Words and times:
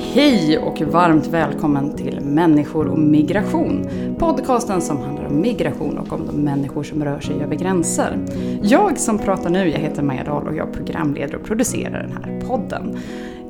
Hej 0.00 0.58
och 0.58 0.80
varmt 0.80 1.26
välkommen 1.26 1.96
till 1.96 2.20
Människor 2.20 2.86
och 2.86 2.98
migration. 2.98 3.88
Podcasten 4.18 4.80
som 4.82 4.96
handlar 4.96 5.24
om 5.24 5.40
migration 5.40 5.98
och 5.98 6.12
om 6.12 6.26
de 6.26 6.32
människor 6.32 6.82
som 6.82 7.04
rör 7.04 7.20
sig 7.20 7.42
över 7.42 7.56
gränser. 7.56 8.18
Jag 8.62 8.98
som 8.98 9.18
pratar 9.18 9.50
nu, 9.50 9.68
jag 9.68 9.78
heter 9.78 10.02
Maja 10.02 10.24
Dahl 10.24 10.48
och 10.48 10.56
jag 10.56 10.72
programleder 10.72 11.34
och 11.34 11.44
producerar 11.44 12.02
den 12.02 12.12
här 12.12 12.40
podden. 12.48 12.98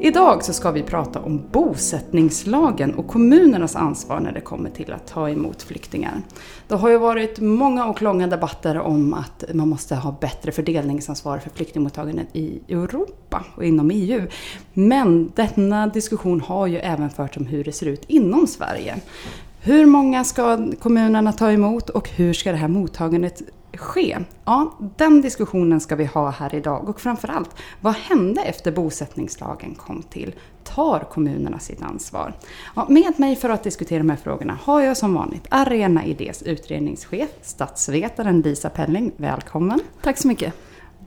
Idag 0.01 0.45
så 0.45 0.53
ska 0.53 0.71
vi 0.71 0.83
prata 0.83 1.21
om 1.21 1.43
bosättningslagen 1.53 2.95
och 2.95 3.09
kommunernas 3.09 3.77
ansvar 3.77 4.21
när 4.21 4.33
det 4.33 4.41
kommer 4.41 4.71
till 4.71 4.93
att 4.93 5.07
ta 5.07 5.31
emot 5.31 5.63
flyktingar. 5.63 6.23
Det 6.69 6.75
har 6.75 6.89
ju 6.89 6.99
varit 6.99 7.41
många 7.41 7.87
och 7.87 8.03
långa 8.03 8.27
debatter 8.27 8.79
om 8.79 9.15
att 9.15 9.45
man 9.55 9.69
måste 9.69 9.95
ha 9.95 10.17
bättre 10.21 10.53
fördelningsansvar 10.53 11.39
för 11.39 11.51
flyktingmottagandet 11.51 12.27
i 12.33 12.61
Europa 12.69 13.45
och 13.55 13.65
inom 13.65 13.91
EU. 13.91 14.27
Men 14.75 15.33
denna 15.35 15.87
diskussion 15.87 16.41
har 16.41 16.67
ju 16.67 16.79
även 16.79 17.11
förts 17.11 17.37
om 17.37 17.47
hur 17.47 17.65
det 17.65 17.73
ser 17.73 17.87
ut 17.87 18.05
inom 18.07 18.47
Sverige. 18.47 18.97
Hur 19.61 19.87
många 19.87 20.25
ska 20.25 20.71
kommunerna 20.79 21.33
ta 21.33 21.51
emot 21.51 21.91
och 21.91 22.09
hur 22.09 22.33
ska 22.33 22.53
det 22.53 22.59
här 22.59 22.69
mottagandet 22.69 23.43
ske? 23.77 24.19
Ja, 24.45 24.75
den 24.97 25.21
diskussionen 25.21 25.81
ska 25.81 25.97
vi 25.97 26.05
ha 26.05 26.31
här 26.31 26.55
idag 26.55 26.89
och 26.89 27.01
framförallt, 27.01 27.51
vad 27.81 27.95
hände 27.95 28.43
efter 28.43 28.73
bosättningslagen 28.73 29.75
kom 29.75 30.03
till? 30.03 30.35
Tar 30.65 31.01
kommunerna 31.01 31.59
sitt 31.59 31.83
ansvar? 31.83 32.33
Ja, 32.77 32.87
med 32.89 33.21
mig 33.21 33.37
för 33.37 33.49
att 33.49 33.63
diskutera 33.63 33.99
de 33.99 34.11
här 34.11 34.17
frågorna 34.17 34.59
har 34.63 34.81
jag 34.81 34.97
som 34.97 35.15
vanligt 35.15 35.47
Arena 35.49 36.05
Idés 36.05 36.43
utredningschef, 36.43 37.31
statsvetaren 37.43 38.41
Lisa 38.41 38.71
Pelling. 38.71 39.13
Välkommen! 39.17 39.81
Tack 40.03 40.19
så 40.19 40.29
mycket! 40.29 40.55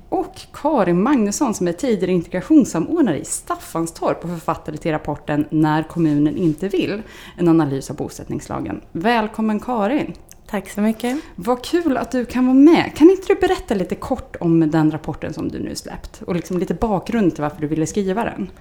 Och 0.09 0.41
Karin 0.53 1.03
Magnusson 1.03 1.53
som 1.53 1.67
är 1.67 1.73
tidigare 1.73 2.11
integrationssamordnare 2.11 3.19
i 3.19 3.25
Staffanstorp 3.25 4.23
och 4.23 4.29
författare 4.29 4.77
till 4.77 4.91
rapporten 4.91 5.45
När 5.49 5.83
kommunen 5.83 6.37
inte 6.37 6.67
vill, 6.67 7.01
en 7.37 7.47
analys 7.47 7.89
av 7.89 7.95
bosättningslagen. 7.95 8.81
Välkommen 8.91 9.59
Karin! 9.59 10.13
Tack 10.51 10.69
så 10.69 10.81
mycket. 10.81 11.17
Vad 11.35 11.65
kul 11.65 11.97
att 11.97 12.11
du 12.11 12.25
kan 12.25 12.45
vara 12.45 12.55
med. 12.55 12.95
Kan 12.95 13.09
inte 13.09 13.33
du 13.33 13.35
berätta 13.35 13.73
lite 13.73 13.95
kort 13.95 14.35
om 14.39 14.71
den 14.71 14.91
rapporten 14.91 15.33
som 15.33 15.49
du 15.49 15.59
nu 15.59 15.75
släppt? 15.75 16.21
Och 16.21 16.35
liksom 16.35 16.57
lite 16.57 16.73
bakgrund 16.73 17.35
till 17.35 17.41
varför 17.41 17.61
du 17.61 17.67
ville 17.67 17.87
skriva 17.87 18.23
den. 18.23 18.51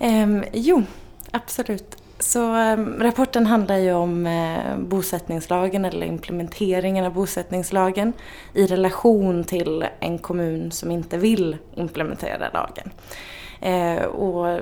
Um, 0.00 0.44
jo, 0.52 0.82
absolut. 1.30 1.96
Så 2.18 2.54
um, 2.54 2.98
rapporten 3.00 3.46
handlar 3.46 3.76
ju 3.76 3.92
om 3.92 4.26
uh, 4.26 4.78
bosättningslagen 4.78 5.84
eller 5.84 6.06
implementeringen 6.06 7.04
av 7.04 7.12
bosättningslagen 7.12 8.12
i 8.54 8.66
relation 8.66 9.44
till 9.44 9.86
en 10.00 10.18
kommun 10.18 10.70
som 10.70 10.90
inte 10.90 11.18
vill 11.18 11.56
implementera 11.74 12.50
lagen. 12.52 12.90
Eh, 13.60 14.04
och 14.04 14.60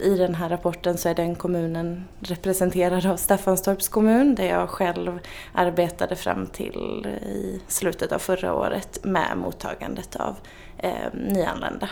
i 0.00 0.16
den 0.16 0.34
här 0.34 0.48
rapporten 0.48 0.98
så 0.98 1.08
är 1.08 1.14
den 1.14 1.34
kommunen 1.34 2.04
representerad 2.20 3.06
av 3.06 3.16
Staffanstorps 3.16 3.88
kommun 3.88 4.34
där 4.34 4.44
jag 4.44 4.70
själv 4.70 5.18
arbetade 5.52 6.16
fram 6.16 6.46
till 6.46 7.06
i 7.22 7.60
slutet 7.68 8.12
av 8.12 8.18
förra 8.18 8.54
året 8.54 9.04
med 9.04 9.36
mottagandet 9.36 10.16
av 10.16 10.36
eh, 10.78 11.12
nyanlända. 11.12 11.88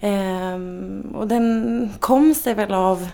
Eh, 0.00 0.58
och 1.14 1.28
den 1.28 1.92
kom 2.00 2.34
sig 2.34 2.54
väl 2.54 2.74
av 2.74 3.08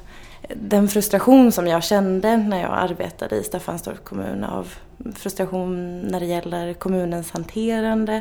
den 0.55 0.89
frustration 0.89 1.53
som 1.53 1.67
jag 1.67 1.85
kände 1.85 2.37
när 2.37 2.63
jag 2.63 2.73
arbetade 2.73 3.37
i 3.37 3.43
Staffanstorps 3.43 4.01
kommun 4.05 4.45
av 4.45 4.75
frustration 5.15 6.01
när 6.01 6.21
det 6.21 6.27
gäller 6.27 6.73
kommunens 6.73 7.31
hanterande 7.31 8.21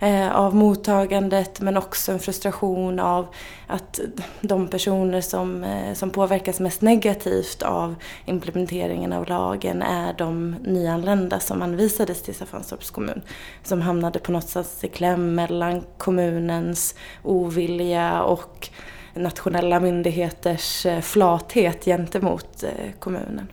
eh, 0.00 0.36
av 0.36 0.54
mottagandet 0.54 1.60
men 1.60 1.76
också 1.76 2.12
en 2.12 2.18
frustration 2.18 3.00
av 3.00 3.26
att 3.66 4.00
de 4.40 4.68
personer 4.68 5.20
som, 5.20 5.64
eh, 5.64 5.94
som 5.94 6.10
påverkas 6.10 6.60
mest 6.60 6.82
negativt 6.82 7.62
av 7.62 7.94
implementeringen 8.24 9.12
av 9.12 9.28
lagen 9.28 9.82
är 9.82 10.14
de 10.18 10.56
nyanlända 10.62 11.40
som 11.40 11.62
anvisades 11.62 12.22
till 12.22 12.34
Staffanstorps 12.34 12.90
kommun. 12.90 13.22
Som 13.62 13.80
hamnade 13.80 14.18
på 14.18 14.32
något 14.32 14.48
sätt 14.48 14.84
i 14.84 14.88
kläm 14.88 15.34
mellan 15.34 15.82
kommunens 15.98 16.94
ovilja 17.22 18.22
och 18.22 18.70
nationella 19.14 19.80
myndigheters 19.80 20.86
eh, 20.86 21.00
flathet 21.00 21.84
gentemot 21.84 22.62
eh, 22.62 22.70
kommunen. 22.98 23.48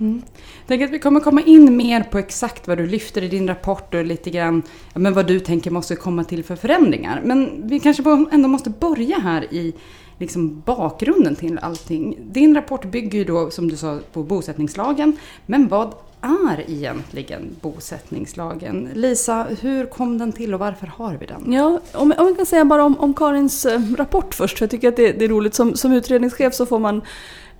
Mm. 0.00 0.22
Jag 0.58 0.68
tänker 0.68 0.84
att 0.84 0.92
vi 0.92 0.98
kommer 0.98 1.20
komma 1.20 1.42
in 1.42 1.76
mer 1.76 2.02
på 2.02 2.18
exakt 2.18 2.68
vad 2.68 2.78
du 2.78 2.86
lyfter 2.86 3.22
i 3.22 3.28
din 3.28 3.48
rapport 3.48 3.94
och 3.94 4.04
lite 4.04 4.30
grann 4.30 4.62
ja, 4.92 5.00
men 5.00 5.14
vad 5.14 5.26
du 5.26 5.40
tänker 5.40 5.70
måste 5.70 5.96
komma 5.96 6.24
till 6.24 6.44
för 6.44 6.56
förändringar. 6.56 7.20
Men 7.24 7.68
vi 7.68 7.80
kanske 7.80 8.02
ändå 8.32 8.48
måste 8.48 8.70
börja 8.70 9.18
här 9.18 9.54
i 9.54 9.74
liksom 10.18 10.62
bakgrunden 10.66 11.36
till 11.36 11.58
allting. 11.58 12.16
Din 12.22 12.54
rapport 12.54 12.84
bygger 12.84 13.18
ju 13.18 13.24
då, 13.24 13.50
som 13.50 13.68
du 13.68 13.76
sa, 13.76 13.98
på 14.12 14.22
bosättningslagen. 14.22 15.16
Men 15.46 15.68
vad 15.68 15.94
är 16.24 16.70
egentligen 16.70 17.56
bosättningslagen? 17.60 18.88
Lisa, 18.94 19.46
hur 19.60 19.86
kom 19.86 20.18
den 20.18 20.32
till 20.32 20.54
och 20.54 20.60
varför 20.60 20.86
har 20.86 21.14
vi 21.14 21.26
den? 21.26 21.52
Ja, 21.52 21.80
om, 21.92 22.12
om 22.18 22.26
jag 22.26 22.36
kan 22.36 22.46
säga 22.46 22.64
bara 22.64 22.84
om, 22.84 23.00
om 23.00 23.14
Karins 23.14 23.66
eh, 23.66 23.80
rapport 23.98 24.34
först, 24.34 24.58
för 24.58 24.62
jag 24.64 24.70
tycker 24.70 24.88
att 24.88 24.96
det, 24.96 25.12
det 25.12 25.24
är 25.24 25.28
roligt. 25.28 25.54
Som, 25.54 25.76
som 25.76 25.92
utredningschef 25.92 26.54
så 26.54 26.66
får 26.66 26.78
man 26.78 27.02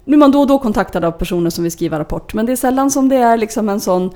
nu 0.04 0.14
är 0.14 0.18
man 0.18 0.30
då 0.30 0.40
och 0.40 0.46
då 0.46 0.58
kontaktad 0.58 1.04
av 1.04 1.10
personer 1.12 1.50
som 1.50 1.64
vill 1.64 1.72
skriva 1.72 1.98
rapport, 1.98 2.34
men 2.34 2.46
det 2.46 2.52
är 2.52 2.56
sällan 2.56 2.90
som 2.90 3.08
det 3.08 3.16
är 3.16 3.36
liksom 3.36 3.68
en 3.68 3.80
sån 3.80 4.10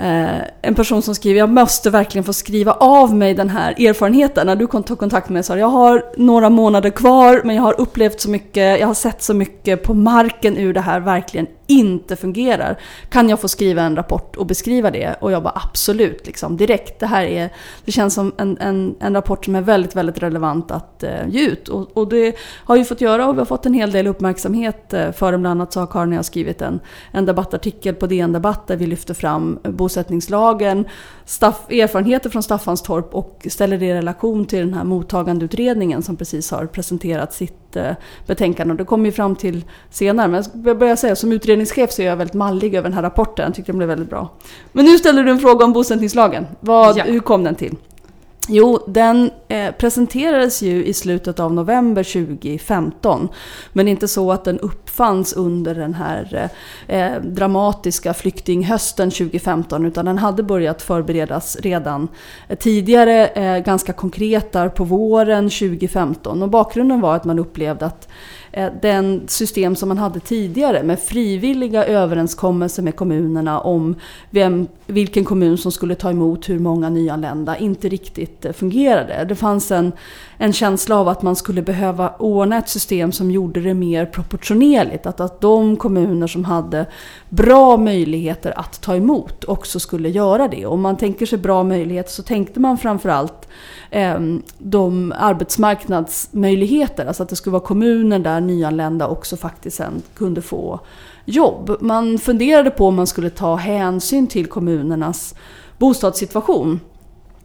Eh, 0.00 0.40
en 0.62 0.74
person 0.74 1.02
som 1.02 1.14
skriver 1.14 1.38
jag 1.38 1.48
måste 1.48 1.90
verkligen 1.90 2.24
få 2.24 2.32
skriva 2.32 2.72
av 2.72 3.14
mig 3.14 3.34
den 3.34 3.50
här 3.50 3.86
erfarenheten. 3.88 4.46
När 4.46 4.56
du 4.56 4.66
tog 4.66 4.98
kontakt 4.98 5.28
med 5.28 5.34
mig 5.34 5.42
sa 5.42 5.58
jag 5.58 5.66
har 5.66 6.04
några 6.16 6.50
månader 6.50 6.90
kvar 6.90 7.40
men 7.44 7.56
jag 7.56 7.62
har 7.62 7.80
upplevt 7.80 8.20
så 8.20 8.30
mycket, 8.30 8.80
jag 8.80 8.86
har 8.86 8.94
sett 8.94 9.22
så 9.22 9.34
mycket 9.34 9.82
på 9.82 9.94
marken 9.94 10.56
ur 10.56 10.72
det 10.72 10.80
här 10.80 11.00
verkligen 11.00 11.46
inte 11.70 12.16
fungerar. 12.16 12.80
Kan 13.08 13.28
jag 13.28 13.40
få 13.40 13.48
skriva 13.48 13.82
en 13.82 13.96
rapport 13.96 14.36
och 14.36 14.46
beskriva 14.46 14.90
det? 14.90 15.14
Och 15.20 15.32
jag 15.32 15.42
bara 15.42 15.62
absolut, 15.64 16.26
liksom, 16.26 16.56
direkt. 16.56 17.00
Det 17.00 17.06
här 17.06 17.24
är, 17.24 17.50
det 17.84 17.92
känns 17.92 18.14
som 18.14 18.32
en, 18.36 18.58
en, 18.58 18.94
en 19.00 19.14
rapport 19.14 19.44
som 19.44 19.54
är 19.54 19.60
väldigt, 19.60 19.96
väldigt 19.96 20.22
relevant 20.22 20.70
att 20.70 21.02
eh, 21.02 21.28
ge 21.28 21.46
ut. 21.46 21.68
Och, 21.68 21.96
och, 21.96 22.08
det 22.08 22.36
har 22.64 22.76
vi 22.76 22.84
fått 22.84 23.00
göra 23.00 23.26
och 23.26 23.34
vi 23.34 23.38
har 23.38 23.46
fått 23.46 23.66
en 23.66 23.74
hel 23.74 23.90
del 23.90 24.06
uppmärksamhet 24.06 24.92
eh, 24.92 25.12
för 25.12 25.32
den. 25.32 25.40
Bland 25.40 25.60
annat 25.60 25.72
så 25.72 25.80
har 25.80 25.86
Karin 25.86 26.12
och 26.12 26.18
jag 26.18 26.24
skrivit 26.24 26.62
en, 26.62 26.80
en 27.12 27.26
debattartikel 27.26 27.94
på 27.94 28.06
DN 28.06 28.32
Debatt 28.32 28.66
där 28.66 28.76
vi 28.76 28.86
lyfter 28.86 29.14
fram 29.14 29.58
bosättningslagen, 29.62 30.84
staff, 31.24 31.70
erfarenheter 31.70 32.30
från 32.30 32.42
Staffanstorp 32.42 33.14
och 33.14 33.46
ställer 33.50 33.78
det 33.78 33.86
i 33.86 33.94
relation 33.94 34.44
till 34.44 34.58
den 34.58 34.74
här 34.74 34.84
mottagandeutredningen 34.84 36.02
som 36.02 36.16
precis 36.16 36.50
har 36.50 36.66
presenterat 36.66 37.32
sitt 37.32 37.69
Eh, 37.76 37.92
betänkande. 38.26 38.72
Och 38.72 38.78
det 38.78 38.84
kommer 38.84 39.04
ju 39.04 39.12
fram 39.12 39.36
till 39.36 39.64
senare. 39.90 40.28
Men 40.28 40.44
jag 40.64 40.78
börjar 40.78 40.96
säga, 40.96 41.16
som 41.16 41.32
utredningschef 41.32 41.92
så 41.92 42.02
är 42.02 42.06
jag 42.06 42.16
väldigt 42.16 42.34
mallig 42.34 42.74
över 42.74 42.88
den 42.88 42.92
här 42.92 43.02
rapporten. 43.02 43.44
Jag 43.44 43.54
tycker 43.54 43.72
den 43.72 43.78
blev 43.78 43.88
väldigt 43.88 44.10
bra. 44.10 44.28
Men 44.72 44.84
nu 44.84 44.98
ställer 44.98 45.24
du 45.24 45.30
en 45.30 45.38
fråga 45.38 45.64
om 45.64 45.72
bosättningslagen. 45.72 46.46
Vad, 46.60 46.98
ja. 46.98 47.04
Hur 47.04 47.20
kom 47.20 47.44
den 47.44 47.54
till? 47.54 47.76
Jo, 48.48 48.84
den 48.86 49.30
eh, 49.48 49.74
presenterades 49.74 50.62
ju 50.62 50.84
i 50.84 50.94
slutet 50.94 51.40
av 51.40 51.54
november 51.54 52.02
2015. 52.02 53.28
Men 53.72 53.88
inte 53.88 54.08
så 54.08 54.32
att 54.32 54.44
den 54.44 54.58
uppfanns 54.58 55.32
under 55.32 55.74
den 55.74 55.94
här 55.94 56.50
eh, 56.86 57.00
eh 57.00 57.22
dramatiska 57.22 58.14
flyktinghösten 58.14 59.10
2015. 59.10 59.86
Utan 59.86 60.04
den 60.04 60.18
hade 60.18 60.42
börjat 60.42 60.82
förberedas 60.82 61.56
redan 61.56 62.08
eh, 62.48 62.58
tidigare, 62.58 63.26
eh, 63.26 63.58
ganska 63.58 63.92
konkret 63.92 64.52
där 64.52 64.68
på 64.68 64.84
våren 64.84 65.50
2015. 65.50 66.42
Och 66.42 66.50
bakgrunden 66.50 67.00
var 67.00 67.16
att 67.16 67.24
man 67.24 67.38
upplevde 67.38 67.86
att 67.86 68.08
Eh, 68.52 68.72
den 68.82 69.28
system 69.28 69.76
som 69.76 69.88
man 69.88 69.98
hade 69.98 70.20
tidigare 70.20 70.82
med 70.82 71.00
frivilliga 71.00 71.84
överenskommelser 71.84 72.82
med 72.82 72.96
kommunerna 72.96 73.60
om 73.60 73.94
vem, 74.30 74.68
vilken 74.86 75.24
kommun 75.24 75.58
som 75.58 75.72
skulle 75.72 75.94
ta 75.94 76.10
emot 76.10 76.48
hur 76.48 76.58
många 76.58 76.88
nyanlända 76.88 77.56
inte 77.56 77.88
riktigt 77.88 78.44
eh, 78.44 78.52
fungerade. 78.52 79.24
Det 79.28 79.34
fanns 79.34 79.70
en, 79.70 79.92
en 80.38 80.52
känsla 80.52 80.96
av 80.96 81.08
att 81.08 81.22
man 81.22 81.36
skulle 81.36 81.62
behöva 81.62 82.12
ordna 82.18 82.58
ett 82.58 82.68
system 82.68 83.12
som 83.12 83.30
gjorde 83.30 83.60
det 83.60 83.74
mer 83.74 84.06
proportionerligt. 84.06 85.06
Att, 85.06 85.20
att 85.20 85.40
de 85.40 85.76
kommuner 85.76 86.26
som 86.26 86.44
hade 86.44 86.86
bra 87.28 87.76
möjligheter 87.76 88.58
att 88.58 88.80
ta 88.80 88.96
emot 88.96 89.44
också 89.44 89.80
skulle 89.80 90.08
göra 90.08 90.48
det. 90.48 90.66
Om 90.66 90.80
man 90.80 90.96
tänker 90.96 91.26
sig 91.26 91.38
bra 91.38 91.62
möjligheter 91.62 92.10
så 92.10 92.22
tänkte 92.22 92.60
man 92.60 92.78
framförallt 92.78 93.48
eh, 93.90 94.18
de 94.58 95.12
arbetsmarknadsmöjligheter. 95.16 97.06
Alltså 97.06 97.22
att 97.22 97.28
det 97.28 97.36
skulle 97.36 97.52
vara 97.52 97.62
kommuner 97.62 98.18
där 98.18 98.39
nyanlända 98.46 99.08
också 99.08 99.36
faktiskt 99.36 99.76
sen 99.76 100.02
kunde 100.14 100.42
få 100.42 100.80
jobb. 101.24 101.76
Man 101.80 102.18
funderade 102.18 102.70
på 102.70 102.86
om 102.86 102.94
man 102.94 103.06
skulle 103.06 103.30
ta 103.30 103.56
hänsyn 103.56 104.26
till 104.26 104.46
kommunernas 104.46 105.34
bostadssituation. 105.78 106.80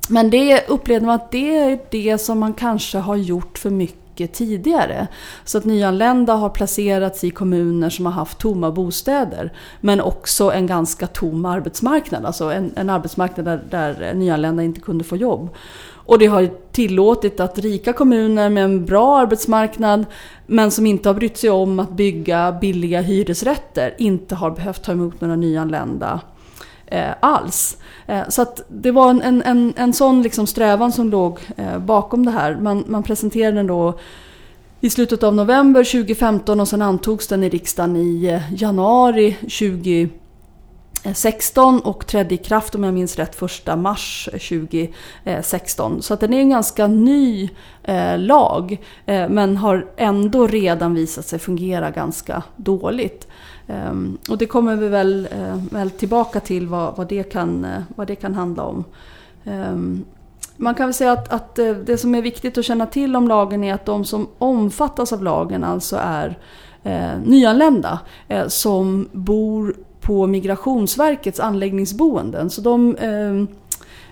men 0.10 0.30
det 0.30 0.68
upplevde 0.68 1.06
man 1.06 1.16
att 1.16 1.32
det 1.32 1.58
är 1.58 1.80
det 1.92 2.18
som 2.18 2.40
man 2.40 2.54
kanske 2.54 2.98
har 2.98 3.16
gjort 3.16 3.58
för 3.58 3.70
mycket 3.70 4.34
tidigare. 4.34 5.08
Så 5.46 5.58
att 5.58 5.66
nyanlända 5.66 6.34
har 6.34 6.50
placerats 6.50 7.24
i 7.24 7.32
kommuner 7.32 7.90
som 7.90 8.06
har 8.06 8.14
haft 8.14 8.40
tomma 8.40 8.72
bostäder. 8.72 9.54
Men 9.82 10.02
också 10.02 10.52
en 10.52 10.68
ganska 10.68 11.08
tom 11.08 11.46
arbetsmarknad. 11.46 12.26
Alltså 12.26 12.52
en, 12.52 12.72
en 12.76 12.90
arbetsmarknad 12.90 13.46
där, 13.46 13.62
där 13.70 14.14
nyanlända 14.14 14.64
inte 14.64 14.82
kunde 14.82 15.04
få 15.04 15.16
jobb. 15.16 15.50
Och 16.06 16.20
det 16.20 16.26
har 16.26 16.50
tillåtit 16.72 17.40
att 17.40 17.60
rika 17.60 17.94
kommuner 17.94 18.50
med 18.50 18.64
en 18.64 18.86
bra 18.86 19.18
arbetsmarknad 19.18 20.06
men 20.46 20.72
som 20.72 20.86
inte 20.86 21.10
har 21.10 21.14
brytt 21.14 21.38
sig 21.38 21.50
om 21.50 21.80
att 21.80 21.92
bygga 21.92 22.52
billiga 22.52 23.02
hyresrätter 23.02 23.96
inte 23.98 24.36
har 24.36 24.52
behövt 24.52 24.84
ta 24.84 24.92
emot 24.92 25.22
några 25.22 25.36
nyanlända 25.36 26.22
eh, 26.88 27.12
alls. 27.20 27.78
Eh, 28.08 28.30
så 28.30 28.42
att 28.42 28.62
det 28.68 28.92
var 28.92 29.10
en, 29.10 29.42
en, 29.42 29.74
en 29.78 29.94
sån 29.94 30.22
liksom 30.22 30.48
strävan 30.48 30.92
som 30.92 31.10
låg 31.10 31.40
eh, 31.58 31.78
bakom 31.80 32.26
det 32.26 32.32
här. 32.32 32.58
Man, 32.62 32.84
man 32.88 33.04
presenterade 33.04 33.58
den 33.58 33.68
då 33.68 34.00
i 34.82 34.90
slutet 34.90 35.24
av 35.24 35.36
november 35.36 35.84
2015 35.84 36.60
och 36.60 36.68
sen 36.68 36.82
antogs 36.82 37.28
den 37.28 37.44
i 37.44 37.50
riksdagen 37.50 37.96
i 37.96 38.26
eh, 38.26 38.54
januari 38.54 39.34
2015 39.34 40.25
16 41.14 41.80
och 41.80 42.08
trädde 42.08 42.36
i 42.36 42.38
kraft 42.38 42.76
om 42.76 42.84
jag 42.84 42.94
minns 42.94 43.16
rätt 43.16 43.42
1 43.42 43.78
mars 43.78 44.30
eh, 44.34 44.40
2016. 44.40 46.02
Så 46.02 46.14
att 46.14 46.20
den 46.20 46.34
är 46.34 46.40
en 46.40 46.50
ganska 46.50 46.88
ny 46.88 47.50
eh, 47.84 48.18
lag 48.18 48.78
eh, 49.06 49.30
men 49.30 49.58
har 49.58 49.86
ändå 49.98 50.48
redan 50.48 50.94
visat 50.94 51.26
sig 51.26 51.40
fungera 51.40 51.92
ganska 51.92 52.44
dåligt. 52.56 53.28
Eh, 53.68 53.94
och 54.30 54.38
det 54.38 54.46
kommer 54.46 54.76
vi 54.76 54.88
väl, 54.88 55.28
eh, 55.32 55.56
väl 55.72 55.92
tillbaka 55.92 56.40
till 56.40 56.68
vad, 56.68 56.98
vad, 56.98 57.08
det 57.08 57.24
kan, 57.24 57.66
eh, 57.66 57.82
vad 57.96 58.08
det 58.08 58.16
kan 58.16 58.34
handla 58.34 58.64
om. 58.64 58.84
Ehm, 59.44 60.06
man 60.58 60.76
kan 60.76 60.88
väl 60.88 60.94
säga 60.94 61.12
att, 61.12 61.34
att 61.34 61.56
det 61.56 61.98
som 61.98 62.16
är 62.16 62.22
viktigt 62.22 62.58
att 62.58 62.66
känna 62.66 62.86
till 62.86 63.16
om 63.16 63.28
lagen 63.28 63.64
är 63.64 63.74
att 63.74 63.86
de 63.86 64.06
som 64.06 64.28
omfattas 64.38 65.14
av 65.14 65.24
lagen 65.24 65.64
alltså 65.64 65.98
är 66.02 66.38
nyanlända 67.26 68.00
som 68.48 69.10
bor 69.12 69.76
på 70.06 70.28
Migrationsverkets 70.28 71.40
anläggningsboenden. 71.40 72.50
Så 72.50 72.62
de 72.62 72.98
ehm, 73.00 73.48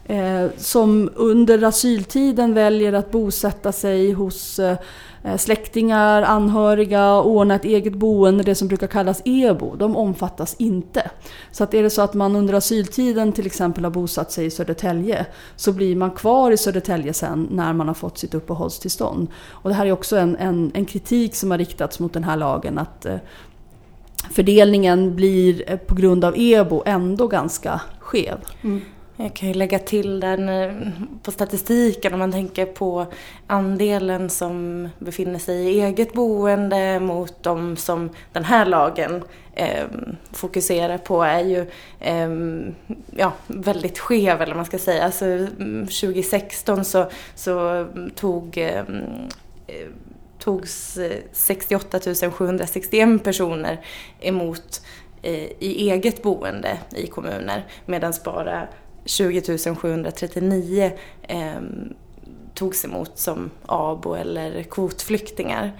eh, 0.05 0.45
som 0.57 1.09
under 1.15 1.63
asyltiden 1.63 2.53
väljer 2.53 2.93
att 2.93 3.11
bosätta 3.11 3.71
sig 3.71 4.11
hos 4.11 4.59
eh, 4.59 4.77
eh, 5.23 5.37
släktingar, 5.37 6.21
anhöriga, 6.21 7.21
ordna 7.21 7.55
ett 7.55 7.65
eget 7.65 7.93
boende, 7.93 8.43
det 8.43 8.55
som 8.55 8.67
brukar 8.67 8.87
kallas 8.87 9.21
EBO, 9.25 9.75
de 9.75 9.95
omfattas 9.97 10.55
inte. 10.59 11.09
Så 11.51 11.63
att 11.63 11.73
är 11.73 11.83
det 11.83 11.89
så 11.89 12.01
att 12.01 12.13
man 12.13 12.35
under 12.35 12.53
asyltiden 12.53 13.31
till 13.31 13.45
exempel 13.45 13.83
har 13.83 13.91
bosatt 13.91 14.31
sig 14.31 14.45
i 14.45 14.51
Södertälje 14.51 15.25
så 15.55 15.71
blir 15.71 15.95
man 15.95 16.11
kvar 16.11 16.51
i 16.51 16.57
Södertälje 16.57 17.13
sen 17.13 17.47
när 17.51 17.73
man 17.73 17.87
har 17.87 17.95
fått 17.95 18.17
sitt 18.17 18.33
uppehållstillstånd. 18.33 19.27
Och 19.49 19.69
det 19.69 19.75
här 19.75 19.85
är 19.85 19.91
också 19.91 20.17
en, 20.17 20.35
en, 20.35 20.71
en 20.73 20.85
kritik 20.85 21.35
som 21.35 21.51
har 21.51 21.57
riktats 21.57 21.99
mot 21.99 22.13
den 22.13 22.23
här 22.23 22.37
lagen 22.37 22.77
att 22.77 23.05
eh, 23.05 23.17
fördelningen 24.31 25.15
blir 25.15 25.71
eh, 25.71 25.77
på 25.77 25.95
grund 25.95 26.25
av 26.25 26.33
EBO 26.37 26.83
ändå 26.85 27.27
ganska 27.27 27.81
skev. 27.99 28.37
Mm. 28.63 28.81
Jag 29.15 29.33
kan 29.33 29.47
ju 29.47 29.53
lägga 29.53 29.79
till 29.79 30.19
den 30.19 30.49
på 31.23 31.31
statistiken 31.31 32.13
om 32.13 32.19
man 32.19 32.31
tänker 32.31 32.65
på 32.65 33.05
andelen 33.47 34.29
som 34.29 34.89
befinner 34.99 35.39
sig 35.39 35.55
i 35.55 35.81
eget 35.81 36.13
boende 36.13 36.99
mot 36.99 37.43
de 37.43 37.77
som 37.77 38.09
den 38.31 38.43
här 38.43 38.65
lagen 38.65 39.23
eh, 39.53 39.85
fokuserar 40.31 40.97
på 40.97 41.23
är 41.23 41.39
ju 41.39 41.65
eh, 41.99 42.29
ja, 43.15 43.33
väldigt 43.47 43.99
skev 43.99 44.41
eller 44.41 44.53
vad 44.53 44.55
man 44.55 44.65
ska 44.65 44.79
säga. 44.79 45.03
Alltså 45.03 45.25
mm, 45.25 45.87
2016 45.87 46.85
så, 46.85 47.09
så 47.35 47.87
tog 48.15 48.57
eh, 48.57 48.83
togs 50.43 50.97
eh, 50.97 51.23
68 51.31 51.99
761 52.15 53.19
personer 53.23 53.79
emot 54.19 54.81
eh, 55.21 55.51
i 55.59 55.89
eget 55.89 56.21
boende 56.23 56.77
i 56.95 57.07
kommuner 57.07 57.65
medan 57.85 58.13
bara 58.25 58.67
20 59.05 59.57
739 59.57 60.91
ehm, 61.27 61.93
togs 62.53 62.85
emot 62.85 63.11
som 63.15 63.49
abo 63.65 64.13
eller 64.13 64.63
kvotflyktingar. 64.63 65.71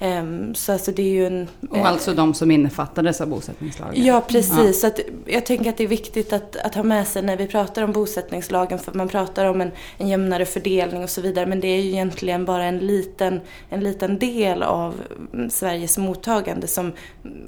Mm. 0.00 0.48
Um, 0.48 0.54
så 0.54 0.72
alltså 0.72 0.92
det 0.92 1.02
är 1.02 1.10
ju 1.10 1.26
en... 1.26 1.48
Och 1.70 1.76
eh, 1.76 1.86
alltså 1.86 2.14
de 2.14 2.34
som 2.34 2.50
innefattades 2.50 3.20
av 3.20 3.28
bosättningslagen? 3.28 4.04
Ja, 4.04 4.20
precis. 4.28 4.82
Ja. 4.82 4.90
Så 4.90 5.02
jag 5.26 5.46
tänker 5.46 5.70
att 5.70 5.76
det 5.76 5.84
är 5.84 5.88
viktigt 5.88 6.32
att, 6.32 6.56
att 6.56 6.74
ha 6.74 6.82
med 6.82 7.08
sig 7.08 7.22
när 7.22 7.36
vi 7.36 7.46
pratar 7.46 7.82
om 7.82 7.92
bosättningslagen, 7.92 8.78
för 8.78 8.92
man 8.92 9.08
pratar 9.08 9.46
om 9.46 9.60
en, 9.60 9.70
en 9.98 10.08
jämnare 10.08 10.46
fördelning 10.46 11.02
och 11.02 11.10
så 11.10 11.20
vidare, 11.20 11.46
men 11.46 11.60
det 11.60 11.68
är 11.68 11.82
ju 11.82 11.88
egentligen 11.88 12.44
bara 12.44 12.64
en 12.64 12.78
liten, 12.78 13.40
en 13.68 13.80
liten 13.80 14.18
del 14.18 14.62
av 14.62 14.94
mm, 15.32 15.50
Sveriges 15.50 15.98
mottagande 15.98 16.66
som, 16.66 16.92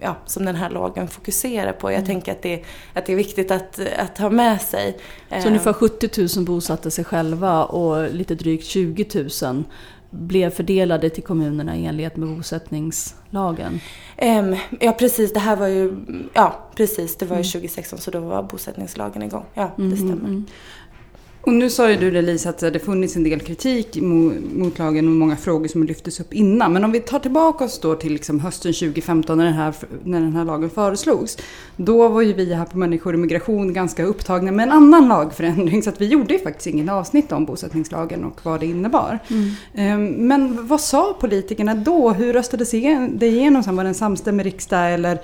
ja, 0.00 0.16
som 0.26 0.44
den 0.44 0.56
här 0.56 0.70
lagen 0.70 1.08
fokuserar 1.08 1.72
på. 1.72 1.90
Jag 1.90 1.96
mm. 1.96 2.06
tänker 2.06 2.32
att 2.32 2.42
det, 2.42 2.64
att 2.94 3.06
det 3.06 3.12
är 3.12 3.16
viktigt 3.16 3.50
att, 3.50 3.81
att 3.96 4.19
ha 4.19 4.31
med 4.31 4.60
sig. 4.60 4.98
Så 5.42 5.48
ungefär 5.48 5.72
70 5.72 6.36
000 6.36 6.46
bosatte 6.46 6.90
sig 6.90 7.04
själva 7.04 7.64
och 7.64 8.14
lite 8.14 8.34
drygt 8.34 8.66
20 8.74 9.06
000 9.42 9.64
blev 10.10 10.50
fördelade 10.50 11.10
till 11.10 11.22
kommunerna 11.22 11.76
i 11.76 11.86
enlighet 11.86 12.16
med 12.16 12.36
bosättningslagen? 12.36 13.80
Ja 14.80 14.92
precis, 14.92 15.32
det 15.32 15.40
här 15.40 15.56
var 15.56 15.66
ju, 15.66 15.96
ja 16.34 16.70
precis, 16.76 17.16
det 17.16 17.26
var 17.26 17.36
ju 17.36 17.42
2016 17.42 17.96
mm. 17.96 18.00
så 18.00 18.10
då 18.10 18.20
var 18.20 18.42
bosättningslagen 18.42 19.22
igång. 19.22 19.44
Ja, 19.54 19.72
det 19.76 19.82
mm, 19.82 19.96
stämmer. 19.96 20.28
Mm. 20.28 20.46
Och 21.46 21.52
nu 21.52 21.70
sa 21.70 21.91
ju 21.91 21.96
du 21.96 22.23
Lisa 22.23 22.49
att 22.49 22.58
det 22.58 22.79
funnits 22.79 23.17
en 23.17 23.25
del 23.25 23.41
kritik 23.41 23.96
mot 24.00 24.79
lagen 24.79 25.08
och 25.08 25.14
många 25.14 25.37
frågor 25.37 25.69
som 25.69 25.85
lyftes 25.85 26.20
upp 26.20 26.35
innan. 26.35 26.73
Men 26.73 26.85
om 26.85 26.93
vi 26.93 27.00
tar 27.00 27.19
tillbaka 27.19 27.64
oss 27.64 27.81
då 27.81 27.94
till 27.94 28.12
liksom 28.12 28.41
hösten 28.41 28.73
2015 28.73 29.38
när 29.38 29.44
den, 29.44 29.55
här, 29.55 29.75
när 30.05 30.20
den 30.20 30.37
här 30.37 30.44
lagen 30.44 30.70
föreslogs. 30.70 31.38
Då 31.76 32.08
var 32.08 32.23
ju 32.23 32.32
vi 32.32 32.55
här 32.55 32.64
på 32.64 32.79
Människor 32.79 33.12
och 33.12 33.19
migration 33.19 33.73
ganska 33.73 34.05
upptagna 34.05 34.52
med 34.52 34.62
en 34.62 34.73
annan 34.73 35.08
lagförändring. 35.08 35.82
Så 35.82 35.91
att 35.91 36.00
vi 36.00 36.06
gjorde 36.06 36.35
ju 36.35 36.41
faktiskt 36.41 36.67
ingen 36.67 36.88
avsnitt 36.88 37.32
om 37.32 37.44
bosättningslagen 37.44 38.25
och 38.25 38.41
vad 38.43 38.61
det 38.61 38.67
innebar. 38.67 39.19
Mm. 39.29 39.50
Ehm, 39.75 40.06
men 40.06 40.67
vad 40.67 40.81
sa 40.81 41.17
politikerna 41.20 41.75
då? 41.75 42.11
Hur 42.11 42.32
röstades 42.32 42.70
det 42.70 43.26
igenom? 43.26 43.76
Var 43.76 43.85
det 43.85 43.91
en 43.91 43.94
samstämmig 43.94 44.46
riksdag 44.46 44.94
eller 44.94 45.19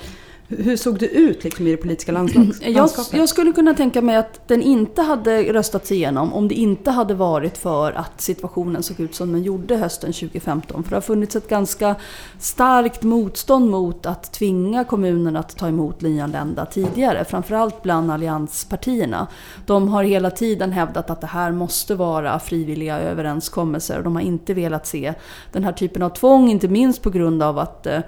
hur 0.58 0.76
såg 0.76 0.98
det 0.98 1.06
ut 1.08 1.44
liksom, 1.44 1.66
i 1.66 1.70
det 1.70 1.76
politiska 1.76 2.12
landskapet? 2.12 2.56
Jag, 2.60 2.90
jag, 3.12 3.28
skulle 3.28 3.52
kunna 3.52 3.74
tänka 3.74 4.02
mig 4.02 4.16
att 4.16 4.48
den 4.48 4.62
inte 4.62 5.02
hade 5.02 5.52
röstats 5.52 5.92
igenom 5.92 6.32
om 6.32 6.48
det 6.48 6.54
inte 6.54 6.90
hade 6.90 7.14
varit 7.14 7.58
för 7.58 7.92
att 7.92 8.20
situationen 8.20 8.82
såg 8.82 9.00
ut 9.00 9.14
som 9.14 9.32
den 9.32 9.42
gjorde 9.42 9.76
hösten 9.76 10.12
2015. 10.12 10.82
För 10.82 10.90
det 10.90 10.96
har 10.96 11.00
funnits 11.00 11.36
ett 11.36 11.48
ganska 11.48 11.94
starkt 12.38 13.02
motstånd 13.02 13.70
mot 13.70 14.06
att 14.06 14.32
tvinga 14.32 14.84
kommunerna 14.84 15.38
att 15.38 15.56
ta 15.56 15.68
emot 15.68 16.00
nyanlända 16.00 16.66
tidigare. 16.66 17.24
Framförallt 17.24 17.82
bland 17.82 18.10
allianspartierna. 18.10 19.26
De 19.66 19.88
har 19.88 20.04
hela 20.04 20.30
tiden 20.30 20.72
hävdat 20.72 21.10
att 21.10 21.20
det 21.20 21.26
här 21.26 21.52
måste 21.52 21.94
vara 21.94 22.38
frivilliga 22.38 23.00
överenskommelser. 23.00 23.98
Och 23.98 24.04
de 24.04 24.14
har 24.14 24.22
inte 24.22 24.54
velat 24.54 24.86
se 24.86 25.14
den 25.52 25.64
här 25.64 25.72
typen 25.72 26.02
av 26.02 26.10
tvång, 26.10 26.50
inte 26.50 26.68
minst 26.68 27.02
på 27.02 27.10
grund 27.10 27.42
av 27.42 27.58
att 27.58 27.86
eh, 27.86 28.00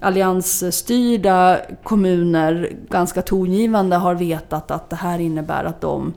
alliansstyrda 0.00 1.60
kommuner 1.82 2.72
ganska 2.88 3.22
tongivande 3.22 3.96
har 3.96 4.14
vetat 4.14 4.70
att 4.70 4.90
det 4.90 4.96
här 4.96 5.18
innebär 5.18 5.64
att 5.64 5.80
de 5.80 6.14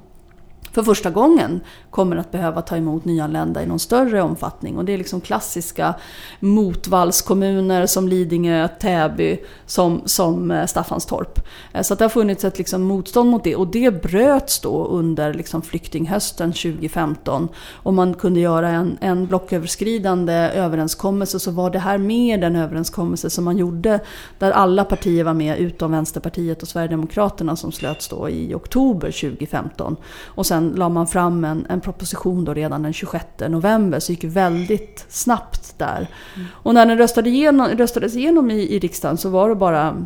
för 0.72 0.84
första 0.84 1.10
gången 1.10 1.62
kommer 1.90 2.16
att 2.16 2.32
behöva 2.32 2.62
ta 2.62 2.78
emot 2.78 3.06
nyanlända 3.06 3.64
i 3.64 3.66
någon 3.66 3.80
större 3.80 4.22
omfattning. 4.22 4.78
Och 4.78 4.86
det 4.86 4.94
är 4.94 4.98
liksom 4.98 5.22
klassiska 5.22 5.94
motvallskommuner 6.40 7.86
som 7.86 8.08
Lidingö, 8.08 8.68
Täby, 8.68 9.40
som, 9.66 10.02
som 10.06 10.52
eh, 10.52 10.66
Staffanstorp. 10.66 11.40
Eh, 11.74 11.82
så 11.82 11.96
det 11.96 12.04
har 12.04 12.10
funnits 12.10 12.44
ett 12.44 12.58
liksom 12.58 12.82
motstånd 12.82 13.30
mot 13.30 13.44
det 13.44 13.56
och 13.56 13.68
det 13.68 14.02
bröts 14.02 14.60
då 14.60 14.86
under 14.86 15.34
liksom 15.34 15.62
flyktinghösten 15.62 16.54
2015. 16.54 17.48
Om 17.74 17.96
man 17.96 18.14
kunde 18.14 18.40
göra 18.40 18.70
en, 18.70 18.98
en 19.02 19.26
blocköverskridande 19.26 20.34
överenskommelse 20.34 21.40
så 21.40 21.52
var 21.52 21.70
det 21.70 21.80
här 21.80 21.98
med 21.98 22.42
den 22.42 22.56
överenskommelse 22.56 23.30
som 23.30 23.46
man 23.46 23.58
gjorde 23.58 24.00
där 24.40 24.52
alla 24.52 24.86
partier 24.86 25.24
var 25.24 25.34
med 25.34 25.58
utom 25.58 25.92
Vänsterpartiet 25.92 26.62
och 26.62 26.68
Sverigedemokraterna 26.68 27.56
som 27.56 27.72
slöts 27.72 28.08
då 28.08 28.30
i 28.30 28.54
oktober 28.54 29.12
2015. 29.12 29.96
Och 30.26 30.46
sen 30.46 30.61
la 30.70 30.90
man 30.90 31.08
fram 31.08 31.46
en, 31.46 31.66
en 31.70 31.82
proposition 31.82 32.46
då 32.46 32.54
redan 32.54 32.84
den 32.84 32.94
26 32.94 33.26
november, 33.50 34.00
så 34.00 34.12
det 34.12 34.14
gick 34.14 34.24
väldigt 34.24 35.06
snabbt 35.10 35.74
där. 35.78 36.08
Mm. 36.36 36.48
Och 36.54 36.74
när 36.74 36.86
den 36.86 36.98
röstade 36.98 37.30
igenom, 37.30 37.68
röstades 37.68 38.16
igenom 38.16 38.52
i, 38.52 38.76
i 38.76 38.80
riksdagen 38.80 39.18
så 39.18 39.30
var 39.30 39.50
det 39.50 39.56
bara 39.56 40.06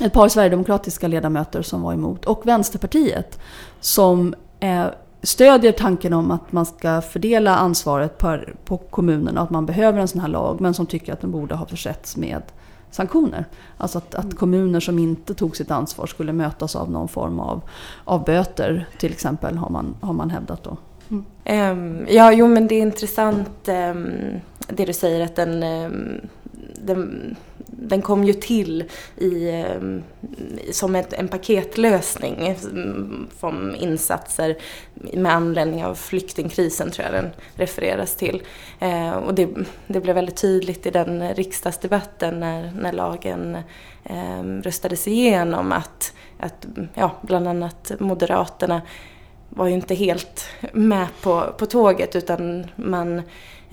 ett 0.00 0.12
par 0.12 0.28
sverigedemokratiska 0.28 1.08
ledamöter 1.08 1.62
som 1.62 1.82
var 1.82 1.92
emot 1.92 2.24
och 2.24 2.46
Vänsterpartiet 2.46 3.38
som 3.80 4.34
eh, 4.60 4.86
stödjer 5.22 5.72
tanken 5.72 6.12
om 6.12 6.30
att 6.30 6.52
man 6.52 6.66
ska 6.66 7.00
fördela 7.00 7.56
ansvaret 7.56 8.18
på, 8.18 8.40
på 8.64 8.78
kommunerna 8.78 9.40
och 9.40 9.44
att 9.44 9.50
man 9.50 9.66
behöver 9.66 9.98
en 9.98 10.08
sån 10.08 10.20
här 10.20 10.28
lag 10.28 10.60
men 10.60 10.74
som 10.74 10.86
tycker 10.86 11.12
att 11.12 11.20
den 11.20 11.30
borde 11.30 11.54
ha 11.54 11.66
försetts 11.66 12.16
med 12.16 12.42
sanktioner. 12.94 13.44
Alltså 13.76 13.98
att, 13.98 14.14
att, 14.14 14.36
kommuner 14.36 14.80
som 14.80 14.98
inte 14.98 15.34
tog 15.34 15.56
sitt 15.56 15.70
ansvar 15.70 16.06
skulle 16.06 16.32
mötas 16.32 16.76
av 16.76 16.90
någon 16.90 17.08
form 17.08 17.40
av, 17.40 17.60
av 18.04 18.24
böter 18.24 18.88
till 18.98 19.12
exempel 19.12 19.56
har 19.56 19.70
man, 19.70 19.94
har 20.00 20.12
man 20.12 20.30
hävdat 20.30 20.64
då. 20.64 20.76
Mm. 21.10 21.24
Um, 21.78 22.06
ja, 22.08 22.32
jo 22.32 22.48
men 22.48 22.66
det 22.66 22.74
är 22.74 22.82
intressant 22.82 23.68
um, 23.68 24.12
det 24.68 24.84
du 24.84 24.92
säger 24.92 25.24
att 25.24 25.36
den, 25.36 25.62
um, 25.62 26.20
den 26.74 27.36
den 27.78 28.02
kom 28.02 28.24
ju 28.24 28.32
till 28.32 28.84
i, 29.16 29.50
ehm, 29.50 30.02
som 30.72 30.94
ett, 30.94 31.12
en 31.12 31.28
paketlösning 31.28 32.46
mm, 32.46 33.26
från 33.38 33.74
insatser 33.74 34.56
med 35.12 35.32
anledning 35.32 35.84
av 35.84 35.94
flyktingkrisen 35.94 36.90
tror 36.90 37.04
jag 37.04 37.14
den 37.14 37.30
refereras 37.54 38.16
till. 38.16 38.42
Eh, 38.80 39.10
och 39.10 39.34
det, 39.34 39.48
det 39.86 40.00
blev 40.00 40.14
väldigt 40.14 40.36
tydligt 40.36 40.86
i 40.86 40.90
den 40.90 41.34
riksdagsdebatten 41.34 42.40
när, 42.40 42.72
när 42.80 42.92
lagen 42.92 43.58
eh, 44.04 44.42
röstades 44.62 45.08
igenom 45.08 45.72
att, 45.72 46.12
att 46.38 46.66
ja, 46.94 47.10
bland 47.22 47.48
annat 47.48 47.92
Moderaterna 47.98 48.82
var 49.48 49.66
ju 49.66 49.74
inte 49.74 49.94
helt 49.94 50.46
med 50.72 51.06
på, 51.22 51.54
på 51.58 51.66
tåget 51.66 52.16
utan 52.16 52.66
man 52.76 53.22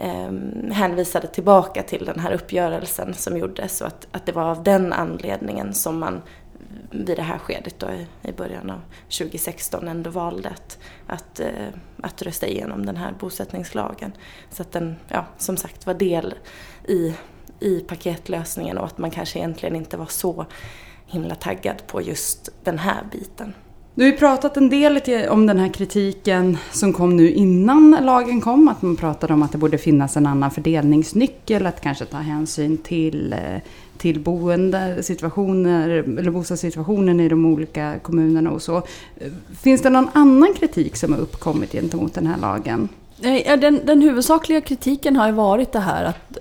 eh, 0.01 0.31
hänvisade 0.73 1.27
tillbaka 1.27 1.83
till 1.83 2.05
den 2.05 2.19
här 2.19 2.31
uppgörelsen 2.31 3.13
som 3.13 3.37
gjordes 3.37 3.81
och 3.81 3.87
att, 3.87 4.07
att 4.11 4.25
det 4.25 4.31
var 4.31 4.43
av 4.43 4.63
den 4.63 4.93
anledningen 4.93 5.73
som 5.73 5.99
man 5.99 6.21
vid 6.91 7.17
det 7.17 7.21
här 7.21 7.37
skedet 7.37 7.79
då, 7.79 7.87
i 8.21 8.31
början 8.31 8.69
av 8.69 8.81
2016 9.17 9.87
ändå 9.87 10.09
valde 10.09 10.49
att, 10.49 10.79
att, 11.07 11.39
eh, 11.39 11.67
att 12.01 12.21
rösta 12.21 12.47
igenom 12.47 12.85
den 12.85 12.97
här 12.97 13.13
bosättningslagen. 13.19 14.11
Så 14.49 14.61
att 14.61 14.71
den, 14.71 14.95
ja, 15.07 15.25
som 15.37 15.57
sagt 15.57 15.85
var 15.85 15.93
del 15.93 16.33
i, 16.87 17.15
i 17.59 17.79
paketlösningen 17.79 18.77
och 18.77 18.85
att 18.85 18.97
man 18.97 19.11
kanske 19.11 19.39
egentligen 19.39 19.75
inte 19.75 19.97
var 19.97 20.05
så 20.05 20.45
himla 21.05 21.35
taggad 21.35 21.87
på 21.87 22.01
just 22.01 22.49
den 22.63 22.79
här 22.79 23.03
biten. 23.11 23.53
Du 23.95 24.03
har 24.03 24.11
ju 24.11 24.17
pratat 24.17 24.57
en 24.57 24.69
del 24.69 25.01
om 25.29 25.45
den 25.45 25.59
här 25.59 25.69
kritiken 25.69 26.57
som 26.71 26.93
kom 26.93 27.17
nu 27.17 27.31
innan 27.31 27.97
lagen 28.01 28.41
kom. 28.41 28.67
Att 28.67 28.81
man 28.81 28.95
pratade 28.95 29.33
om 29.33 29.43
att 29.43 29.51
det 29.51 29.57
borde 29.57 29.77
finnas 29.77 30.17
en 30.17 30.25
annan 30.25 30.51
fördelningsnyckel. 30.51 31.65
Att 31.65 31.81
kanske 31.81 32.05
ta 32.05 32.17
hänsyn 32.17 32.77
till, 32.77 33.33
eh, 33.33 33.61
till 33.97 34.19
boendesituationer 34.19 35.89
eller 35.89 36.31
bostadssituationen 36.31 37.19
i 37.19 37.29
de 37.29 37.45
olika 37.45 37.99
kommunerna 38.01 38.51
och 38.51 38.61
så. 38.61 38.81
Finns 39.61 39.81
det 39.81 39.89
någon 39.89 40.09
annan 40.13 40.53
kritik 40.53 40.95
som 40.95 41.13
har 41.13 41.19
uppkommit 41.19 41.71
gentemot 41.71 42.13
den 42.13 42.27
här 42.27 42.37
lagen? 42.37 42.89
Eh, 43.21 43.59
den, 43.59 43.79
den 43.85 44.01
huvudsakliga 44.01 44.61
kritiken 44.61 45.15
har 45.15 45.27
ju 45.27 45.33
varit 45.33 45.71
det 45.71 45.79
här 45.79 46.03
att 46.03 46.37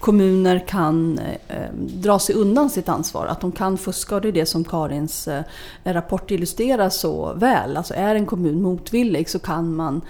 kommuner 0.00 0.64
kan 0.68 1.18
eh, 1.48 1.72
dra 1.76 2.18
sig 2.18 2.34
undan 2.34 2.70
sitt 2.70 2.88
ansvar. 2.88 3.26
Att 3.26 3.40
de 3.40 3.52
kan 3.52 3.78
fuska 3.78 4.14
och 4.14 4.20
det 4.20 4.28
är 4.28 4.32
det 4.32 4.46
som 4.46 4.64
Karins 4.64 5.28
eh, 5.28 5.42
rapport 5.84 6.30
illustrerar 6.30 6.88
så 6.88 7.34
väl. 7.34 7.76
Alltså 7.76 7.94
är 7.94 8.14
en 8.14 8.26
kommun 8.26 8.62
motvillig 8.62 9.30
så 9.30 9.38
kan 9.38 9.74
man 9.74 10.00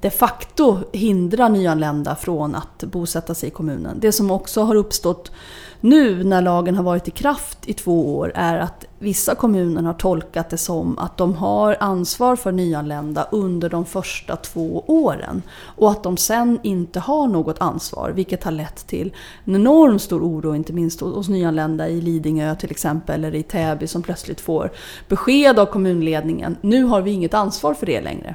de 0.00 0.10
facto 0.10 0.78
hindra 0.92 1.48
nyanlända 1.48 2.16
från 2.16 2.54
att 2.54 2.84
bosätta 2.84 3.34
sig 3.34 3.48
i 3.48 3.52
kommunen. 3.52 3.96
Det 4.00 4.12
som 4.12 4.30
också 4.30 4.62
har 4.62 4.74
uppstått 4.74 5.32
nu 5.80 6.24
när 6.24 6.42
lagen 6.42 6.76
har 6.76 6.82
varit 6.82 7.08
i 7.08 7.10
kraft 7.10 7.58
i 7.68 7.72
två 7.72 8.16
år 8.16 8.32
är 8.34 8.58
att 8.58 8.84
vissa 9.02 9.34
kommuner 9.34 9.82
har 9.82 9.92
tolkat 9.92 10.50
det 10.50 10.56
som 10.56 10.98
att 10.98 11.16
de 11.16 11.34
har 11.34 11.76
ansvar 11.80 12.36
för 12.36 12.52
nyanlända 12.52 13.28
under 13.32 13.68
de 13.68 13.84
första 13.84 14.36
två 14.36 14.84
åren 14.86 15.42
och 15.76 15.90
att 15.90 16.02
de 16.02 16.16
sen 16.16 16.58
inte 16.62 17.00
har 17.00 17.28
något 17.28 17.60
ansvar, 17.60 18.10
vilket 18.10 18.44
har 18.44 18.52
lett 18.52 18.86
till 18.86 19.14
en 19.44 19.54
enormt 19.54 20.02
stor 20.02 20.22
oro, 20.22 20.54
inte 20.54 20.72
minst 20.72 21.00
hos 21.00 21.28
nyanlända 21.28 21.88
i 21.88 22.00
Lidingö 22.00 22.54
till 22.54 22.70
exempel, 22.70 23.24
eller 23.24 23.38
i 23.38 23.42
Täby 23.42 23.86
som 23.86 24.02
plötsligt 24.02 24.40
får 24.40 24.70
besked 25.08 25.58
av 25.58 25.66
kommunledningen, 25.66 26.56
nu 26.60 26.84
har 26.84 27.00
vi 27.00 27.10
inget 27.10 27.34
ansvar 27.34 27.74
för 27.74 27.86
det 27.86 28.00
längre. 28.00 28.34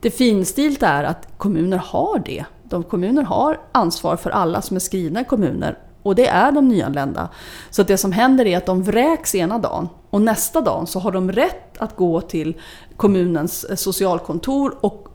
Det 0.00 0.10
finstilta 0.10 0.88
är 0.88 1.04
att 1.04 1.28
kommuner 1.38 1.78
har 1.78 2.22
det. 2.26 2.44
De 2.62 2.82
kommuner 2.82 3.22
har 3.22 3.60
ansvar 3.72 4.16
för 4.16 4.30
alla 4.30 4.62
som 4.62 4.76
är 4.76 4.80
skrivna 4.80 5.20
i 5.20 5.24
kommuner 5.24 5.78
och 6.02 6.14
det 6.14 6.26
är 6.26 6.52
de 6.52 6.68
nyanlända. 6.68 7.28
Så 7.70 7.82
det 7.82 7.96
som 7.96 8.12
händer 8.12 8.46
är 8.46 8.56
att 8.56 8.66
de 8.66 8.82
vräks 8.82 9.34
ena 9.34 9.58
dagen 9.58 9.88
och 10.10 10.22
nästa 10.22 10.60
dag 10.60 10.88
så 10.88 10.98
har 10.98 11.12
de 11.12 11.32
rätt 11.32 11.78
att 11.78 11.96
gå 11.96 12.20
till 12.20 12.54
kommunens 12.96 13.64
eh, 13.64 13.76
socialkontor 13.76 14.76
och 14.80 15.06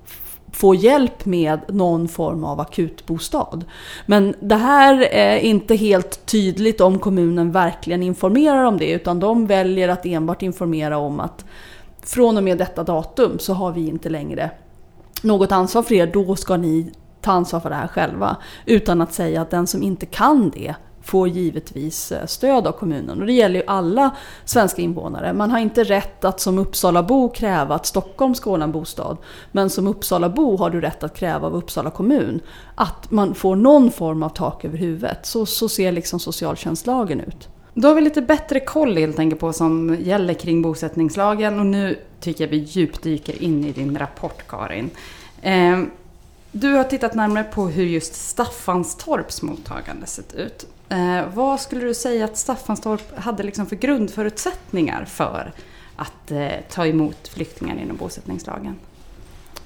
få 0.51 0.75
hjälp 0.75 1.25
med 1.25 1.59
någon 1.67 2.07
form 2.07 2.43
av 2.43 2.59
akutbostad. 2.59 3.63
Men 4.05 4.35
det 4.39 4.55
här 4.55 5.01
är 5.01 5.37
inte 5.37 5.75
helt 5.75 6.25
tydligt 6.25 6.81
om 6.81 6.99
kommunen 6.99 7.51
verkligen 7.51 8.03
informerar 8.03 8.63
om 8.63 8.77
det 8.77 8.91
utan 8.91 9.19
de 9.19 9.47
väljer 9.47 9.89
att 9.89 10.05
enbart 10.05 10.41
informera 10.41 10.97
om 10.97 11.19
att 11.19 11.45
från 12.01 12.37
och 12.37 12.43
med 12.43 12.57
detta 12.57 12.83
datum 12.83 13.39
så 13.39 13.53
har 13.53 13.71
vi 13.71 13.87
inte 13.87 14.09
längre 14.09 14.51
något 15.21 15.51
ansvar 15.51 15.83
för 15.83 15.95
er, 15.95 16.07
då 16.07 16.35
ska 16.35 16.57
ni 16.57 16.91
ta 17.25 17.32
ansvar 17.32 17.60
för 17.60 17.70
det 17.70 17.75
här 17.75 17.88
själva. 17.88 18.38
Utan 18.65 19.01
att 19.01 19.13
säga 19.13 19.41
att 19.41 19.50
den 19.50 19.67
som 19.67 19.84
inte 19.84 20.05
kan 20.05 20.50
det 20.50 20.75
får 21.05 21.27
givetvis 21.27 22.12
eh, 22.12 22.25
stöd 22.25 22.67
av 22.67 22.72
kommunen. 22.72 23.22
Och 23.22 23.27
det 23.27 23.34
gäller 23.34 23.60
ju 23.60 23.65
alla 23.67 24.15
svenska 24.46 24.82
invånare. 24.82 25.34
Man 25.34 25.51
har 25.51 25.60
inte 25.60 25.84
rätt 25.84 26.25
att 26.25 26.39
som 26.39 26.60
Uppsalabo 26.60 27.29
kräva 27.29 27.75
att 27.75 27.86
Stockholm 27.86 28.36
ska 28.36 28.50
ordna 28.50 28.65
en 28.65 28.72
bostad. 28.72 29.17
Men 29.51 29.70
som 29.70 29.88
Uppsalabo 29.88 30.58
har 30.58 30.70
du 30.70 30.82
rätt 30.82 31.03
att 31.03 31.17
kräva 31.17 31.48
av 31.48 31.55
Uppsala 31.55 31.89
kommun 31.89 32.39
att 32.75 33.12
man 33.12 33.36
får 33.36 33.55
någon 33.55 33.91
form 33.91 34.24
av 34.24 34.29
tak 34.29 34.65
över 34.65 34.77
huvudet. 34.77 35.25
Så, 35.25 35.46
så 35.46 35.70
ser 35.70 35.91
liksom 35.91 36.20
socialtjänstlagen 36.20 37.20
ut. 37.20 37.50
Då 37.74 37.88
har 37.88 37.96
vi 37.96 38.01
lite 38.01 38.22
bättre 38.22 38.60
koll 38.60 38.98
helt 38.98 39.20
enkelt 39.20 39.39
på 39.39 39.46
vad 39.46 39.55
som 39.55 39.98
gäller 40.00 40.34
kring 40.34 40.62
bosättningslagen 40.62 41.60
och 41.60 41.65
nu 41.65 42.00
tycker 42.20 42.44
jag 42.44 42.51
vi 42.51 42.58
djupdyker 42.58 43.44
in 43.44 43.65
i 43.65 43.72
din 43.72 43.98
rapport 43.98 44.48
Karin. 44.48 44.89
Ehm, 45.41 45.89
du 46.57 46.74
har 46.74 46.83
tittat 46.83 47.13
närmare 47.13 47.43
på 47.43 47.67
hur 47.67 47.85
just 47.85 48.15
Staffanstorps 48.15 49.41
mottagande 49.41 50.05
sett 50.05 50.33
ut. 50.33 50.67
Eh, 50.89 51.21
vad 51.33 51.59
skulle 51.62 51.85
du 51.85 51.93
säga 51.93 52.25
att 52.25 52.38
Staffanstorp 52.38 53.19
hade 53.19 53.43
liksom 53.43 53.65
för 53.65 53.75
grundförutsättningar 53.75 55.05
för 55.05 55.51
att 55.95 56.31
eh, 56.31 56.47
ta 56.69 56.85
emot 56.85 57.27
flyktingar 57.27 57.81
inom 57.81 57.97
bosättningslagen? 57.97 58.75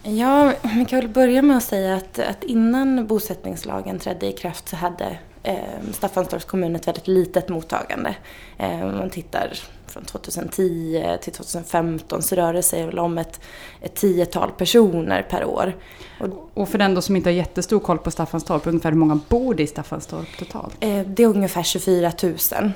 Ja, 0.03 0.53
vi 0.75 0.85
kan 0.85 0.99
väl 0.99 1.09
börja 1.09 1.41
med 1.41 1.57
att 1.57 1.63
säga 1.63 1.95
att, 1.95 2.19
att 2.19 2.43
innan 2.43 3.07
bosättningslagen 3.07 3.99
trädde 3.99 4.25
i 4.25 4.31
kraft 4.31 4.69
så 4.69 4.75
hade 4.75 5.19
eh, 5.43 5.55
Staffanstorps 5.91 6.45
kommun 6.45 6.75
ett 6.75 6.87
väldigt 6.87 7.07
litet 7.07 7.49
mottagande. 7.49 8.15
Eh, 8.57 8.81
om 8.81 8.97
man 8.97 9.09
tittar 9.09 9.53
från 9.89 10.03
2010 10.03 11.17
till 11.21 11.33
2015 11.33 12.21
så 12.21 12.35
rör 12.35 12.53
det 12.53 12.63
sig 12.63 12.85
väl 12.85 12.99
om 12.99 13.17
ett, 13.17 13.39
ett 13.81 13.95
tiotal 13.95 14.51
personer 14.51 15.27
per 15.29 15.45
år. 15.45 15.75
Och, 16.19 16.49
och 16.53 16.69
för 16.69 16.77
den 16.77 16.95
då 16.95 17.01
som 17.01 17.15
inte 17.15 17.29
har 17.29 17.33
jättestor 17.33 17.79
koll 17.79 17.97
på 17.97 18.11
Staffanstorp, 18.11 18.67
ungefär 18.67 18.91
hur 18.91 18.97
många 18.97 19.19
bor 19.29 19.53
det 19.53 19.63
i 19.63 19.67
Staffanstorp 19.67 20.37
totalt? 20.37 20.75
Eh, 20.79 20.99
det 20.99 21.23
är 21.23 21.27
ungefär 21.27 21.63
24 21.63 22.11
000. 22.23 22.71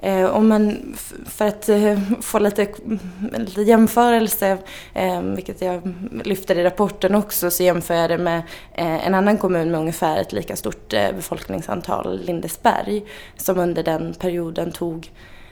Eh, 0.00 0.24
om 0.24 0.48
man, 0.48 0.94
för 1.26 1.46
att 1.46 1.68
eh, 1.68 1.98
få 2.20 2.38
lite, 2.38 2.68
lite 3.36 3.62
jämförelse, 3.62 4.58
eh, 4.94 5.22
vilket 5.22 5.60
jag 5.60 5.94
lyfter 6.24 6.58
i 6.58 6.64
rapporten 6.64 7.14
också, 7.14 7.50
så 7.50 7.62
jämför 7.62 7.94
jag 7.94 8.10
det 8.10 8.18
med 8.18 8.42
en 8.74 9.14
annan 9.14 9.38
kommun 9.38 9.70
med 9.70 9.80
ungefär 9.80 10.20
ett 10.20 10.32
lika 10.32 10.56
stort 10.56 10.88
befolkningsantal, 10.88 12.20
Lindesberg, 12.24 13.04
som 13.36 13.58
under 13.58 13.82
den 13.82 14.14
perioden 14.14 14.72
tog 14.72 15.10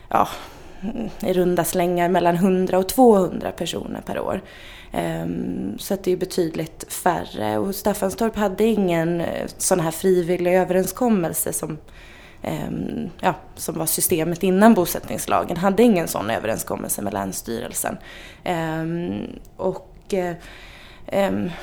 ja, 0.09 0.29
i 1.21 1.33
runda 1.33 1.65
slängar 1.65 2.09
mellan 2.09 2.35
100 2.35 2.79
och 2.79 2.89
200 2.89 3.51
personer 3.51 4.01
per 4.01 4.21
år. 4.21 4.43
Ehm, 4.93 5.79
så 5.79 5.95
att 5.95 6.05
det 6.05 6.13
är 6.13 6.17
betydligt 6.17 6.93
färre 6.93 7.59
och 7.59 7.75
Staffanstorp 7.75 8.37
hade 8.37 8.65
ingen 8.65 9.21
eh, 9.21 9.47
sån 9.59 9.81
här 9.81 9.91
frivillig 9.91 10.55
överenskommelse 10.55 11.53
som, 11.53 11.79
ehm, 12.43 13.11
ja, 13.21 13.35
som 13.55 13.79
var 13.79 13.87
systemet 13.87 14.43
innan 14.43 14.75
bosättningslagen, 14.75 15.57
hade 15.57 15.83
ingen 15.83 16.09
sån 16.09 16.31
överenskommelse 16.31 17.03
med 17.03 17.13
Länsstyrelsen. 17.13 17.97
Ehm, 18.45 19.27
och 19.57 20.15
eh, 20.15 20.35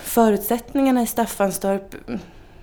förutsättningarna 0.03 1.01
i 1.01 1.07
Staffanstorp 1.07 1.95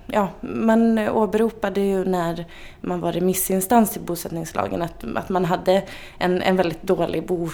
ja, 0.06 0.28
man 0.40 0.98
åberopade 0.98 1.80
ju 1.80 2.04
när 2.04 2.46
man 2.80 3.00
var 3.00 3.12
remissinstans 3.12 3.90
till 3.90 4.00
bosättningslagen 4.00 4.82
att, 4.82 5.04
att 5.16 5.28
man 5.28 5.44
hade 5.44 5.82
en, 6.18 6.42
en 6.42 6.56
väldigt 6.56 6.82
dålig 6.82 7.26
bo, 7.26 7.50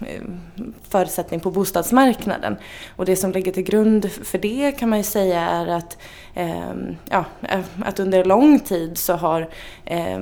eh, 0.00 0.22
förutsättning 0.88 1.40
på 1.40 1.50
bostadsmarknaden. 1.50 2.56
Och 2.96 3.04
det 3.04 3.16
som 3.16 3.32
ligger 3.32 3.52
till 3.52 3.62
grund 3.62 4.10
för 4.10 4.38
det 4.38 4.72
kan 4.72 4.88
man 4.88 4.98
ju 4.98 5.04
säga 5.04 5.40
är 5.40 5.66
att, 5.66 5.98
ehm, 6.34 6.88
eh, 6.88 6.94
ja, 7.10 7.24
att 7.84 8.00
under 8.00 8.24
lång 8.24 8.60
tid 8.60 8.98
så 8.98 9.12
har, 9.12 9.48
eh, 9.84 10.20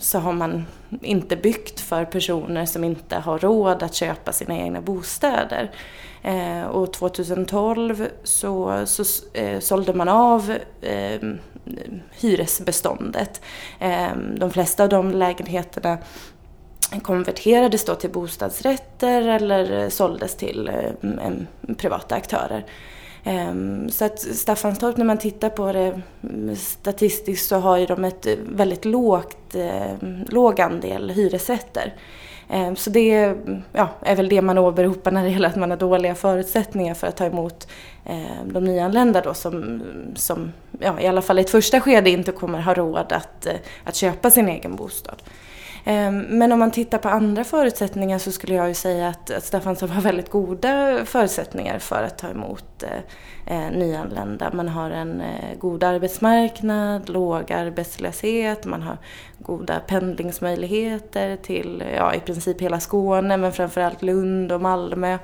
så 0.00 0.18
har 0.18 0.32
man 0.32 0.66
inte 1.00 1.36
byggt 1.36 1.80
för 1.80 2.04
personer 2.04 2.66
som 2.66 2.84
inte 2.84 3.16
har 3.16 3.38
råd 3.38 3.82
att 3.82 3.94
köpa 3.94 4.32
sina 4.32 4.58
egna 4.58 4.80
bostäder. 4.80 5.70
Eh, 6.22 6.64
och 6.64 6.92
2012 6.92 8.06
så, 8.22 8.82
så 8.86 9.04
eh, 9.32 9.60
sålde 9.60 9.94
man 9.94 10.08
av 10.08 10.56
eh, 10.80 11.20
hyresbeståndet. 12.10 13.40
Eh, 13.78 14.16
de 14.36 14.50
flesta 14.50 14.82
av 14.82 14.88
de 14.88 15.10
lägenheterna 15.10 15.98
konverterades 17.02 17.84
då 17.84 17.94
till 17.94 18.10
bostadsrätter 18.10 19.28
eller 19.28 19.82
eh, 19.82 19.88
såldes 19.88 20.36
till 20.36 20.68
eh, 20.68 21.74
privata 21.76 22.14
aktörer. 22.14 22.64
Ehm, 23.24 23.90
så 23.90 24.04
att 24.04 24.18
Staffanstorp, 24.20 24.96
när 24.96 25.04
man 25.04 25.18
tittar 25.18 25.48
på 25.48 25.72
det 25.72 26.00
mm, 26.22 26.56
statistiskt 26.56 27.48
så 27.48 27.56
har 27.56 27.76
ju 27.76 27.86
de 27.86 28.04
ett 28.04 28.26
eh, 28.26 28.34
väldigt 28.48 28.84
lågt, 28.84 29.54
ehm, 29.54 30.24
låg 30.28 30.60
andel 30.60 31.10
hyresrätter. 31.10 31.94
Eh, 32.52 32.74
så 32.74 32.90
det 32.90 33.34
ja, 33.72 33.88
är 34.02 34.16
väl 34.16 34.28
det 34.28 34.42
man 34.42 34.58
åberopar 34.58 35.10
när 35.10 35.24
det 35.24 35.30
gäller 35.30 35.48
att 35.48 35.56
man 35.56 35.70
har 35.70 35.78
dåliga 35.78 36.14
förutsättningar 36.14 36.94
för 36.94 37.06
att 37.06 37.16
ta 37.16 37.24
emot 37.24 37.68
eh, 38.04 38.44
de 38.44 38.64
nyanlända 38.64 39.20
då 39.20 39.34
som, 39.34 39.82
som 40.14 40.52
ja, 40.80 41.00
i 41.00 41.06
alla 41.06 41.22
fall 41.22 41.38
i 41.38 41.42
ett 41.42 41.50
första 41.50 41.80
skede 41.80 42.10
inte 42.10 42.32
kommer 42.32 42.60
ha 42.60 42.74
råd 42.74 43.12
att, 43.12 43.46
eh, 43.46 43.54
att 43.84 43.94
köpa 43.94 44.30
sin 44.30 44.48
egen 44.48 44.76
bostad. 44.76 45.22
Men 46.28 46.52
om 46.52 46.58
man 46.58 46.70
tittar 46.70 46.98
på 46.98 47.08
andra 47.08 47.44
förutsättningar 47.44 48.18
så 48.18 48.32
skulle 48.32 48.54
jag 48.54 48.68
ju 48.68 48.74
säga 48.74 49.08
att, 49.08 49.30
att 49.30 49.80
har 49.80 50.00
väldigt 50.00 50.30
goda 50.30 50.98
förutsättningar 51.04 51.78
för 51.78 52.02
att 52.02 52.18
ta 52.18 52.28
emot 52.28 52.84
eh, 53.46 53.70
nyanlända. 53.70 54.50
Man 54.52 54.68
har 54.68 54.90
en 54.90 55.20
eh, 55.20 55.58
god 55.58 55.84
arbetsmarknad, 55.84 57.08
låg 57.08 57.52
arbetslöshet, 57.52 58.64
man 58.64 58.82
har 58.82 58.98
goda 59.38 59.80
pendlingsmöjligheter 59.80 61.36
till 61.36 61.84
ja, 61.96 62.14
i 62.14 62.20
princip 62.20 62.60
hela 62.60 62.80
Skåne 62.80 63.36
men 63.36 63.52
framförallt 63.52 64.02
Lund 64.02 64.52
och 64.52 64.60
Malmö. 64.60 65.18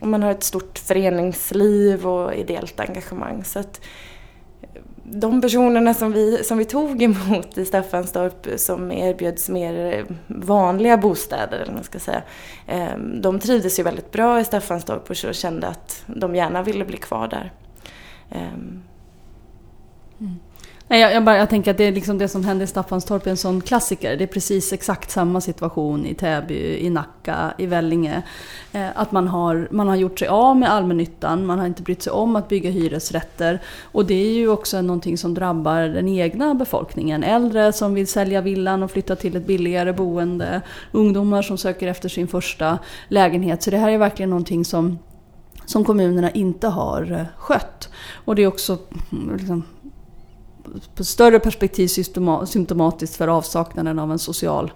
Och 0.00 0.08
man 0.08 0.22
har 0.22 0.30
ett 0.30 0.42
stort 0.42 0.78
föreningsliv 0.78 2.06
och 2.06 2.34
ideellt 2.34 2.80
engagemang. 2.80 3.44
Så 3.44 3.58
att, 3.58 3.80
de 5.12 5.40
personerna 5.40 5.94
som 5.94 6.12
vi, 6.12 6.44
som 6.44 6.58
vi 6.58 6.64
tog 6.64 7.02
emot 7.02 7.58
i 7.58 7.64
Staffanstorp 7.64 8.60
som 8.60 8.92
erbjöds 8.92 9.48
mer 9.48 10.06
vanliga 10.26 10.96
bostäder, 10.96 11.58
eller 11.58 11.72
man 11.72 11.84
ska 11.84 11.98
säga, 11.98 12.22
ehm, 12.66 13.20
de 13.20 13.38
trivdes 13.38 13.78
ju 13.78 13.82
väldigt 13.82 14.12
bra 14.12 14.40
i 14.40 14.44
Staffanstorp 14.44 15.10
och 15.10 15.16
kände 15.34 15.68
att 15.68 16.04
de 16.06 16.34
gärna 16.34 16.62
ville 16.62 16.84
bli 16.84 16.96
kvar 16.96 17.28
där. 17.28 17.52
Ehm. 18.30 18.82
Mm. 20.20 20.34
Nej, 20.90 21.00
jag, 21.00 21.14
jag, 21.14 21.24
bara, 21.24 21.36
jag 21.36 21.50
tänker 21.50 21.70
att 21.70 21.76
det 21.76 21.84
är 21.84 21.92
liksom 21.92 22.18
det 22.18 22.28
som 22.28 22.44
hände 22.44 22.64
i 22.64 22.66
Staffanstorp 22.66 23.26
är 23.26 23.30
en 23.30 23.36
sån 23.36 23.60
klassiker. 23.60 24.16
Det 24.16 24.24
är 24.24 24.28
precis 24.28 24.72
exakt 24.72 25.10
samma 25.10 25.40
situation 25.40 26.06
i 26.06 26.14
Täby, 26.14 26.78
i 26.78 26.90
Nacka, 26.90 27.54
i 27.58 27.66
Vellinge. 27.66 28.22
Eh, 28.72 28.86
att 28.94 29.12
man 29.12 29.28
har, 29.28 29.68
man 29.70 29.88
har 29.88 29.96
gjort 29.96 30.18
sig 30.18 30.28
av 30.28 30.56
med 30.56 30.70
allmännyttan, 30.70 31.46
man 31.46 31.58
har 31.58 31.66
inte 31.66 31.82
brytt 31.82 32.02
sig 32.02 32.12
om 32.12 32.36
att 32.36 32.48
bygga 32.48 32.70
hyresrätter. 32.70 33.62
Och 33.82 34.06
det 34.06 34.14
är 34.14 34.32
ju 34.32 34.48
också 34.48 34.82
någonting 34.82 35.18
som 35.18 35.34
drabbar 35.34 35.80
den 35.80 36.08
egna 36.08 36.54
befolkningen. 36.54 37.24
Äldre 37.24 37.72
som 37.72 37.94
vill 37.94 38.06
sälja 38.06 38.40
villan 38.40 38.82
och 38.82 38.90
flytta 38.90 39.16
till 39.16 39.36
ett 39.36 39.46
billigare 39.46 39.92
boende. 39.92 40.60
Ungdomar 40.92 41.42
som 41.42 41.58
söker 41.58 41.88
efter 41.88 42.08
sin 42.08 42.28
första 42.28 42.78
lägenhet. 43.08 43.62
Så 43.62 43.70
det 43.70 43.78
här 43.78 43.90
är 43.90 43.98
verkligen 43.98 44.30
någonting 44.30 44.64
som 44.64 44.98
som 45.68 45.84
kommunerna 45.84 46.30
inte 46.30 46.68
har 46.68 47.12
eh, 47.12 47.26
skött. 47.36 47.88
Och 48.24 48.34
det 48.34 48.42
är 48.42 48.46
också 48.46 48.78
mm, 49.12 49.36
liksom, 49.36 49.62
på 50.94 51.04
större 51.04 51.38
perspektiv 51.38 51.88
symptomatiskt 52.46 53.16
för 53.16 53.28
avsaknaden 53.28 53.98
av 53.98 54.12
en 54.12 54.18
social 54.18 54.72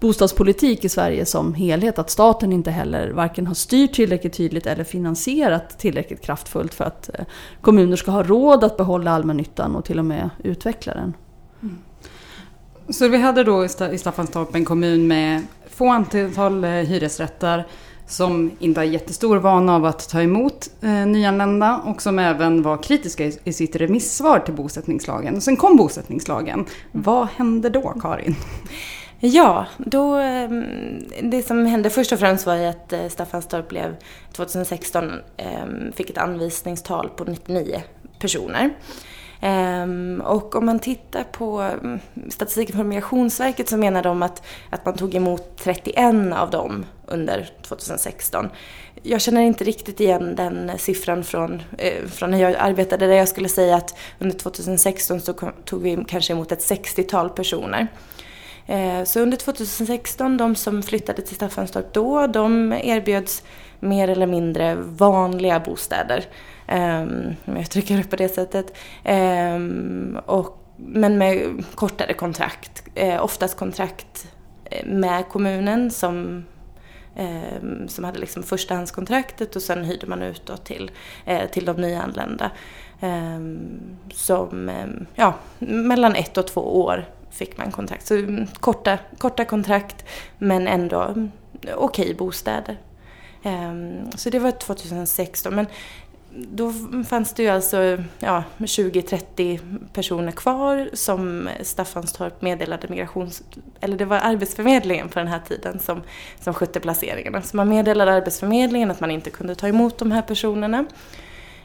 bostadspolitik 0.00 0.84
i 0.84 0.88
Sverige 0.88 1.26
som 1.26 1.54
helhet. 1.54 1.98
Att 1.98 2.10
staten 2.10 2.52
inte 2.52 2.70
heller 2.70 3.10
varken 3.10 3.46
har 3.46 3.54
styrt 3.54 3.92
tillräckligt 3.92 4.32
tydligt 4.32 4.66
eller 4.66 4.84
finansierat 4.84 5.78
tillräckligt 5.78 6.20
kraftfullt 6.20 6.74
för 6.74 6.84
att 6.84 7.10
eh, 7.14 7.24
kommuner 7.60 7.96
ska 7.96 8.10
ha 8.10 8.22
råd 8.22 8.64
att 8.64 8.76
behålla 8.76 9.10
allmännyttan 9.10 9.76
och 9.76 9.84
till 9.84 9.98
och 9.98 10.04
med 10.04 10.30
utveckla 10.44 10.94
den. 10.94 11.14
Mm. 11.62 11.78
Så 12.88 13.08
vi 13.08 13.18
hade 13.18 13.44
då 13.44 13.64
i 13.64 13.98
Staffanstorp 13.98 14.54
en 14.54 14.64
kommun 14.64 15.06
med 15.06 15.42
få 15.70 15.88
antal 15.88 16.64
eh, 16.64 16.70
hyresrätter 16.70 17.66
som 18.08 18.50
inte 18.58 18.80
har 18.80 18.84
jättestor 18.84 19.36
vana 19.36 19.74
av 19.74 19.84
att 19.84 20.08
ta 20.08 20.22
emot 20.22 20.70
eh, 20.82 20.90
nyanlända 20.90 21.80
och 21.84 22.02
som 22.02 22.18
även 22.18 22.62
var 22.62 22.82
kritiska 22.82 23.24
i, 23.24 23.38
i 23.44 23.52
sitt 23.52 23.76
remissvar 23.76 24.38
till 24.38 24.54
bosättningslagen. 24.54 25.40
Sen 25.40 25.56
kom 25.56 25.76
bosättningslagen. 25.76 26.64
Vad 26.92 27.28
hände 27.28 27.68
då, 27.68 27.94
Karin? 28.02 28.36
Ja, 29.20 29.66
då, 29.78 30.14
ehm, 30.14 30.64
det 31.22 31.42
som 31.42 31.66
hände 31.66 31.90
först 31.90 32.12
och 32.12 32.18
främst 32.18 32.46
var 32.46 32.56
ju 32.56 32.64
att 32.64 32.92
eh, 32.92 33.08
Staffanstorp 33.08 33.68
blev 33.68 33.96
2016 34.32 35.12
ehm, 35.36 35.92
fick 35.92 36.10
ett 36.10 36.18
anvisningstal 36.18 37.08
på 37.16 37.24
99 37.24 37.82
personer. 38.18 38.70
Ehm, 39.40 40.22
och 40.24 40.54
om 40.54 40.66
man 40.66 40.78
tittar 40.78 41.24
på 41.24 41.60
mm, 41.60 42.00
statistiken 42.28 42.76
från 42.76 42.88
Migrationsverket 42.88 43.68
så 43.68 43.76
menar 43.76 44.02
de 44.02 44.22
att, 44.22 44.42
att 44.70 44.84
man 44.84 44.94
tog 44.94 45.14
emot 45.14 45.56
31 45.56 46.32
av 46.32 46.50
dem 46.50 46.84
under 47.06 47.50
2016. 47.62 48.48
Jag 49.02 49.20
känner 49.20 49.40
inte 49.40 49.64
riktigt 49.64 50.00
igen 50.00 50.36
den 50.36 50.72
siffran 50.78 51.24
från, 51.24 51.62
eh, 51.78 52.06
från 52.06 52.30
när 52.30 52.38
jag 52.38 52.54
arbetade 52.54 53.06
där 53.06 53.14
jag 53.14 53.28
skulle 53.28 53.48
säga 53.48 53.76
att 53.76 53.98
under 54.18 54.38
2016 54.38 55.20
så 55.20 55.32
tog 55.64 55.82
vi 55.82 56.04
kanske 56.08 56.32
emot 56.32 56.52
ett 56.52 56.70
60-tal 56.70 57.30
personer. 57.30 57.86
Eh, 58.66 59.04
så 59.04 59.20
under 59.20 59.36
2016, 59.36 60.36
de 60.36 60.54
som 60.54 60.82
flyttade 60.82 61.22
till 61.22 61.36
Staffanstorp 61.36 61.92
då, 61.92 62.26
de 62.26 62.72
erbjöds 62.72 63.42
mer 63.80 64.08
eller 64.08 64.26
mindre 64.26 64.74
vanliga 64.74 65.60
bostäder. 65.60 66.24
Ehm, 66.68 67.36
om 67.44 67.52
jag 67.56 67.60
uttrycker 67.60 67.96
det 67.96 68.10
på 68.10 68.16
det 68.16 68.28
sättet. 68.28 68.76
Ehm, 69.04 70.18
och, 70.26 70.64
men 70.76 71.18
med 71.18 71.64
kortare 71.74 72.14
kontrakt. 72.14 72.84
Eh, 72.94 73.24
oftast 73.24 73.56
kontrakt 73.56 74.32
eh, 74.64 74.86
med 74.86 75.28
kommunen 75.28 75.90
som 75.90 76.44
ehm, 77.16 77.88
som 77.88 78.04
hade 78.04 78.18
liksom 78.18 78.42
förstahandskontraktet 78.42 79.56
och 79.56 79.62
sen 79.62 79.84
hyrde 79.84 80.06
man 80.06 80.22
ut 80.22 80.46
då 80.46 80.56
till, 80.56 80.90
eh, 81.24 81.50
till 81.50 81.64
de 81.64 81.76
nyanlända. 81.76 82.50
som, 84.12 84.70
ja, 85.14 85.34
mellan 85.58 86.14
ett 86.14 86.38
och 86.38 86.46
två 86.46 86.80
år 86.80 87.04
fick 87.30 87.58
man 87.58 87.72
kontrakt. 87.72 88.06
Så 88.06 88.14
mm, 88.14 88.46
korta, 88.46 88.98
korta 89.18 89.44
kontrakt 89.44 90.04
men 90.38 90.68
ändå 90.68 91.28
okej 91.54 91.76
okay 91.76 92.14
bostäder. 92.14 92.76
så 94.16 94.30
det 94.30 94.38
var 94.38 94.50
2016. 94.50 95.54
Men 95.54 95.66
då 96.34 96.72
fanns 97.08 97.32
det 97.32 97.42
ju 97.42 97.48
alltså 97.48 97.98
ja, 98.18 98.44
20-30 98.58 99.60
personer 99.92 100.32
kvar 100.32 100.90
som 100.92 101.48
Staffanstorp 101.62 102.42
meddelade 102.42 102.88
migrations... 102.88 103.42
Eller 103.80 103.96
det 103.96 104.04
var 104.04 104.16
Arbetsförmedlingen 104.16 105.08
på 105.08 105.18
den 105.18 105.28
här 105.28 105.40
tiden 105.48 105.78
som, 105.78 106.02
som 106.40 106.54
skötte 106.54 106.80
placeringarna. 106.80 107.42
Så 107.42 107.56
man 107.56 107.68
meddelade 107.68 108.12
Arbetsförmedlingen 108.12 108.90
att 108.90 109.00
man 109.00 109.10
inte 109.10 109.30
kunde 109.30 109.54
ta 109.54 109.68
emot 109.68 109.98
de 109.98 110.12
här 110.12 110.22
personerna. 110.22 110.84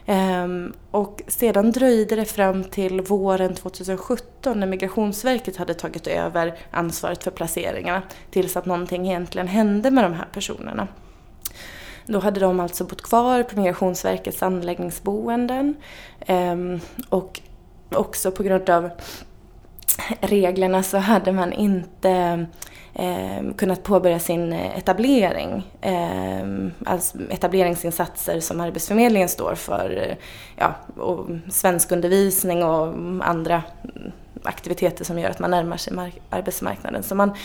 Ehm, 0.06 0.72
och 0.90 1.22
sedan 1.26 1.72
dröjde 1.72 2.16
det 2.16 2.24
fram 2.24 2.64
till 2.64 3.00
våren 3.00 3.54
2017 3.54 4.60
när 4.60 4.66
Migrationsverket 4.66 5.56
hade 5.56 5.74
tagit 5.74 6.06
över 6.06 6.58
ansvaret 6.70 7.24
för 7.24 7.30
placeringarna 7.30 8.02
tills 8.30 8.56
att 8.56 8.66
någonting 8.66 9.06
egentligen 9.06 9.48
hände 9.48 9.90
med 9.90 10.04
de 10.04 10.12
här 10.12 10.28
personerna. 10.32 10.88
Då 12.06 12.18
hade 12.18 12.40
de 12.40 12.60
alltså 12.60 12.84
bott 12.84 13.02
kvar 13.02 13.42
på 13.42 13.56
Migrationsverkets 13.56 14.42
anläggningsboenden 14.42 15.74
ehm, 16.20 16.80
och 17.08 17.40
också 17.90 18.30
på 18.30 18.42
grund 18.42 18.70
av 18.70 18.90
reglerna 20.20 20.82
så 20.82 20.98
hade 20.98 21.32
man 21.32 21.52
inte 21.52 22.46
eh, 22.94 23.54
kunnat 23.56 23.82
påbörja 23.82 24.18
sin 24.18 24.52
etablering. 24.52 25.70
Eh, 25.80 26.46
alltså 26.86 27.18
etableringsinsatser 27.30 28.40
som 28.40 28.60
Arbetsförmedlingen 28.60 29.28
står 29.28 29.54
för. 29.54 30.16
Ja, 30.56 30.74
och 30.96 31.26
svenskundervisning 31.50 32.64
och 32.64 32.94
andra 33.20 33.62
aktiviteter 34.42 35.04
som 35.04 35.18
gör 35.18 35.30
att 35.30 35.38
man 35.38 35.50
närmar 35.50 35.76
sig 35.76 35.92
arbetsmarknaden. 36.30 37.02
Så 37.02 37.14
man 37.14 37.36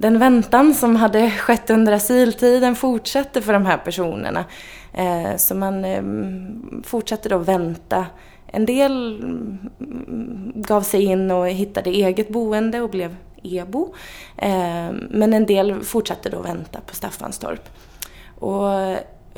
den 0.00 0.18
väntan 0.18 0.74
som 0.74 0.96
hade 0.96 1.30
skett 1.30 1.70
under 1.70 1.92
asyltiden 1.92 2.74
fortsatte 2.74 3.42
för 3.42 3.52
de 3.52 3.66
här 3.66 3.78
personerna. 3.78 4.44
Eh, 4.92 5.36
så 5.36 5.54
man 5.54 5.84
eh, 5.84 6.02
fortsatte 6.84 7.28
då 7.28 7.38
vänta. 7.38 8.06
En 8.46 8.66
del 8.66 9.20
mm, 9.20 10.52
gav 10.54 10.82
sig 10.82 11.04
in 11.04 11.30
och 11.30 11.48
hittade 11.48 11.90
eget 11.90 12.28
boende 12.28 12.80
och 12.80 12.90
blev 12.90 13.16
EBO. 13.42 13.94
Eh, 14.36 14.90
men 15.10 15.32
en 15.32 15.46
del 15.46 15.80
fortsatte 15.80 16.30
då 16.30 16.40
vänta 16.40 16.80
på 16.80 16.94
Staffanstorp. 16.94 17.68
Och 18.38 18.70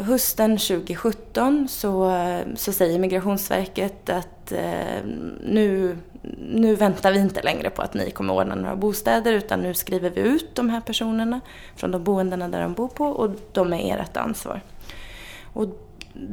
hösten 0.03 0.59
2017 0.59 1.69
så, 1.69 2.11
eh, 2.11 2.47
så 2.55 2.73
säger 2.73 2.99
Migrationsverket 2.99 4.11
att 4.11 4.53
eh, 4.53 5.05
nu 5.41 5.97
nu 6.39 6.75
väntar 6.75 7.13
vi 7.13 7.19
inte 7.19 7.43
längre 7.43 7.71
på 7.71 7.83
att 7.83 7.95
ni 7.95 8.11
kommer 8.11 8.35
ordna 8.35 8.55
några 8.55 8.77
bostäder 8.77 9.33
utan 9.33 9.61
nu 9.61 9.75
skriver 9.75 10.11
vi 10.11 10.21
ut 10.21 10.55
de 10.55 10.71
här 10.71 10.81
personerna 10.81 11.41
från 11.77 11.91
de 11.91 12.05
boendena 12.05 12.49
där 12.49 12.63
de 12.63 12.75
bor 12.75 12.89
på 12.89 13.05
och 13.05 13.31
de 13.53 13.73
är 13.73 13.99
ert 13.99 14.17
ansvar. 14.17 14.61
Och 15.53 15.67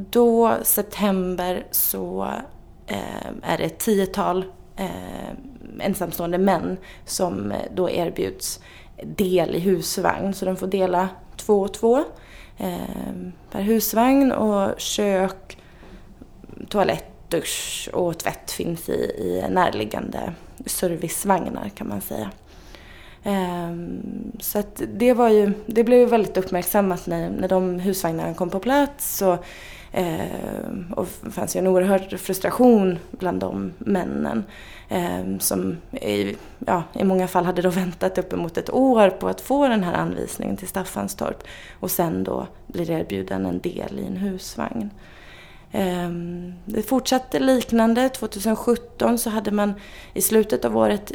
då, 0.10 0.58
september, 0.64 1.66
så 1.72 2.28
eh, 2.88 3.28
är 3.42 3.58
det 3.58 3.64
ett 3.64 3.80
tiotal 3.80 4.46
eh, 4.76 5.30
ensamstående 5.80 6.38
män 6.38 6.78
som 7.06 7.52
eh, 7.52 7.62
då 7.76 7.90
erbjuds 7.90 8.60
del 9.04 9.56
i 9.56 9.60
husvagn. 9.60 10.34
Så 10.34 10.46
de 10.46 10.56
får 10.56 10.68
dela 10.68 11.10
två 11.36 11.62
och 11.62 11.74
två 11.74 11.98
eh, 11.98 12.04
Ehm, 12.58 13.32
per 13.52 13.62
husvagn 13.62 14.32
och 14.32 14.80
kök, 14.80 15.58
toalett, 16.70 17.30
dusch 17.30 17.89
och 17.93 18.17
tvätt 18.17 18.52
finns 18.52 18.89
i, 18.89 18.93
i 18.93 19.46
närliggande 19.50 20.34
servicevagnar 20.65 21.70
kan 21.70 21.88
man 21.88 22.02
säga. 22.02 22.32
Ehm, 23.24 24.02
så 24.39 24.60
att 24.60 24.82
det 24.88 25.13
var 25.13 25.30
ju, 25.30 25.54
det 25.65 25.84
blev 25.84 26.10
väldigt 26.10 26.38
uppmärksammat 26.38 27.08
när, 27.08 27.30
när 27.30 27.48
de 27.48 27.80
husvagnarna 27.80 28.34
kom 28.34 28.50
på 28.50 28.60
plats. 28.60 29.22
Och, 29.22 29.46
Eh, 29.91 30.95
och 30.95 31.08
det 31.21 31.32
fanns 31.32 31.56
ju 31.56 31.60
en 31.60 31.67
oerhörd 31.67 32.19
frustration 32.19 33.00
bland 33.12 33.39
de 33.39 33.73
männen. 33.78 34.43
eh, 34.89 35.38
som 35.39 35.78
i, 35.91 36.36
ja, 36.65 36.84
i 36.93 37.04
många 37.04 37.28
fall 37.28 37.45
hade 37.45 37.62
då 37.62 37.69
väntat 37.69 38.17
uppemot 38.17 38.58
ett 38.58 38.73
år 38.73 39.10
på 39.10 39.28
att 39.28 39.41
få 39.41 39.67
den 39.67 39.84
här 39.84 39.93
anvisningen 39.93 40.58
till 40.58 40.67
Staffanstorp. 40.67 41.43
Och 41.80 41.91
sen 41.91 42.23
då 42.23 42.47
blir 42.67 42.91
erbjuden 42.91 43.45
en 43.45 43.60
del 43.60 44.00
i 44.00 44.06
en 44.06 44.17
husvagn. 44.17 44.89
Eh, 45.71 46.10
det 46.65 46.84
fortsatte 46.84 47.39
liknande. 47.39 48.10
2017 48.10 49.17
så 49.17 49.30
hade 49.30 49.52
man 49.52 49.73
i 50.13 50.21
slutet 50.21 50.65
av 50.65 50.78
året 50.78 51.12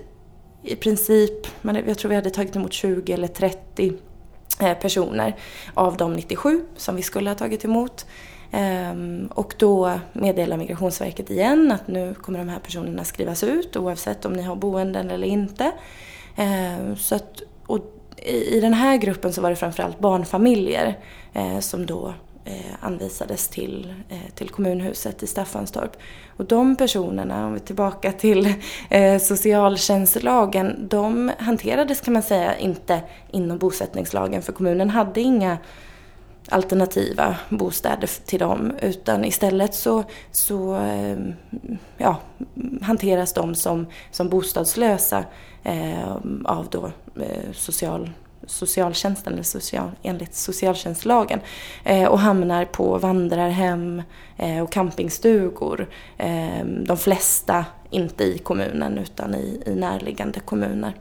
i 0.62 0.76
princip, 0.76 1.46
jag 1.86 1.98
tror 1.98 2.08
vi 2.08 2.14
hade 2.14 2.30
tagit 2.30 2.56
emot 2.56 2.72
20 2.72 3.12
eller 3.12 3.28
30 3.28 3.92
eh, 4.60 4.74
personer 4.74 5.36
av 5.74 5.96
de 5.96 6.12
97 6.12 6.64
som 6.76 6.96
vi 6.96 7.02
skulle 7.02 7.30
ha 7.30 7.34
tagit 7.34 7.64
emot. 7.64 8.06
Ehm, 8.52 9.28
och 9.34 9.54
då 9.58 9.98
meddelar 10.12 10.56
Migrationsverket 10.56 11.30
igen 11.30 11.72
att 11.72 11.88
nu 11.88 12.14
kommer 12.14 12.38
de 12.38 12.48
här 12.48 12.58
personerna 12.58 13.04
skrivas 13.04 13.44
ut 13.44 13.76
oavsett 13.76 14.24
om 14.24 14.32
ni 14.32 14.42
har 14.42 14.56
boenden 14.56 15.10
eller 15.10 15.26
inte. 15.26 15.72
Ehm, 16.36 16.96
så 16.96 17.14
att, 17.14 17.42
och 17.66 17.80
i 18.26 18.60
den 18.60 18.74
här 18.74 18.96
gruppen 18.96 19.32
så 19.32 19.40
var 19.40 19.50
det 19.50 19.56
framförallt 19.56 19.98
barnfamiljer 19.98 20.98
eh, 21.32 21.58
som 21.58 21.86
då 21.86 22.14
eh, 22.44 22.74
anvisades 22.80 23.48
till, 23.48 23.94
eh, 24.08 24.34
till 24.34 24.48
kommunhuset 24.48 25.22
i 25.22 25.26
Staffanstorp. 25.26 25.96
Och 26.36 26.44
de 26.44 26.76
personerna, 26.76 27.46
om 27.46 27.52
vi 27.52 27.60
är 27.60 27.64
tillbaka 27.64 28.12
till 28.12 28.54
eh, 28.90 29.18
socialtjänstlagen, 29.18 30.88
de 30.88 31.30
hanterades 31.38 32.00
kan 32.00 32.14
man 32.14 32.22
säga 32.22 32.58
inte 32.58 33.00
inom 33.30 33.58
bosättningslagen 33.58 34.42
för 34.42 34.52
kommunen 34.52 34.90
hade 34.90 35.20
inga 35.20 35.58
alternativa 36.48 37.36
bostäder 37.48 38.10
till 38.26 38.38
dem 38.38 38.72
utan 38.82 39.24
istället 39.24 39.74
så, 39.74 40.04
så 40.30 40.74
ehm, 40.74 41.34
ja, 41.98 42.16
hanteras 42.82 43.32
de 43.32 43.54
som, 43.54 43.86
som 44.10 44.28
bostadslösa 44.28 45.24
eh, 45.62 46.16
av 46.44 46.68
då, 46.70 46.86
eh, 47.16 47.52
social 47.52 48.10
socialtjänsten 48.46 49.32
eller 49.32 49.42
social, 49.42 49.90
enligt 50.02 50.34
socialtjänstlagen 50.34 51.40
eh, 51.84 52.08
och 52.08 52.18
hamnar 52.18 52.64
på 52.64 52.98
vandrarhem 52.98 54.02
eh, 54.36 54.62
och 54.62 54.72
campingstugor. 54.72 55.88
Eh, 56.18 56.64
de 56.64 56.96
flesta 56.96 57.64
inte 57.90 58.24
i 58.24 58.38
kommunen 58.38 58.98
utan 58.98 59.34
i, 59.34 59.62
i 59.66 59.74
närliggande 59.74 60.40
kommuner. 60.40 60.94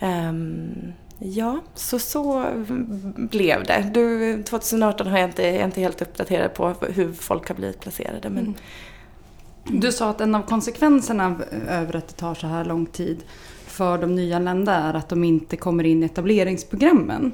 Ehm, 0.00 0.92
ja, 1.24 1.60
så 1.74 1.98
så 1.98 2.46
blev 3.16 3.64
det. 3.64 3.90
Du, 3.94 4.42
2018 4.42 5.06
har 5.06 5.18
jag 5.18 5.28
inte, 5.28 5.42
jag 5.42 5.54
är 5.54 5.64
inte 5.64 5.80
helt 5.80 6.02
uppdaterad 6.02 6.54
på 6.54 6.74
hur 6.88 7.12
folk 7.12 7.48
har 7.48 7.54
blivit 7.54 7.80
placerade. 7.80 8.30
Men... 8.30 8.44
Mm. 8.44 8.54
Du 9.80 9.92
sa 9.92 10.10
att 10.10 10.20
en 10.20 10.34
av 10.34 10.42
konsekvenserna 10.42 11.36
över 11.68 11.96
att 11.96 12.08
det 12.08 12.14
tar 12.14 12.34
så 12.34 12.46
här 12.46 12.64
lång 12.64 12.86
tid 12.86 13.22
för 13.66 13.98
de 13.98 14.14
nyanlända 14.14 14.74
är 14.74 14.94
att 14.94 15.08
de 15.08 15.24
inte 15.24 15.56
kommer 15.56 15.84
in 15.84 16.02
i 16.02 16.06
etableringsprogrammen. 16.06 17.32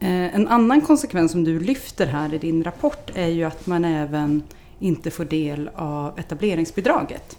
Eh, 0.00 0.34
en 0.34 0.48
annan 0.48 0.80
konsekvens 0.80 1.32
som 1.32 1.44
du 1.44 1.60
lyfter 1.60 2.06
här 2.06 2.34
i 2.34 2.38
din 2.38 2.64
rapport 2.64 3.10
är 3.14 3.28
ju 3.28 3.44
att 3.44 3.66
man 3.66 3.84
även 3.84 4.42
inte 4.78 5.10
får 5.10 5.24
del 5.24 5.70
av 5.74 6.18
etableringsbidraget. 6.18 7.38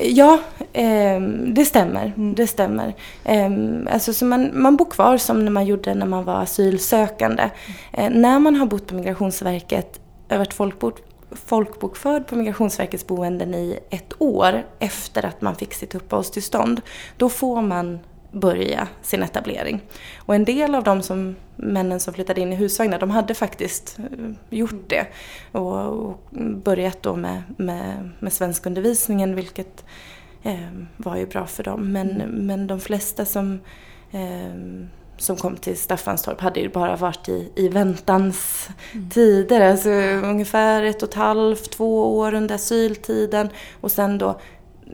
Ja, 0.00 0.40
eh, 0.72 1.20
det 1.46 1.64
stämmer. 1.64 2.12
Mm. 2.16 2.34
Det 2.34 2.46
stämmer. 2.46 2.94
Eh, 3.24 3.50
alltså, 3.90 4.12
så 4.12 4.24
man, 4.24 4.50
man 4.62 4.76
bor 4.76 4.90
kvar 4.90 5.16
som 5.16 5.44
när 5.44 5.52
man 5.52 5.66
gjorde 5.66 5.94
när 5.94 6.06
man 6.06 6.24
var 6.24 6.42
asylsökande. 6.42 7.50
Eh, 7.92 8.10
när 8.10 8.38
man 8.38 8.56
har 8.56 8.66
bott 8.66 8.86
på 8.86 8.94
Migrationsverket, 8.94 10.00
varit 10.28 10.54
folkbord 10.54 11.00
folkbokförd 11.34 12.26
på 12.26 12.36
Migrationsverkets 12.36 13.06
boenden 13.06 13.54
i 13.54 13.78
ett 13.90 14.12
år 14.18 14.66
efter 14.78 15.24
att 15.24 15.40
man 15.42 15.54
fick 15.54 15.74
sitt 15.74 15.94
uppehållstillstånd, 15.94 16.80
då 17.16 17.28
får 17.28 17.62
man 17.62 17.98
börja 18.32 18.88
sin 19.02 19.22
etablering. 19.22 19.80
Och 20.16 20.34
en 20.34 20.44
del 20.44 20.74
av 20.74 20.84
de 20.84 21.02
som, 21.02 21.36
männen 21.56 22.00
som 22.00 22.14
flyttade 22.14 22.40
in 22.40 22.52
i 22.52 22.56
husvagnar, 22.56 22.98
de 22.98 23.10
hade 23.10 23.34
faktiskt 23.34 23.98
eh, 23.98 24.30
gjort 24.50 24.88
det. 24.88 25.06
Och, 25.52 25.86
och 25.86 26.18
börjat 26.64 27.02
då 27.02 27.16
med, 27.16 27.42
med, 27.56 28.10
med 28.18 28.32
svenskundervisningen, 28.32 29.36
vilket 29.36 29.84
eh, 30.42 30.70
var 30.96 31.16
ju 31.16 31.26
bra 31.26 31.46
för 31.46 31.62
dem. 31.62 31.92
Men, 31.92 32.10
mm. 32.10 32.30
men 32.30 32.66
de 32.66 32.80
flesta 32.80 33.24
som 33.24 33.60
eh, 34.10 34.86
som 35.16 35.36
kom 35.36 35.56
till 35.56 35.78
Staffanstorp 35.78 36.40
hade 36.40 36.60
ju 36.60 36.68
bara 36.68 36.96
varit 36.96 37.28
i, 37.28 37.52
i 37.56 37.68
väntans 37.68 38.68
mm. 38.92 39.10
tider. 39.10 39.70
Alltså 39.70 39.90
ungefär 40.28 40.82
ett 40.82 41.02
och 41.02 41.08
ett 41.08 41.14
halvt, 41.14 41.70
två 41.70 42.18
år 42.18 42.34
under 42.34 42.54
asyltiden 42.54 43.48
och 43.80 43.92
sen 43.92 44.18
då 44.18 44.40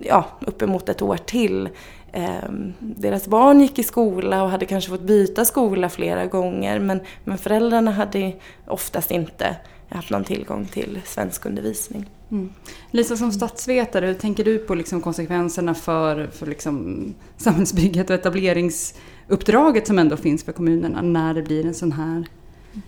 ja, 0.02 0.26
uppemot 0.40 0.88
ett 0.88 1.02
år 1.02 1.16
till. 1.16 1.68
Eh, 2.12 2.50
deras 2.78 3.28
barn 3.28 3.60
gick 3.60 3.78
i 3.78 3.82
skola 3.82 4.42
och 4.42 4.50
hade 4.50 4.66
kanske 4.66 4.90
fått 4.90 5.00
byta 5.00 5.44
skola 5.44 5.88
flera 5.88 6.26
gånger 6.26 6.80
men, 6.80 7.00
men 7.24 7.38
föräldrarna 7.38 7.90
hade 7.90 8.32
oftast 8.66 9.10
inte 9.10 9.56
haft 9.88 10.10
någon 10.10 10.24
tillgång 10.24 10.66
till 10.66 11.00
svenskundervisning. 11.04 12.06
Mm. 12.30 12.52
Lisa, 12.90 13.16
som 13.16 13.32
statsvetare, 13.32 14.06
hur 14.06 14.14
tänker 14.14 14.44
du 14.44 14.58
på 14.58 14.74
liksom 14.74 15.00
konsekvenserna 15.00 15.74
för, 15.74 16.26
för 16.26 16.46
liksom 16.46 17.04
samhällsbygget 17.36 18.10
och 18.10 18.16
etableringsuppdraget 18.16 19.86
som 19.86 19.98
ändå 19.98 20.16
finns 20.16 20.44
för 20.44 20.52
kommunerna 20.52 21.02
när 21.02 21.34
det 21.34 21.42
blir 21.42 21.66
en 21.66 21.74
sån 21.74 21.92
här 21.92 22.26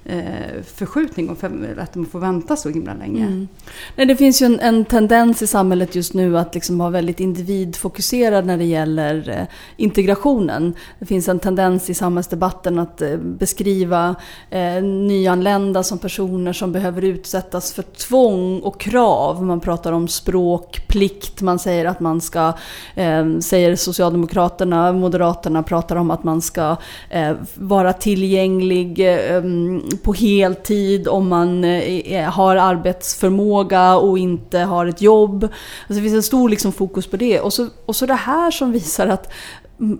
eh, 0.05 0.62
förskjutning 0.74 1.31
och 1.31 1.38
för, 1.38 1.79
att 1.81 1.92
de 1.92 2.07
får 2.07 2.18
vänta 2.18 2.57
så 2.57 2.68
himla 2.68 2.94
länge. 2.94 3.26
Mm. 3.26 3.48
Nej, 3.96 4.07
det 4.07 4.16
finns 4.16 4.42
ju 4.42 4.46
en, 4.46 4.61
en, 4.61 4.85
tendens 4.85 5.42
i 5.42 5.46
samhället 5.46 5.94
just 5.94 6.14
nu 6.14 6.38
att 6.38 6.55
liksom 6.55 6.79
vara 6.79 6.90
väldigt 6.90 7.20
individfokuserad 7.20 8.46
när 8.46 8.59
det 8.59 8.64
gäller 8.64 9.29
eh, 9.29 9.46
integrationen. 9.76 10.74
Det 10.98 11.07
finns 11.07 11.29
en 11.29 11.38
tendens 11.38 11.90
i 11.90 11.94
samhällsdebatten 11.94 12.79
att 12.79 13.03
eh, 13.03 13.16
beskriva 13.16 14.14
eh, 14.50 14.83
nyanlända 14.83 15.83
som 15.83 15.98
personer 15.98 16.53
som 16.53 16.72
behöver 16.72 17.03
utsättas 17.03 17.72
för 17.72 17.83
tvång 17.83 18.61
och 18.61 18.81
krav. 18.81 19.44
Man 19.44 19.61
pratar 19.61 19.92
om 19.92 20.09
språkplikt, 20.09 21.42
man 21.42 21.59
säger 21.59 21.85
att 21.85 22.00
man 22.00 22.20
ska, 22.20 22.53
eh, 22.94 23.38
säger 23.40 23.76
Socialdemokraterna, 23.76 24.92
Moderaterna 24.92 25.62
pratar 25.62 25.96
om 25.96 26.11
att 26.11 26.24
man 26.24 26.40
ska 26.40 26.76
eh, 27.11 27.33
vara 27.55 27.92
tillgänglig 27.92 29.00
eh, 29.00 29.37
mm, 29.37 29.79
på 30.02 30.12
heltid, 30.12 31.08
om 31.08 31.28
man 31.28 31.64
eh, 31.64 32.30
har 32.30 32.56
arbetsförmåga 32.56 33.96
och 33.96 34.18
inte 34.18 34.58
har 34.58 34.86
ett 34.86 35.02
jobb. 35.02 35.44
Alltså 35.44 35.94
det 35.94 36.02
finns 36.02 36.14
en 36.14 36.22
stor 36.22 36.48
liksom 36.48 36.72
fokus 36.72 37.06
på 37.06 37.16
det. 37.16 37.40
Och 37.40 37.52
så, 37.52 37.68
och 37.86 37.96
så 37.96 38.06
det 38.06 38.14
här 38.14 38.50
som 38.50 38.72
visar 38.72 39.06
att 39.06 39.32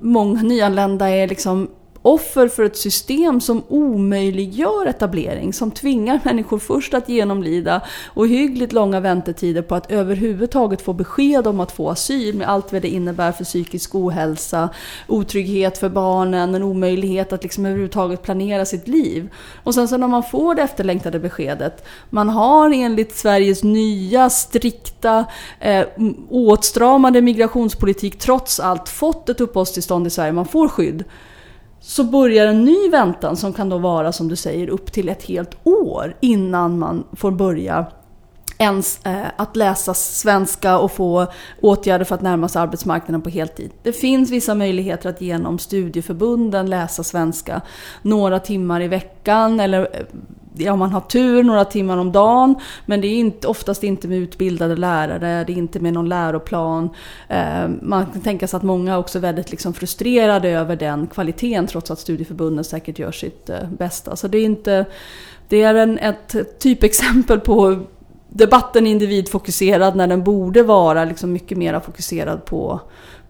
många 0.01 0.43
nyanlända 0.43 1.09
är 1.09 1.29
liksom 1.29 1.69
offer 2.03 2.49
för 2.49 2.63
ett 2.63 2.77
system 2.77 3.41
som 3.41 3.63
omöjliggör 3.69 4.87
etablering, 4.87 5.53
som 5.53 5.71
tvingar 5.71 6.21
människor 6.25 6.59
först 6.59 6.95
att 6.95 7.09
genomlida 7.09 7.81
ohyggligt 8.15 8.73
långa 8.73 9.01
väntetider 9.01 9.63
på 9.63 9.75
att 9.75 9.91
överhuvudtaget 9.91 10.83
få 10.83 10.93
besked 10.93 11.47
om 11.47 11.61
att 11.61 11.73
få 11.73 11.91
asyl 11.91 12.37
med 12.37 12.49
allt 12.49 12.73
vad 12.73 12.83
det 12.83 12.89
innebär 12.89 13.33
för 13.33 13.45
psykisk 13.45 13.95
ohälsa, 13.95 14.69
otrygghet 15.07 15.79
för 15.79 15.89
barnen, 15.89 16.55
en 16.55 16.63
omöjlighet 16.63 17.33
att 17.33 17.43
liksom 17.43 17.67
överhuvudtaget 17.67 18.23
planera 18.23 18.65
sitt 18.65 18.89
liv. 18.89 19.29
Och 19.63 19.75
sen 19.75 19.89
så 19.89 19.97
när 19.97 20.09
man 20.09 20.23
får 20.23 20.55
det 20.55 20.63
efterlängtade 20.63 21.19
beskedet, 21.19 21.85
man 22.11 22.29
har 22.29 22.71
enligt 22.71 23.17
Sveriges 23.17 23.63
nya 23.63 24.31
strikta 24.31 25.25
eh, 25.61 25.87
åtstramade 26.31 27.23
migrationspolitik 27.23 28.19
trots 28.19 28.61
allt 28.61 28.89
fått 28.89 29.29
ett 29.29 29.41
uppehållstillstånd 29.41 30.07
i 30.07 30.11
Sverige, 30.11 30.33
man 30.33 30.47
får 30.47 30.69
skydd 30.69 31.05
så 31.81 32.05
börjar 32.05 32.47
en 32.47 32.65
ny 32.65 32.89
väntan 32.89 33.37
som 33.37 33.53
kan 33.53 33.69
då 33.69 33.79
vara, 33.79 34.13
som 34.13 34.29
du 34.29 34.37
säger, 34.37 34.69
upp 34.69 34.93
till 34.93 35.09
ett 35.09 35.23
helt 35.23 35.57
år 35.65 36.17
innan 36.21 36.79
man 36.79 37.05
får 37.13 37.31
börja 37.31 37.87
ens 38.59 39.01
eh, 39.07 39.27
att 39.37 39.57
läsa 39.57 39.95
svenska 39.95 40.79
och 40.79 40.93
få 40.93 41.27
åtgärder 41.61 42.05
för 42.05 42.15
att 42.15 42.23
närma 42.23 42.49
sig 42.49 42.63
arbetsmarknaden 42.63 43.23
på 43.23 43.31
heltid. 43.31 43.71
Det 43.83 43.93
finns 43.93 44.31
vissa 44.31 44.55
möjligheter 44.55 45.11
att 45.11 45.21
genom 45.21 45.59
studieförbunden 45.59 46.71
läsa 46.71 47.05
svenska 47.05 47.61
några 48.03 48.39
timmar 48.39 48.81
i 48.81 48.89
veckan 48.89 49.61
eller 49.61 49.81
eh, 49.81 50.07
ja, 50.55 50.77
man 50.77 50.93
har 50.93 51.01
tur 51.01 51.43
några 51.43 51.65
timmar 51.65 51.97
om 51.99 52.13
dagen, 52.13 52.55
men 52.87 53.01
det 53.01 53.07
är 53.07 53.15
inte, 53.15 53.49
oftast 53.49 53.85
inte 53.85 54.09
med 54.09 54.19
utbildade 54.19 54.77
lärare, 54.77 55.45
det 55.45 55.53
är 55.53 55.59
inte 55.59 55.81
med 55.81 55.93
någon 55.93 56.09
läroplan. 56.09 56.91
Eh, 57.29 57.69
man 57.83 58.07
kan 58.07 58.21
tänka 58.21 58.47
sig 58.49 58.57
att 58.57 58.63
många 58.63 58.99
också 58.99 59.19
är 59.19 59.23
väldigt 59.23 59.51
liksom 59.51 59.75
frustrerade 59.75 60.49
över 60.49 60.77
den 60.77 61.07
kvaliteten, 61.07 61.67
trots 61.67 61.91
att 61.91 61.99
studieförbunden 61.99 62.65
säkert 62.65 62.99
gör 62.99 63.13
sitt 63.13 63.51
eh, 63.51 63.71
bästa. 63.79 64.17
Så 64.17 64.29
det 64.29 64.39
är, 64.39 64.45
inte, 64.45 64.85
det 65.49 65.63
är 65.63 65.75
en, 65.75 65.99
ett 65.99 66.59
typexempel 66.59 67.41
på 67.41 67.79
debatten 68.29 68.87
är 68.87 68.91
individfokuserad 68.91 69.97
när 69.97 70.07
den 70.07 70.25
borde 70.25 70.63
vara 70.63 71.05
liksom 71.05 71.33
mycket 71.33 71.59
mer 71.59 71.81
fokuserad 71.81 72.45
på, 72.45 72.81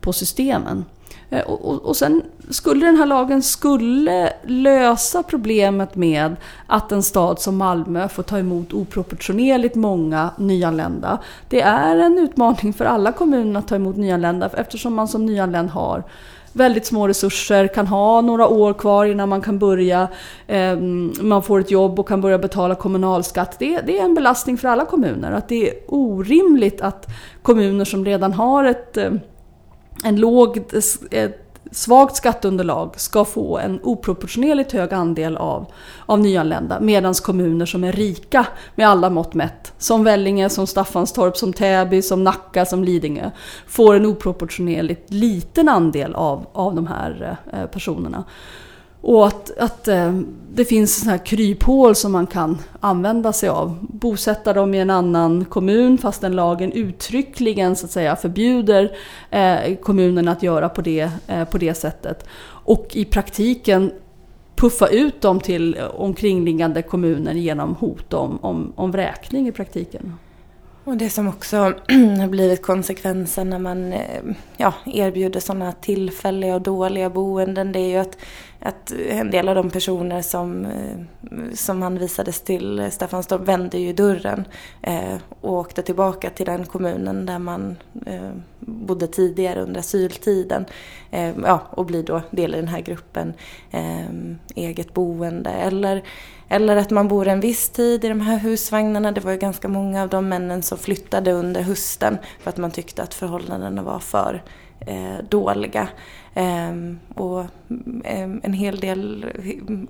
på 0.00 0.12
systemen. 0.12 0.85
Eh, 1.30 1.42
och, 1.42 1.64
och, 1.64 1.82
och, 1.82 1.96
sen 1.96 2.22
skulle 2.50 2.86
den 2.86 2.96
här 2.96 3.06
lagen 3.06 3.42
skulle 3.42 4.32
lösa 4.46 5.22
problemet 5.22 5.94
med 5.94 6.36
att 6.66 6.92
en 6.92 7.02
stad 7.02 7.40
som 7.40 7.56
Malmö 7.56 8.08
får 8.08 8.22
ta 8.22 8.38
emot 8.38 8.72
oproportionerligt 8.72 9.74
många 9.74 10.30
nyanlända. 10.38 11.18
Det 11.48 11.60
är 11.60 11.96
en 11.96 12.18
utmaning 12.18 12.72
för 12.72 12.84
alla 12.84 13.12
kommuner 13.12 13.60
att 13.60 13.68
ta 13.68 13.76
emot 13.76 13.96
nyanlända 13.96 14.50
eftersom 14.56 14.94
man 14.94 15.08
som 15.08 15.26
nyanländ 15.26 15.70
har 15.70 16.04
väldigt 16.52 16.86
små 16.86 17.08
resurser, 17.08 17.66
kan 17.66 17.86
ha 17.86 18.20
några 18.20 18.48
år 18.48 18.72
kvar 18.72 19.04
innan 19.04 19.28
man 19.28 19.40
kan 19.40 19.58
börja, 19.58 20.08
eh, 20.46 20.76
man 21.20 21.42
får 21.42 21.60
ett 21.60 21.70
jobb 21.70 22.00
och 22.00 22.08
kan 22.08 22.20
börja 22.20 22.38
betala 22.38 22.74
kommunalskatt. 22.74 23.58
Det, 23.58 23.80
det, 23.80 23.98
är 23.98 24.04
en 24.04 24.14
belastning 24.14 24.58
för 24.58 24.68
alla 24.68 24.84
kommuner. 24.84 25.32
Att 25.32 25.48
det 25.48 25.68
är 25.68 25.74
orimligt 25.86 26.80
att 26.80 27.06
kommuner 27.42 27.84
som 27.84 28.04
redan 28.04 28.32
har 28.32 28.64
ett 28.64 28.96
eh, 28.96 29.10
en 30.04 30.16
låg, 30.16 30.62
ett 31.10 31.50
svagt 31.70 32.16
skatteunderlag 32.16 33.00
ska 33.00 33.24
få 33.24 33.58
en 33.58 33.80
oproportionerligt 33.82 34.72
hög 34.72 34.92
andel 34.92 35.36
av, 35.36 35.66
av 36.06 36.20
nyanlända 36.20 36.80
medan 36.80 37.14
kommuner 37.14 37.66
som 37.66 37.84
är 37.84 37.92
rika 37.92 38.46
med 38.74 38.88
alla 38.88 39.10
mått 39.10 39.34
mätt, 39.34 39.72
som 39.78 40.04
Vellinge, 40.04 40.48
som 40.48 40.66
Staffanstorp, 40.66 41.36
som 41.36 41.52
Täby, 41.52 42.02
som 42.02 42.24
Nacka, 42.24 42.66
som 42.66 42.84
Lidingö, 42.84 43.30
får 43.66 43.94
en 43.94 44.06
oproportionerligt 44.06 45.10
liten 45.10 45.68
andel 45.68 46.14
av, 46.14 46.46
av 46.52 46.74
de 46.74 46.86
här 46.86 47.36
eh, 47.52 47.66
personerna. 47.66 48.24
Och 49.00 49.26
att, 49.26 49.58
att 49.58 49.88
eh, 49.88 50.20
det 50.54 50.64
finns 50.64 50.96
sådana 50.96 51.16
här 51.16 51.26
kryphål 51.26 51.94
som 51.94 52.12
man 52.12 52.26
kan 52.26 52.58
använda 52.80 53.32
sig 53.32 53.48
av. 53.48 53.78
Bosätta 53.80 54.52
dem 54.52 54.74
i 54.74 54.78
en 54.78 54.90
annan 54.90 55.44
kommun 55.44 55.98
fastän 55.98 56.32
lagen 56.32 56.72
uttryckligen 56.72 57.76
så 57.76 57.86
att 57.86 57.92
säga, 57.92 58.16
förbjuder 58.16 58.96
eh, 59.30 59.76
kommunen 59.76 60.28
att 60.28 60.42
göra 60.42 60.68
på 60.68 60.80
det, 60.82 61.10
eh, 61.26 61.44
på 61.44 61.58
det 61.58 61.74
sättet. 61.74 62.26
Och 62.64 62.88
i 62.92 63.04
praktiken 63.04 63.92
puffa 64.56 64.86
ut 64.86 65.20
dem 65.20 65.40
till 65.40 65.76
omkringliggande 65.94 66.82
kommuner 66.82 67.34
genom 67.34 67.74
hot 67.74 68.12
om, 68.12 68.38
om, 68.42 68.72
om 68.76 68.90
vräkning 68.90 69.48
i 69.48 69.52
praktiken. 69.52 70.14
Och 70.84 70.96
det 70.96 71.10
som 71.10 71.28
också 71.28 71.56
har 72.20 72.28
blivit 72.28 72.62
konsekvensen 72.62 73.50
när 73.50 73.58
man 73.58 73.94
ja, 74.56 74.74
erbjuder 74.86 75.40
sådana 75.40 75.72
tillfälliga 75.72 76.54
och 76.54 76.62
dåliga 76.62 77.10
boenden 77.10 77.72
det 77.72 77.78
är 77.78 77.88
ju 77.88 77.96
att, 77.96 78.16
att 78.62 78.92
en 78.92 79.31
del 79.31 79.49
av 79.49 79.55
de 79.55 79.70
personer 79.70 80.23
som, 80.23 80.64
eh, 80.64 81.55
som 81.55 81.83
anvisades 81.83 82.40
till 82.40 82.79
eh, 82.79 82.88
Staffanstorp 82.88 83.40
vände 83.40 83.79
ju 83.79 83.92
dörren 83.92 84.44
eh, 84.83 85.16
och 85.40 85.53
åkte 85.53 85.83
tillbaka 85.83 86.31
till 86.31 86.46
den 86.46 86.66
kommunen 86.66 87.27
där 87.27 87.38
man 87.38 87.77
bodde 88.61 89.07
tidigare 89.07 89.61
under 89.61 89.81
asyltiden 89.81 90.64
ja, 91.44 91.62
och 91.70 91.87
blir 91.87 92.03
då 92.03 92.23
del 92.31 92.55
i 92.55 92.57
den 92.57 92.68
här 92.68 92.81
gruppen 92.81 93.35
eget 94.55 94.94
boende 94.94 95.51
eller 95.51 96.03
eller 96.49 96.77
att 96.77 96.90
man 96.90 97.09
bor 97.09 97.29
en 97.29 97.40
viss 97.40 97.68
tid 97.68 98.05
i 98.05 98.09
de 98.09 98.20
här 98.20 98.38
husvagnarna. 98.38 99.12
Det 99.12 99.20
var 99.20 99.33
ju 99.33 99.38
ganska 99.38 99.68
många 99.68 100.03
av 100.03 100.09
de 100.09 100.29
männen 100.29 100.62
som 100.62 100.79
flyttade 100.79 101.33
under 101.33 101.62
hösten 101.62 102.18
för 102.40 102.51
att 102.51 102.57
man 102.57 102.70
tyckte 102.70 103.03
att 103.03 103.14
förhållandena 103.14 103.83
var 103.83 103.99
för 103.99 104.42
dåliga. 105.29 105.88
Ehm, 106.34 106.98
och 107.14 107.44
ehm, 108.04 108.40
en 108.42 108.52
hel 108.52 108.80
del 108.80 109.26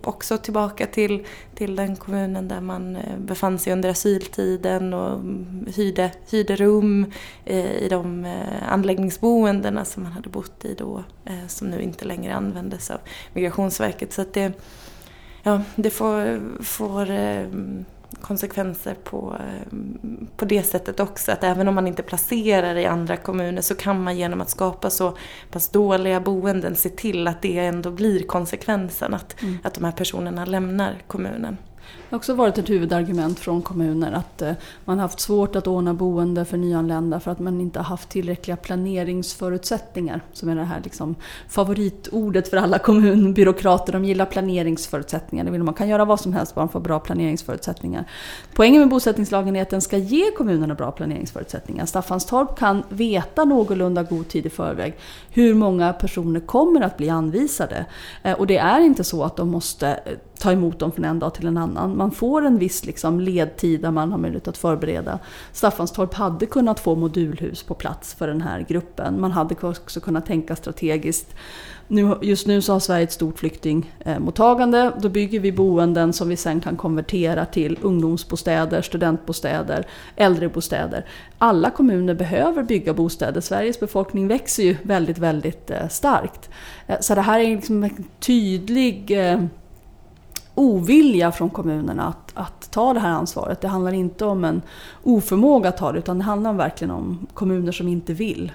också 0.05 0.39
tillbaka 0.39 0.87
till, 0.87 1.27
till 1.55 1.77
den 1.77 1.97
kommunen 1.97 2.49
där 2.49 2.61
man 2.61 2.97
eh, 2.97 3.19
befann 3.19 3.59
sig 3.59 3.73
under 3.73 3.89
asyltiden 3.89 4.95
och 4.95 5.21
hyrde, 5.75 6.11
hyrde 6.31 6.57
rum 6.57 7.13
eh, 7.45 7.73
i 7.73 7.89
de 7.89 8.25
eh, 8.25 8.73
anläggningsboendena 8.73 9.85
som 9.85 10.03
man 10.03 10.13
hade 10.13 10.29
bott 10.29 10.65
i 10.65 10.75
då, 10.75 11.05
som 11.49 11.71
nu 11.71 11.83
inte 11.83 12.05
längre 12.05 12.35
användes 12.35 12.91
av 12.91 12.99
Migrationsverket. 13.33 14.13
Så 14.13 14.23
att 14.23 14.33
det, 14.33 14.53
ja, 15.43 15.63
det 15.77 15.91
får, 15.91 16.41
får 16.63 17.11
ehm, 17.11 17.85
konsekvenser 18.21 18.95
på, 19.05 19.37
eh, 19.41 19.77
på 20.37 20.45
det 20.45 20.63
sättet 20.63 21.01
också. 21.01 21.33
Att 21.33 21.45
även 21.45 21.69
om 21.69 21.75
man 21.75 21.87
inte 21.87 22.03
placerar 22.03 22.77
i 22.77 22.87
andra 22.87 23.17
kommuner 23.17 23.63
så 23.63 23.75
kan 23.75 24.03
man 24.03 24.19
genom 24.19 24.41
att 24.41 24.51
skapa 24.51 24.91
så 24.91 25.17
pass 25.51 25.69
dåliga 25.69 26.21
boenden 26.21 26.77
se 26.77 26.89
till 26.89 27.29
att 27.29 27.43
det 27.43 27.59
ändå 27.59 27.91
blir 27.91 28.27
konsekvensen. 28.27 29.15
Att, 29.15 29.43
mm. 29.43 29.59
att 29.63 29.75
de 29.75 29.85
här 29.85 29.93
personerna 29.93 30.45
lämnar 30.45 31.03
kommunen. 31.07 31.57
Det 32.11 32.15
har 32.15 32.19
också 32.19 32.35
varit 32.35 32.59
ett 32.59 32.71
huvudargument 32.71 33.39
från 33.39 33.63
kommuner 33.63 34.13
att 34.13 34.43
eh, 34.43 34.53
man 34.85 34.99
har 34.99 35.03
haft 35.03 35.21
svårt 35.21 35.57
att 35.57 35.67
ordna 35.67 35.95
boende 35.95 36.45
för 36.45 36.57
nyanlända 36.57 37.21
för 37.21 37.31
att 37.31 37.39
man 37.39 37.61
inte 37.61 37.81
haft 37.81 38.09
tillräckliga 38.09 38.57
planeringsförutsättningar. 38.57 40.21
Som 40.33 40.49
är 40.49 40.57
det 40.57 40.65
här 40.65 40.81
liksom 40.85 41.15
favoritordet 41.49 42.49
för 42.49 42.57
alla 42.57 42.79
kommunbyråkrater. 42.79 43.93
De 43.93 44.05
gillar 44.05 44.27
planeringsförutsättningar. 44.27 45.45
Det 45.45 45.51
vill 45.51 45.63
man 45.63 45.75
kan 45.75 45.89
göra 45.89 46.05
vad 46.05 46.21
som 46.21 46.33
helst 46.33 46.55
bara 46.55 46.61
man 46.61 46.69
får 46.69 46.81
bra 46.81 47.01
planeringsförutsättningar. 47.01 48.05
Poängen 48.55 48.81
med 48.81 48.89
bosättningslagen 48.89 49.57
är 49.57 49.63
att 49.63 49.71
den 49.71 49.81
ska 49.81 49.97
ge 49.97 50.31
kommunerna 50.31 50.75
bra 50.75 50.91
planeringsförutsättningar. 50.91 51.87
Staffanstorp 51.87 52.59
kan 52.59 52.83
veta 52.89 53.45
någorlunda 53.45 54.03
god 54.03 54.29
tid 54.29 54.47
i 54.47 54.51
förväg 54.51 54.97
hur 55.31 55.55
många 55.55 55.93
personer 55.93 56.41
kommer 56.41 56.81
att 56.81 56.97
bli 56.97 57.11
anvisade. 57.11 57.87
Eh, 58.23 58.33
och 58.33 58.47
det 58.47 58.57
är 58.57 58.81
inte 58.81 59.05
så 59.05 59.25
att 59.25 59.37
de 59.37 59.49
måste 59.49 59.89
eh, 59.89 60.13
ta 60.41 60.53
emot 60.53 60.79
dem 60.79 60.93
från 60.93 61.05
en 61.05 61.19
dag 61.19 61.35
till 61.35 61.47
en 61.47 61.57
annan. 61.57 61.97
Man 61.97 62.11
får 62.11 62.47
en 62.47 62.59
viss 62.59 62.87
liksom 62.87 63.21
ledtid 63.21 63.81
där 63.81 63.91
man 63.91 64.13
har 64.13 64.19
möjlighet 64.19 64.49
att 64.49 64.57
förbereda. 64.57 65.19
Staffanstorp 65.53 66.15
hade 66.15 66.47
kunnat 66.47 66.81
få 66.81 66.95
modulhus 66.95 67.63
på 67.63 67.75
plats 67.75 68.15
för 68.15 68.29
den 68.29 68.41
här 68.41 68.67
gruppen. 68.69 69.21
Man 69.21 69.33
hade 69.33 69.55
också 69.63 70.01
kunnat 70.01 70.27
tänka 70.27 70.57
strategiskt. 70.57 71.35
Nu, 71.89 72.15
just 72.23 72.47
nu 72.47 72.63
så 72.63 72.73
har 72.73 72.81
Sverige 72.81 73.03
ett 73.03 73.13
stort 73.13 73.39
flyktingmottagande. 73.39 74.93
Då 75.01 75.09
bygger 75.09 75.41
vi 75.41 75.53
boenden 75.53 76.13
som 76.13 76.29
vi 76.29 76.37
sen 76.37 76.61
kan 76.61 76.77
konvertera 76.77 77.45
till 77.45 77.79
ungdomsbostäder, 77.83 78.83
studentbostäder, 78.83 79.87
äldrebostäder. 80.17 81.07
Alla 81.39 81.71
kommuner 81.71 82.15
behöver 82.15 82.63
bygga 82.63 82.95
bostäder. 82.95 83.41
Sveriges 83.41 83.81
befolkning 83.81 84.29
växer 84.29 84.63
ju 84.63 84.77
väldigt, 84.83 85.19
väldigt 85.19 85.71
eh, 85.71 85.89
starkt. 85.89 86.51
Eh, 86.87 87.01
så 87.01 87.15
det 87.15 87.21
här 87.21 87.41
är 87.41 87.57
liksom 87.57 87.85
en 87.85 88.05
tydlig 88.21 89.11
eh, 89.11 89.41
ovilja 90.55 91.33
från 91.33 91.51
kommunerna 91.51 92.09
att, 92.09 92.33
att 92.35 92.71
ta 92.71 92.95
det 92.95 93.01
här 93.01 93.11
ansvaret. 93.11 93.61
Det 93.61 93.69
handlar 93.69 93.93
inte 93.93 94.25
om 94.25 94.45
en 94.45 94.63
oförmåga 95.03 95.69
att 95.69 95.77
ta 95.77 95.93
det 95.93 95.99
utan 95.99 96.19
det 96.19 96.25
handlar 96.25 96.53
verkligen 96.53 96.91
om 96.91 97.27
kommuner 97.35 97.73
som 97.73 97.89
inte 97.89 98.13
vill. 98.13 98.53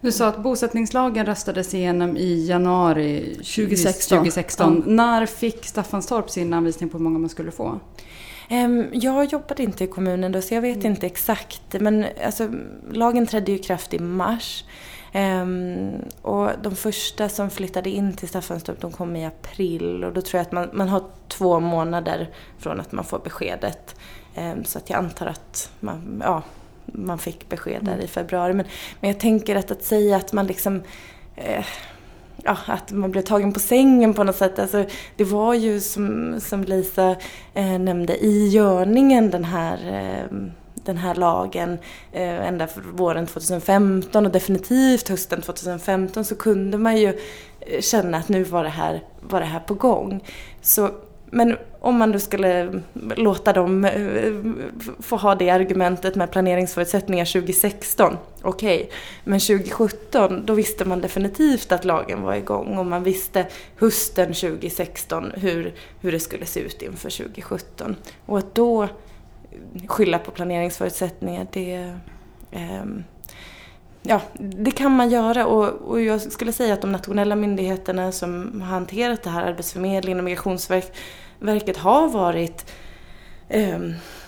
Du 0.00 0.12
sa 0.12 0.28
att 0.28 0.42
bosättningslagen 0.42 1.26
röstades 1.26 1.74
igenom 1.74 2.16
i 2.16 2.46
januari 2.46 3.34
2016. 3.34 4.18
2016. 4.18 4.82
Ja. 4.86 4.92
När 4.92 5.26
fick 5.26 5.66
Staffanstorp 5.66 6.30
sin 6.30 6.52
anvisning 6.52 6.88
på 6.88 6.98
hur 6.98 7.04
många 7.04 7.18
man 7.18 7.28
skulle 7.28 7.50
få? 7.50 7.80
Jag 8.92 9.24
jobbade 9.24 9.62
inte 9.62 9.84
i 9.84 9.86
kommunen 9.86 10.32
då 10.32 10.42
så 10.42 10.54
jag 10.54 10.62
vet 10.62 10.76
mm. 10.76 10.90
inte 10.90 11.06
exakt. 11.06 11.62
Men 11.80 12.06
alltså, 12.24 12.48
lagen 12.92 13.26
trädde 13.26 13.52
ju 13.52 13.58
i 13.58 13.62
kraft 13.62 13.94
i 13.94 13.98
mars. 13.98 14.64
Um, 15.14 16.02
och 16.22 16.50
de 16.62 16.76
första 16.76 17.28
som 17.28 17.50
flyttade 17.50 17.90
in 17.90 18.16
till 18.16 18.28
Staffanstorp 18.28 18.80
de 18.80 18.92
kom 18.92 19.16
i 19.16 19.26
april 19.26 20.04
och 20.04 20.12
då 20.12 20.20
tror 20.20 20.38
jag 20.38 20.46
att 20.46 20.52
man, 20.52 20.70
man 20.72 20.88
har 20.88 21.02
två 21.28 21.60
månader 21.60 22.30
från 22.58 22.80
att 22.80 22.92
man 22.92 23.04
får 23.04 23.18
beskedet. 23.18 23.96
Um, 24.36 24.64
så 24.64 24.78
att 24.78 24.90
jag 24.90 24.98
antar 24.98 25.26
att 25.26 25.70
man, 25.80 26.22
ja, 26.24 26.42
man 26.86 27.18
fick 27.18 27.48
besked 27.48 27.84
där 27.84 27.92
mm. 27.92 28.04
i 28.04 28.08
februari. 28.08 28.52
Men, 28.52 28.66
men 29.00 29.10
jag 29.10 29.20
tänker 29.20 29.56
att, 29.56 29.70
att 29.70 29.84
säga 29.84 30.16
att 30.16 30.32
man 30.32 30.46
liksom 30.46 30.82
eh, 31.36 31.64
ja, 32.44 32.58
att 32.66 32.92
man 32.92 33.10
blev 33.10 33.22
tagen 33.22 33.52
på 33.52 33.60
sängen 33.60 34.14
på 34.14 34.24
något 34.24 34.36
sätt. 34.36 34.58
Alltså, 34.58 34.84
det 35.16 35.24
var 35.24 35.54
ju 35.54 35.80
som, 35.80 36.40
som 36.40 36.64
Lisa 36.64 37.16
eh, 37.54 37.78
nämnde 37.78 38.24
i 38.24 38.48
görningen 38.48 39.30
den 39.30 39.44
här 39.44 39.78
eh, 39.92 40.38
den 40.84 40.96
här 40.96 41.14
lagen 41.14 41.78
eh, 42.12 42.48
ända 42.48 42.66
för 42.66 42.80
våren 42.80 43.26
2015 43.26 44.26
och 44.26 44.32
definitivt 44.32 45.08
hösten 45.08 45.42
2015 45.42 46.24
så 46.24 46.36
kunde 46.36 46.78
man 46.78 46.96
ju 46.96 47.18
eh, 47.60 47.80
känna 47.80 48.18
att 48.18 48.28
nu 48.28 48.44
var 48.44 48.64
det 48.64 48.70
här, 48.70 49.02
var 49.20 49.40
det 49.40 49.46
här 49.46 49.60
på 49.60 49.74
gång. 49.74 50.24
Så, 50.62 50.90
men 51.30 51.56
om 51.80 51.96
man 51.96 52.12
då 52.12 52.18
skulle 52.18 52.60
eh, 52.60 52.70
låta 53.16 53.52
dem 53.52 53.84
eh, 53.84 54.32
få 55.00 55.16
ha 55.16 55.34
det 55.34 55.50
argumentet 55.50 56.14
med 56.14 56.30
planeringsförutsättningar 56.30 57.24
2016, 57.24 58.16
okej. 58.42 58.76
Okay. 58.76 58.90
Men 59.24 59.40
2017, 59.40 60.46
då 60.46 60.54
visste 60.54 60.84
man 60.84 61.00
definitivt 61.00 61.72
att 61.72 61.84
lagen 61.84 62.22
var 62.22 62.34
igång 62.34 62.78
och 62.78 62.86
man 62.86 63.02
visste 63.02 63.46
hösten 63.76 64.34
2016 64.34 65.32
hur, 65.36 65.74
hur 66.00 66.12
det 66.12 66.20
skulle 66.20 66.46
se 66.46 66.60
ut 66.60 66.82
inför 66.82 67.10
2017. 67.10 67.96
Och 68.26 68.38
att 68.38 68.54
då 68.54 68.88
skylla 69.86 70.18
på 70.18 70.30
planeringsförutsättningar, 70.30 71.46
det, 71.52 71.74
eh, 72.50 72.84
ja, 74.02 74.20
det 74.38 74.70
kan 74.70 74.96
man 74.96 75.10
göra. 75.10 75.46
Och, 75.46 75.68
och, 75.68 76.00
jag 76.00 76.20
skulle 76.20 76.52
säga 76.52 76.74
att 76.74 76.80
de 76.80 76.92
nationella 76.92 77.36
myndigheterna 77.36 78.12
som 78.12 78.60
har 78.60 78.68
hanterat 78.68 79.22
det 79.22 79.30
här, 79.30 79.42
Arbetsförmedlingen 79.42 80.18
och 80.18 80.24
Migrationsverket, 80.24 81.76
har 81.76 82.08
varit 82.08 82.72
eh, 83.54 83.78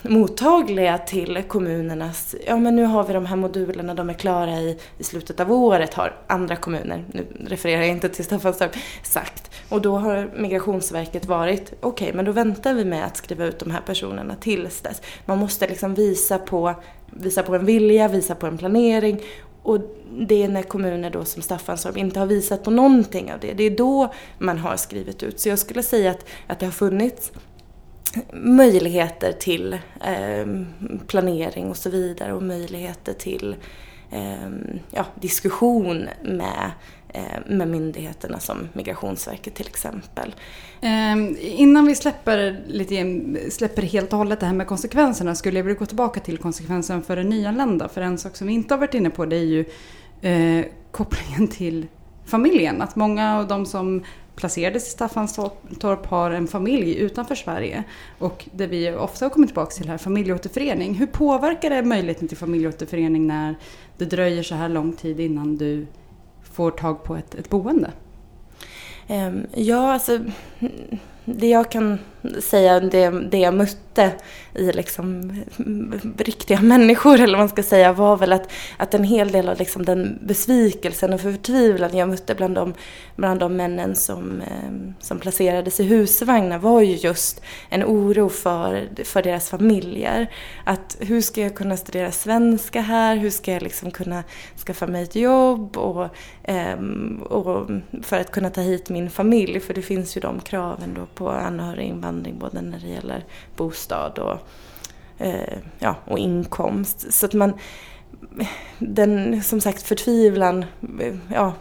mottagliga 0.02 0.98
till 0.98 1.42
kommunernas, 1.48 2.34
ja 2.46 2.56
men 2.56 2.76
nu 2.76 2.84
har 2.84 3.04
vi 3.04 3.12
de 3.12 3.26
här 3.26 3.36
modulerna, 3.36 3.94
de 3.94 4.10
är 4.10 4.14
klara 4.14 4.60
i, 4.60 4.78
i 4.98 5.04
slutet 5.04 5.40
av 5.40 5.52
året 5.52 5.94
har 5.94 6.16
andra 6.26 6.56
kommuner, 6.56 7.04
nu 7.12 7.26
refererar 7.46 7.80
jag 7.80 7.90
inte 7.90 8.08
till 8.08 8.24
Staffanstorp, 8.24 8.76
sagt. 9.02 9.50
Och 9.68 9.82
då 9.82 9.96
har 9.96 10.30
Migrationsverket 10.36 11.26
varit, 11.26 11.72
okej 11.80 12.04
okay, 12.04 12.12
men 12.12 12.24
då 12.24 12.32
väntar 12.32 12.74
vi 12.74 12.84
med 12.84 13.04
att 13.04 13.16
skriva 13.16 13.44
ut 13.44 13.58
de 13.58 13.70
här 13.70 13.80
personerna 13.80 14.34
tills 14.40 14.80
dess. 14.80 15.02
Man 15.24 15.38
måste 15.38 15.68
liksom 15.68 15.94
visa 15.94 16.38
på, 16.38 16.74
visa 17.10 17.42
på 17.42 17.54
en 17.54 17.64
vilja, 17.64 18.08
visa 18.08 18.34
på 18.34 18.46
en 18.46 18.58
planering 18.58 19.20
och 19.62 19.80
det 20.18 20.42
är 20.42 20.48
när 20.48 20.62
kommuner 20.62 21.10
då 21.10 21.24
som 21.24 21.42
Staffanstorp 21.42 21.96
inte 21.96 22.20
har 22.20 22.26
visat 22.26 22.64
på 22.64 22.70
någonting 22.70 23.32
av 23.32 23.40
det. 23.40 23.52
Det 23.52 23.64
är 23.64 23.70
då 23.70 24.12
man 24.38 24.58
har 24.58 24.76
skrivit 24.76 25.22
ut. 25.22 25.40
Så 25.40 25.48
jag 25.48 25.58
skulle 25.58 25.82
säga 25.82 26.10
att, 26.10 26.26
att 26.46 26.60
det 26.60 26.66
har 26.66 26.72
funnits 26.72 27.32
möjligheter 28.32 29.32
till 29.32 29.78
ehm, 30.00 30.66
planering 31.06 31.70
och 31.70 31.76
så 31.76 31.90
vidare 31.90 32.32
och 32.32 32.42
möjligheter 32.42 33.12
till 33.12 33.56
ehm, 34.10 34.78
ja, 34.90 35.06
diskussion 35.20 36.08
med, 36.22 36.70
eh, 37.08 37.40
med 37.46 37.68
myndigheterna 37.68 38.38
som 38.40 38.68
Migrationsverket 38.72 39.54
till 39.54 39.66
exempel. 39.66 40.34
Ehm, 40.80 41.36
innan 41.40 41.86
vi 41.86 41.94
släpper, 41.94 42.60
lite, 42.66 43.50
släpper 43.50 43.82
helt 43.82 44.12
och 44.12 44.18
hållet 44.18 44.40
det 44.40 44.46
här 44.46 44.54
med 44.54 44.66
konsekvenserna 44.66 45.34
skulle 45.34 45.58
jag 45.58 45.64
vilja 45.64 45.78
gå 45.78 45.86
tillbaka 45.86 46.20
till 46.20 46.38
konsekvensen 46.38 47.02
för 47.02 47.16
den 47.16 47.28
nyanlända. 47.28 47.88
För 47.88 48.00
en 48.00 48.18
sak 48.18 48.36
som 48.36 48.46
vi 48.46 48.52
inte 48.52 48.74
har 48.74 48.78
varit 48.78 48.94
inne 48.94 49.10
på 49.10 49.26
det 49.26 49.36
är 49.36 49.40
ju 49.44 49.64
eh, 50.20 50.66
kopplingen 50.90 51.48
till 51.48 51.86
familjen. 52.24 52.82
Att 52.82 52.96
många 52.96 53.38
av 53.38 53.46
de 53.46 53.66
som 53.66 54.04
placerades 54.36 54.88
i 54.88 54.90
Staffanstorp 54.90 56.06
har 56.06 56.30
en 56.30 56.46
familj 56.46 56.96
utanför 56.96 57.34
Sverige. 57.34 57.84
Och 58.18 58.48
det 58.52 58.66
vi 58.66 58.92
ofta 58.92 59.24
har 59.24 59.30
kommit 59.30 59.48
tillbaka 59.48 59.70
till 59.70 59.88
här, 59.88 59.98
familjeåterförening. 59.98 60.94
Hur 60.94 61.06
påverkar 61.06 61.70
det 61.70 61.82
möjligheten 61.82 62.28
till 62.28 62.36
familjeåterförening 62.36 63.26
när 63.26 63.54
det 63.98 64.04
dröjer 64.04 64.42
så 64.42 64.54
här 64.54 64.68
lång 64.68 64.92
tid 64.92 65.20
innan 65.20 65.56
du 65.56 65.86
får 66.42 66.70
tag 66.70 67.04
på 67.04 67.16
ett, 67.16 67.34
ett 67.34 67.50
boende? 67.50 67.92
Ehm, 69.08 69.46
ja, 69.54 69.92
alltså 69.92 70.18
det 71.24 71.48
jag 71.48 71.70
kan 71.70 71.98
säga, 72.40 72.80
det, 72.80 73.10
det 73.10 73.38
jag 73.38 73.54
mötte 73.54 74.12
i 74.54 74.72
liksom 74.72 75.32
riktiga 76.18 76.60
människor 76.60 77.14
eller 77.14 77.32
vad 77.32 77.38
man 77.38 77.48
ska 77.48 77.62
säga 77.62 77.92
var 77.92 78.16
väl 78.16 78.32
att, 78.32 78.52
att 78.76 78.94
en 78.94 79.04
hel 79.04 79.32
del 79.32 79.48
av 79.48 79.58
liksom 79.58 79.84
den 79.84 80.18
besvikelsen 80.22 81.12
och 81.12 81.20
förtvivlan 81.20 81.96
jag 81.96 82.08
mötte 82.08 82.34
bland 82.34 82.54
de, 82.54 82.74
bland 83.16 83.40
de 83.40 83.56
männen 83.56 83.96
som, 83.96 84.40
ehm, 84.40 84.94
som 85.00 85.18
placerades 85.18 85.80
i 85.80 85.84
husvagnar 85.84 86.58
var 86.58 86.80
ju 86.80 86.94
just 86.94 87.42
en 87.68 87.84
oro 87.84 88.28
för, 88.28 88.88
för 89.04 89.22
deras 89.22 89.50
familjer. 89.50 90.26
Att 90.64 90.96
hur 91.00 91.20
ska 91.20 91.40
jag 91.40 91.54
kunna 91.54 91.76
studera 91.76 92.10
svenska 92.12 92.80
här? 92.80 93.16
Hur 93.16 93.30
ska 93.30 93.52
jag 93.52 93.62
liksom 93.62 93.90
kunna 93.90 94.24
skaffa 94.66 94.86
mig 94.86 95.02
ett 95.02 95.16
jobb? 95.16 95.76
Och, 95.76 96.08
ehm, 96.44 97.22
och 97.22 97.70
för 98.02 98.20
att 98.20 98.30
kunna 98.30 98.50
ta 98.50 98.60
hit 98.60 98.88
min 98.88 99.10
familj, 99.10 99.60
för 99.60 99.74
det 99.74 99.82
finns 99.82 100.16
ju 100.16 100.20
de 100.20 100.40
kraven 100.46 100.94
då 100.94 101.06
på 101.14 101.30
anhöriginvandring 101.30 102.38
både 102.38 102.60
när 102.60 102.78
det 102.78 102.88
gäller 102.88 103.24
bostad 103.56 104.18
och, 104.18 104.38
eh, 105.18 105.58
ja, 105.78 105.96
och 106.04 106.18
inkomst. 106.18 107.12
Så 107.12 107.26
att 107.26 107.34
man, 107.34 107.52
den 108.78 109.42
som 109.42 109.60
sagt 109.60 109.82
förtvivlan 109.82 110.64
ja, 111.34 111.52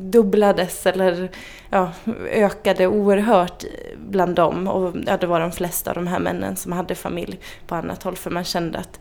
dubblades 0.00 0.86
eller 0.86 1.30
ja, 1.70 1.92
ökade 2.30 2.86
oerhört 2.86 3.64
bland 4.08 4.34
dem. 4.34 4.68
Och 4.68 4.96
ja, 5.06 5.16
det 5.16 5.26
var 5.26 5.40
de 5.40 5.52
flesta 5.52 5.90
av 5.90 5.94
de 5.94 6.06
här 6.06 6.18
männen 6.18 6.56
som 6.56 6.72
hade 6.72 6.94
familj 6.94 7.40
på 7.66 7.74
annat 7.74 8.02
håll 8.02 8.16
för 8.16 8.30
man 8.30 8.44
kände 8.44 8.78
att 8.78 9.00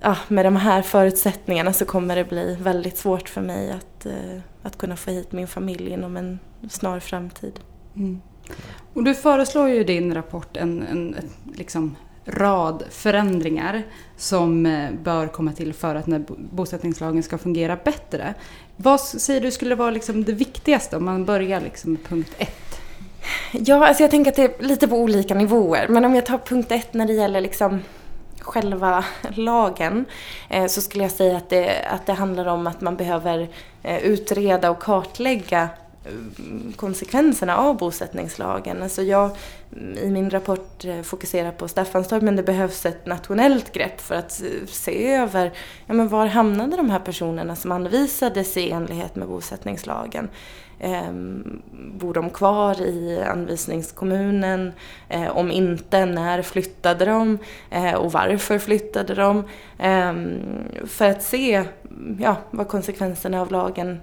ja, 0.00 0.16
med 0.28 0.46
de 0.46 0.56
här 0.56 0.82
förutsättningarna 0.82 1.72
så 1.72 1.84
kommer 1.84 2.16
det 2.16 2.24
bli 2.24 2.56
väldigt 2.60 2.98
svårt 2.98 3.28
för 3.28 3.40
mig 3.40 3.70
att, 3.70 4.06
eh, 4.06 4.40
att 4.62 4.78
kunna 4.78 4.96
få 4.96 5.10
hit 5.10 5.32
min 5.32 5.46
familj 5.46 5.90
inom 5.90 6.16
en 6.16 6.38
snar 6.70 7.00
framtid. 7.00 7.60
Mm. 7.96 8.20
Och 8.94 9.04
du 9.04 9.14
föreslår 9.14 9.68
ju 9.68 9.80
i 9.80 9.84
din 9.84 10.14
rapport 10.14 10.56
en, 10.56 10.82
en, 10.82 11.16
liksom 11.54 11.96
rad 12.24 12.84
förändringar 12.90 13.82
som 14.16 14.66
eh, 14.66 14.90
bör 15.02 15.26
komma 15.26 15.52
till 15.52 15.72
för 15.72 15.94
att 15.94 16.06
när 16.06 16.24
bosättningslagen 16.52 17.22
ska 17.22 17.38
fungera 17.38 17.78
bättre. 17.84 18.34
Vad 18.76 19.00
säger 19.00 19.40
du 19.40 19.50
skulle 19.50 19.74
vara 19.74 19.90
liksom 19.90 20.24
det 20.24 20.32
viktigaste 20.32 20.96
om 20.96 21.04
man 21.04 21.24
börjar 21.24 21.60
liksom 21.60 21.92
med 21.92 22.04
punkt 22.04 22.34
ett? 22.38 22.80
Ja, 23.52 23.86
alltså 23.86 24.02
jag 24.02 24.10
tänker 24.10 24.30
att 24.30 24.36
det 24.36 24.42
är 24.42 24.62
lite 24.62 24.88
på 24.88 24.96
olika 24.96 25.34
nivåer. 25.34 25.86
Men 25.88 26.04
om 26.04 26.14
jag 26.14 26.26
tar 26.26 26.38
punkt 26.38 26.72
ett 26.72 26.94
när 26.94 27.06
det 27.06 27.12
gäller 27.12 27.40
liksom 27.40 27.80
själva 28.40 29.04
lagen 29.34 30.04
eh, 30.48 30.66
så 30.66 30.80
skulle 30.80 31.04
jag 31.04 31.12
säga 31.12 31.36
att 31.36 31.50
det, 31.50 31.84
att 31.90 32.06
det 32.06 32.12
handlar 32.12 32.46
om 32.46 32.66
att 32.66 32.80
man 32.80 32.96
behöver 32.96 33.48
eh, 33.82 33.98
utreda 33.98 34.70
och 34.70 34.82
kartlägga 34.82 35.68
konsekvenserna 36.76 37.56
av 37.56 37.76
bosättningslagen. 37.76 38.82
Alltså 38.82 39.02
jag 39.02 39.30
i 40.02 40.10
min 40.10 40.30
rapport 40.30 40.84
eh, 40.84 41.02
fokuserar 41.02 41.52
på 41.52 41.68
Staffanstorp 41.68 42.22
men 42.22 42.36
det 42.36 42.42
behövs 42.42 42.86
ett 42.86 43.06
nationellt 43.06 43.72
grepp 43.72 44.00
för 44.00 44.14
att 44.14 44.42
eh, 44.42 44.66
se 44.66 45.12
över 45.14 45.52
ja, 45.86 45.94
men 45.94 46.08
var 46.08 46.26
hamnade 46.26 46.76
de 46.76 46.90
här 46.90 46.98
personerna 46.98 47.56
som 47.56 47.72
anvisades 47.72 48.56
i 48.56 48.70
enlighet 48.70 49.16
med 49.16 49.28
bosättningslagen. 49.28 50.28
Eh, 50.80 51.12
bor 51.98 52.14
de 52.14 52.30
kvar 52.30 52.82
i 52.82 53.22
anvisningskommunen? 53.22 54.72
Eh, 55.08 55.36
om 55.36 55.50
inte, 55.50 56.06
när 56.06 56.42
flyttade 56.42 57.04
de? 57.04 57.38
Eh, 57.70 57.94
och 57.94 58.12
varför 58.12 58.58
flyttade 58.58 59.14
de? 59.14 59.44
Ehm, 59.78 60.38
för 60.86 61.10
att 61.10 61.22
se 61.22 61.64
ja, 62.18 62.36
vad 62.50 62.68
konsekvenserna 62.68 63.40
av 63.40 63.52
lagen 63.52 64.00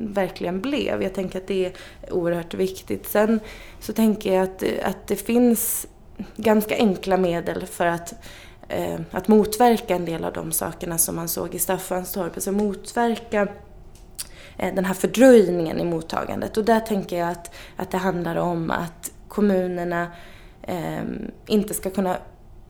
verkligen 0.00 0.60
blev. 0.60 1.02
Jag 1.02 1.14
tänker 1.14 1.38
att 1.38 1.46
det 1.46 1.66
är 1.66 1.72
oerhört 2.10 2.54
viktigt. 2.54 3.08
Sen 3.08 3.40
så 3.80 3.92
tänker 3.92 4.34
jag 4.34 4.42
att, 4.42 4.64
att 4.82 5.06
det 5.06 5.16
finns 5.16 5.86
ganska 6.36 6.76
enkla 6.76 7.16
medel 7.16 7.66
för 7.66 7.86
att, 7.86 8.14
eh, 8.68 9.00
att 9.10 9.28
motverka 9.28 9.94
en 9.94 10.04
del 10.04 10.24
av 10.24 10.32
de 10.32 10.52
sakerna 10.52 10.98
som 10.98 11.16
man 11.16 11.28
såg 11.28 11.54
i 11.54 11.58
Staffanstorp. 11.58 12.34
Alltså 12.34 12.52
motverka 12.52 13.48
eh, 14.56 14.74
den 14.74 14.84
här 14.84 14.94
fördröjningen 14.94 15.80
i 15.80 15.84
mottagandet. 15.84 16.56
Och 16.56 16.64
där 16.64 16.80
tänker 16.80 17.18
jag 17.18 17.28
att, 17.28 17.54
att 17.76 17.90
det 17.90 17.98
handlar 17.98 18.36
om 18.36 18.70
att 18.70 19.12
kommunerna 19.28 20.06
eh, 20.62 21.02
inte 21.46 21.74
ska 21.74 21.90
kunna 21.90 22.16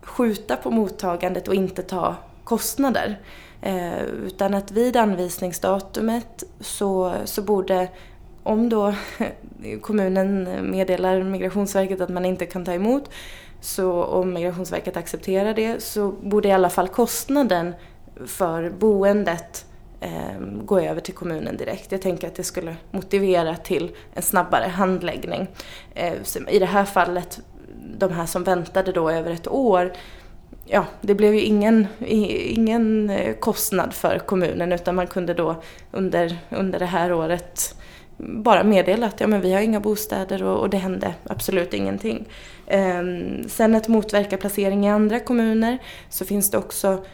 skjuta 0.02 0.56
på 0.56 0.70
mottagandet 0.70 1.48
och 1.48 1.54
inte 1.54 1.82
ta 1.82 2.16
kostnader. 2.44 3.18
Eh, 3.62 4.02
utan 4.02 4.54
att 4.54 4.70
vid 4.70 4.96
anvisningsdatumet 4.96 6.44
så, 6.60 7.14
så 7.24 7.42
borde, 7.42 7.88
om 8.42 8.68
då 8.68 8.94
kommunen 9.80 10.48
meddelar 10.70 11.22
Migrationsverket 11.22 12.00
att 12.00 12.08
man 12.08 12.24
inte 12.24 12.46
kan 12.46 12.64
ta 12.64 12.72
emot, 12.72 13.10
så 13.60 14.04
om 14.04 14.32
Migrationsverket 14.32 14.96
accepterar 14.96 15.54
det 15.54 15.82
så 15.82 16.08
borde 16.08 16.48
i 16.48 16.52
alla 16.52 16.70
fall 16.70 16.88
kostnaden 16.88 17.74
för 18.26 18.70
boendet 18.70 19.66
eh, 20.00 20.40
gå 20.64 20.80
över 20.80 21.00
till 21.00 21.14
kommunen 21.14 21.56
direkt. 21.56 21.92
Jag 21.92 22.02
tänker 22.02 22.28
att 22.28 22.34
det 22.34 22.44
skulle 22.44 22.76
motivera 22.90 23.56
till 23.56 23.90
en 24.14 24.22
snabbare 24.22 24.66
handläggning. 24.66 25.46
Eh, 25.94 26.14
I 26.48 26.58
det 26.58 26.66
här 26.66 26.84
fallet, 26.84 27.40
de 27.98 28.12
här 28.12 28.26
som 28.26 28.44
väntade 28.44 28.92
då 28.92 29.10
över 29.10 29.30
ett 29.30 29.48
år, 29.48 29.92
ja, 30.70 30.84
det 31.00 31.14
blev 31.14 31.34
ju 31.34 31.40
ingen, 31.40 31.86
ingen 31.98 33.10
eh, 33.10 33.34
kostnad 33.34 33.94
för 33.94 34.18
kommunen 34.18 34.72
utan 34.72 34.94
man 34.94 35.06
kunde 35.06 35.34
då 35.34 35.62
under, 35.92 36.38
under 36.50 36.78
det 36.78 36.86
här 36.86 37.12
året 37.12 37.74
bara 38.18 38.64
meddela 38.64 39.06
att 39.06 39.20
ja, 39.20 39.26
men 39.26 39.40
vi 39.40 39.52
har 39.52 39.60
inga 39.60 39.80
bostäder 39.80 40.42
och, 40.42 40.60
och 40.60 40.70
det 40.70 40.76
hände 40.76 41.14
absolut 41.24 41.74
ingenting. 41.74 42.28
Ehm, 42.66 43.48
sen 43.48 43.74
att 43.74 43.88
motverka 43.88 44.36
placering 44.36 44.86
i 44.86 44.90
andra 44.90 45.20
kommuner 45.20 45.78
så 46.08 46.24
finns 46.24 46.50
det 46.50 46.58
också, 46.58 47.04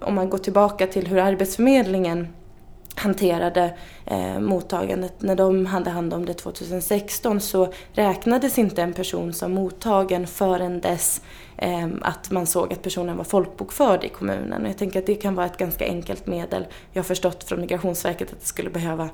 om 0.00 0.14
man 0.14 0.30
går 0.30 0.38
tillbaka 0.38 0.86
till 0.86 1.06
hur 1.06 1.18
Arbetsförmedlingen 1.18 2.28
hanterade 2.94 3.74
eh, 4.06 4.40
mottagandet. 4.40 5.22
När 5.22 5.36
de 5.36 5.66
hade 5.66 5.90
hand 5.90 6.14
om 6.14 6.26
det 6.26 6.34
2016 6.34 7.40
så 7.40 7.72
räknades 7.92 8.58
inte 8.58 8.82
en 8.82 8.92
person 8.92 9.32
som 9.32 9.52
mottagen 9.52 10.26
förrän 10.26 10.80
dess 10.80 11.22
Ehm, 11.56 11.98
att 12.02 12.30
man 12.30 12.46
såg 12.46 12.72
att 12.72 12.82
personen 12.82 13.16
var 13.16 13.24
folkbokförd 13.24 14.04
i 14.04 14.08
kommunen. 14.08 14.62
Och 14.62 14.68
jag 14.68 14.78
tänker 14.78 14.98
att 14.98 15.06
det 15.06 15.14
kan 15.14 15.34
vara 15.34 15.46
ett 15.46 15.56
ganska 15.56 15.86
enkelt 15.86 16.26
medel. 16.26 16.66
Jag 16.92 17.02
har 17.02 17.06
förstått 17.06 17.44
från 17.44 17.60
Migrationsverket 17.60 18.32
att 18.32 18.40
det 18.40 18.46
skulle 18.46 18.70
behöva 18.70 19.08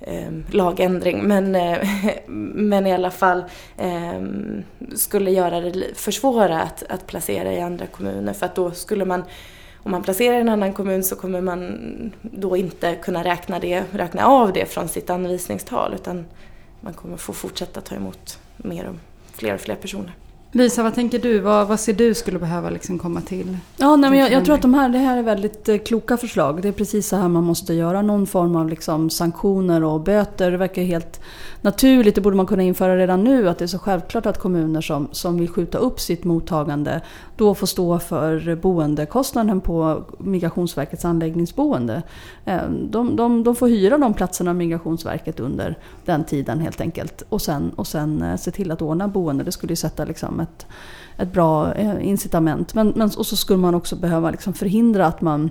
eh, 0.00 0.32
lagändring 0.50 1.22
men, 1.22 1.54
eh, 1.54 1.78
men 2.26 2.86
i 2.86 2.92
alla 2.92 3.10
fall 3.10 3.44
eh, 3.76 4.22
skulle 4.94 5.30
göra 5.30 5.60
det 5.60 5.84
försvåra 5.94 6.60
att, 6.60 6.84
att 6.88 7.06
placera 7.06 7.52
i 7.52 7.60
andra 7.60 7.86
kommuner 7.86 8.32
för 8.32 8.46
att 8.46 8.54
då 8.54 8.70
skulle 8.70 9.04
man 9.04 9.24
om 9.82 9.90
man 9.90 10.02
placerar 10.02 10.36
i 10.36 10.40
en 10.40 10.48
annan 10.48 10.72
kommun 10.72 11.04
så 11.04 11.16
kommer 11.16 11.40
man 11.40 12.12
då 12.22 12.56
inte 12.56 12.94
kunna 12.94 13.24
räkna, 13.24 13.58
det, 13.58 13.84
räkna 13.92 14.26
av 14.26 14.52
det 14.52 14.66
från 14.66 14.88
sitt 14.88 15.10
anvisningstal 15.10 15.94
utan 15.94 16.26
man 16.80 16.94
kommer 16.94 17.16
få 17.16 17.32
fortsätta 17.32 17.80
ta 17.80 17.94
emot 17.94 18.38
mer 18.56 18.88
och 18.88 18.94
fler 19.32 19.54
och 19.54 19.60
fler 19.60 19.74
personer. 19.74 20.12
Lisa, 20.52 20.82
vad 20.82 20.94
tänker 20.94 21.18
du? 21.18 21.38
Vad, 21.38 21.68
vad 21.68 21.80
ser 21.80 21.92
du 21.92 22.14
skulle 22.14 22.38
behöva 22.38 22.70
liksom 22.70 22.98
komma 22.98 23.20
till? 23.20 23.58
Ja, 23.76 23.96
nej, 23.96 24.10
men 24.10 24.18
jag, 24.18 24.32
jag 24.32 24.44
tror 24.44 24.54
att 24.54 24.62
de 24.62 24.74
här, 24.74 24.88
det 24.88 24.98
här 24.98 25.16
är 25.18 25.22
väldigt 25.22 25.68
eh, 25.68 25.78
kloka 25.78 26.16
förslag. 26.16 26.62
Det 26.62 26.68
är 26.68 26.72
precis 26.72 27.08
så 27.08 27.16
här 27.16 27.28
man 27.28 27.44
måste 27.44 27.74
göra. 27.74 28.02
Någon 28.02 28.26
form 28.26 28.56
av 28.56 28.68
liksom 28.68 29.10
sanktioner 29.10 29.84
och 29.84 30.00
böter. 30.00 30.50
Det 30.50 30.56
verkar 30.56 30.82
helt 30.82 31.20
naturligt, 31.60 32.14
det 32.14 32.20
borde 32.20 32.36
man 32.36 32.46
kunna 32.46 32.62
införa 32.62 32.96
redan 32.96 33.24
nu, 33.24 33.48
att 33.48 33.58
det 33.58 33.64
är 33.64 33.66
så 33.66 33.78
självklart 33.78 34.26
att 34.26 34.38
kommuner 34.38 34.80
som, 34.80 35.08
som 35.12 35.38
vill 35.38 35.48
skjuta 35.48 35.78
upp 35.78 36.00
sitt 36.00 36.24
mottagande 36.24 37.00
då 37.36 37.54
får 37.54 37.66
stå 37.66 37.98
för 37.98 38.56
boendekostnaden 38.56 39.60
på 39.60 40.04
Migrationsverkets 40.18 41.04
anläggningsboende. 41.04 42.02
Eh, 42.44 42.70
de, 42.90 43.16
de, 43.16 43.44
de 43.44 43.56
får 43.56 43.68
hyra 43.68 43.98
de 43.98 44.14
platserna 44.14 44.50
av 44.50 44.56
Migrationsverket 44.56 45.40
under 45.40 45.78
den 46.04 46.24
tiden 46.24 46.60
helt 46.60 46.80
enkelt. 46.80 47.22
Och 47.28 47.42
sen, 47.42 47.70
och 47.76 47.86
sen 47.86 48.22
eh, 48.22 48.36
se 48.36 48.50
till 48.50 48.70
att 48.70 48.82
ordna 48.82 49.08
boende. 49.08 49.44
Det 49.44 49.52
skulle 49.52 49.72
ju 49.72 49.76
sätta 49.76 50.04
liksom 50.04 50.37
Liksom 50.38 50.40
ett, 50.40 50.66
ett 51.16 51.32
bra 51.32 51.74
eh, 51.74 52.08
incitament. 52.08 52.74
Men, 52.74 52.92
men, 52.96 53.10
och 53.16 53.26
så 53.26 53.36
skulle 53.36 53.58
man 53.58 53.74
också 53.74 53.96
behöva 53.96 54.30
liksom 54.30 54.54
förhindra 54.54 55.06
att 55.06 55.20
man 55.20 55.50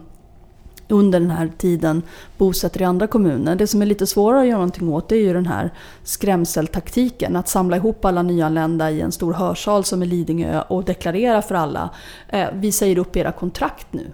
under 0.89 1.19
den 1.19 1.31
här 1.31 1.51
tiden 1.57 2.03
bosätter 2.37 2.81
i 2.81 2.83
andra 2.83 3.07
kommuner. 3.07 3.55
Det 3.55 3.67
som 3.67 3.81
är 3.81 3.85
lite 3.85 4.07
svårare 4.07 4.41
att 4.41 4.47
göra 4.47 4.57
någonting 4.57 4.89
åt 4.89 5.09
det 5.09 5.15
är 5.15 5.21
ju 5.21 5.33
den 5.33 5.45
här 5.45 5.73
skrämseltaktiken. 6.03 7.35
Att 7.35 7.47
samla 7.47 7.77
ihop 7.77 8.05
alla 8.05 8.21
nyanlända 8.21 8.91
i 8.91 9.01
en 9.01 9.11
stor 9.11 9.33
hörsal 9.33 9.83
som 9.83 10.01
är 10.01 10.05
Lidingö 10.05 10.61
och 10.61 10.83
deklarera 10.83 11.41
för 11.41 11.55
alla. 11.55 11.89
Eh, 12.29 12.47
vi 12.53 12.71
säger 12.71 12.97
upp 12.97 13.15
era 13.15 13.31
kontrakt 13.31 13.87
nu. 13.91 14.11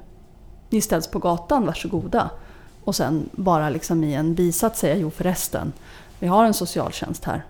Ni 0.70 0.82
ställs 0.82 1.08
på 1.08 1.20
gatan, 1.20 1.66
varsågoda. 1.66 2.30
Och 2.84 2.96
sen 2.96 3.30
bara 3.32 3.70
liksom 3.70 4.04
i 4.04 4.14
en 4.14 4.36
bisats 4.36 4.80
säga 4.80 4.96
jo 4.96 5.12
förresten, 5.12 5.74
vi 6.20 6.28
har 6.28 6.46
en 6.46 6.54
socialtjänst 6.54 7.26
här. 7.26 7.44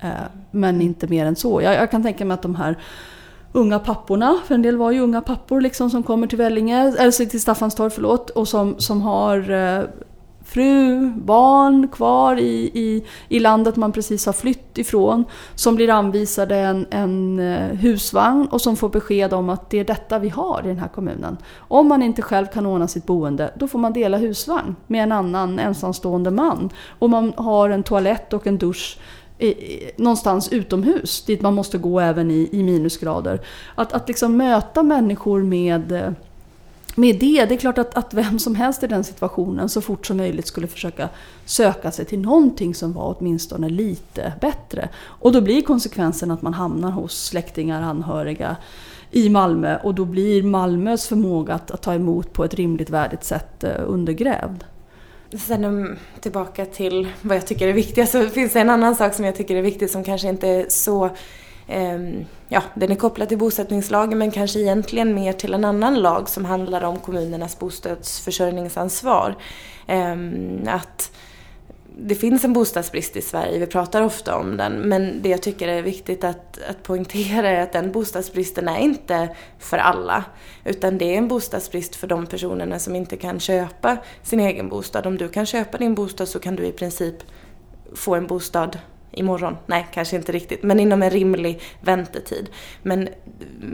Eh, 0.00 0.10
men 0.50 0.80
inte 0.80 1.06
mer 1.06 1.26
än 1.26 1.36
så. 1.36 1.62
Jag, 1.62 1.74
jag 1.74 1.90
kan 1.90 2.02
tänka 2.02 2.24
mig 2.24 2.34
att 2.34 2.42
de 2.42 2.54
här 2.54 2.78
unga 3.52 3.78
papporna, 3.78 4.38
för 4.44 4.54
en 4.54 4.62
del 4.62 4.76
var 4.76 4.90
ju 4.90 5.00
unga 5.00 5.20
pappor 5.20 5.60
liksom 5.60 5.90
som 5.90 6.02
kommer 6.02 6.26
till 6.26 6.38
Vellinge, 6.38 6.94
eller 6.98 7.26
till 7.26 7.40
Staffanstorp 7.40 7.92
förlåt, 7.92 8.30
och 8.30 8.48
som, 8.48 8.74
som 8.78 9.02
har 9.02 9.50
eh, 9.50 9.84
fru, 10.48 11.08
barn 11.10 11.88
kvar 11.88 12.36
i, 12.36 12.70
i, 12.74 13.04
i 13.28 13.40
landet 13.40 13.76
man 13.76 13.92
precis 13.92 14.26
har 14.26 14.32
flytt 14.32 14.78
ifrån. 14.78 15.24
Som 15.54 15.76
blir 15.76 15.90
anvisade 15.90 16.56
en, 16.56 16.86
en 16.90 17.38
eh, 17.38 17.76
husvagn 17.76 18.46
och 18.46 18.60
som 18.60 18.76
får 18.76 18.88
besked 18.88 19.32
om 19.32 19.48
att 19.48 19.70
det 19.70 19.78
är 19.78 19.84
detta 19.84 20.18
vi 20.18 20.28
har 20.28 20.60
i 20.64 20.68
den 20.68 20.78
här 20.78 20.88
kommunen. 20.88 21.36
Om 21.58 21.88
man 21.88 22.02
inte 22.02 22.22
själv 22.22 22.46
kan 22.46 22.66
ordna 22.66 22.88
sitt 22.88 23.06
boende, 23.06 23.52
då 23.56 23.68
får 23.68 23.78
man 23.78 23.92
dela 23.92 24.16
husvagn 24.16 24.76
med 24.86 25.02
en 25.02 25.12
annan 25.12 25.58
ensamstående 25.58 26.30
man. 26.30 26.70
Och 26.98 27.10
man 27.10 27.32
har 27.36 27.70
en 27.70 27.82
toalett 27.82 28.32
och 28.32 28.46
en 28.46 28.58
dusch 28.58 28.98
någonstans 29.96 30.48
utomhus 30.52 31.22
dit 31.22 31.42
man 31.42 31.54
måste 31.54 31.78
gå 31.78 32.00
även 32.00 32.30
i, 32.30 32.48
i 32.52 32.62
minusgrader. 32.62 33.40
Att, 33.74 33.92
att 33.92 34.08
liksom 34.08 34.36
möta 34.36 34.82
människor 34.82 35.42
med, 35.42 35.92
eh, 35.92 36.10
med 36.94 37.18
det. 37.18 37.44
Det 37.44 37.54
är 37.54 37.58
klart 37.58 37.78
att, 37.78 37.94
att 37.94 38.14
vem 38.14 38.38
som 38.38 38.54
helst 38.54 38.82
i 38.82 38.86
den 38.86 39.04
situationen 39.04 39.68
så 39.68 39.80
fort 39.80 40.06
som 40.06 40.16
möjligt 40.16 40.46
skulle 40.46 40.66
försöka 40.66 41.08
söka 41.44 41.90
sig 41.90 42.04
till 42.04 42.20
någonting 42.20 42.74
som 42.74 42.92
var 42.92 43.16
åtminstone 43.18 43.68
lite 43.68 44.32
bättre. 44.40 44.88
Och 45.04 45.32
då 45.32 45.40
blir 45.40 45.62
konsekvensen 45.62 46.30
att 46.30 46.42
man 46.42 46.54
hamnar 46.54 46.90
hos 46.90 47.24
släktingar, 47.24 47.82
anhöriga 47.82 48.56
i 49.10 49.28
Malmö 49.28 49.78
och 49.82 49.94
då 49.94 50.04
blir 50.04 50.42
Malmös 50.42 51.06
förmåga 51.06 51.54
att, 51.54 51.70
att 51.70 51.82
ta 51.82 51.94
emot 51.94 52.32
på 52.32 52.44
ett 52.44 52.54
rimligt 52.54 52.90
värdigt 52.90 53.24
sätt 53.24 53.64
eh, 53.64 53.70
undergrävd. 53.86 54.64
Sen 55.32 55.64
um, 55.64 55.98
tillbaka 56.20 56.66
till 56.66 57.08
vad 57.22 57.36
jag 57.36 57.46
tycker 57.46 57.68
är 57.68 57.72
viktigt 57.72 57.98
alltså, 57.98 58.24
så 58.24 58.30
finns 58.30 58.52
det 58.52 58.60
en 58.60 58.70
annan 58.70 58.94
sak 58.94 59.14
som 59.14 59.24
jag 59.24 59.36
tycker 59.36 59.56
är 59.56 59.62
viktig 59.62 59.90
som 59.90 60.04
kanske 60.04 60.28
inte 60.28 60.48
är 60.48 60.66
så 60.68 61.04
eh, 61.66 61.98
Ja, 62.48 62.62
den 62.74 62.90
är 62.90 62.94
kopplad 62.94 63.28
till 63.28 63.38
bosättningslagen 63.38 64.18
men 64.18 64.30
kanske 64.30 64.60
egentligen 64.60 65.14
mer 65.14 65.32
till 65.32 65.54
en 65.54 65.64
annan 65.64 65.94
lag 65.94 66.28
som 66.28 66.44
handlar 66.44 66.84
om 66.84 66.98
kommunernas 66.98 67.58
bostadsförsörjningsansvar. 67.58 69.36
Eh, 69.86 70.16
att 70.66 71.12
det 72.00 72.14
finns 72.14 72.44
en 72.44 72.52
bostadsbrist 72.52 73.16
i 73.16 73.22
Sverige, 73.22 73.58
vi 73.58 73.66
pratar 73.66 74.02
ofta 74.02 74.36
om 74.36 74.56
den, 74.56 74.72
men 74.72 75.22
det 75.22 75.28
jag 75.28 75.42
tycker 75.42 75.68
är 75.68 75.82
viktigt 75.82 76.24
att, 76.24 76.58
att 76.70 76.82
poängtera 76.82 77.48
är 77.48 77.62
att 77.62 77.72
den 77.72 77.92
bostadsbristen 77.92 78.68
är 78.68 78.78
inte 78.78 79.36
för 79.58 79.78
alla. 79.78 80.24
Utan 80.64 80.98
det 80.98 81.14
är 81.14 81.18
en 81.18 81.28
bostadsbrist 81.28 81.96
för 81.96 82.06
de 82.06 82.26
personerna 82.26 82.78
som 82.78 82.96
inte 82.96 83.16
kan 83.16 83.40
köpa 83.40 83.96
sin 84.22 84.40
egen 84.40 84.68
bostad. 84.68 85.06
Om 85.06 85.16
du 85.16 85.28
kan 85.28 85.46
köpa 85.46 85.78
din 85.78 85.94
bostad 85.94 86.28
så 86.28 86.38
kan 86.38 86.56
du 86.56 86.66
i 86.66 86.72
princip 86.72 87.16
få 87.94 88.14
en 88.14 88.26
bostad 88.26 88.78
imorgon. 89.12 89.56
Nej, 89.66 89.86
kanske 89.92 90.16
inte 90.16 90.32
riktigt, 90.32 90.62
men 90.62 90.80
inom 90.80 91.02
en 91.02 91.10
rimlig 91.10 91.60
väntetid. 91.80 92.50
Men 92.82 93.08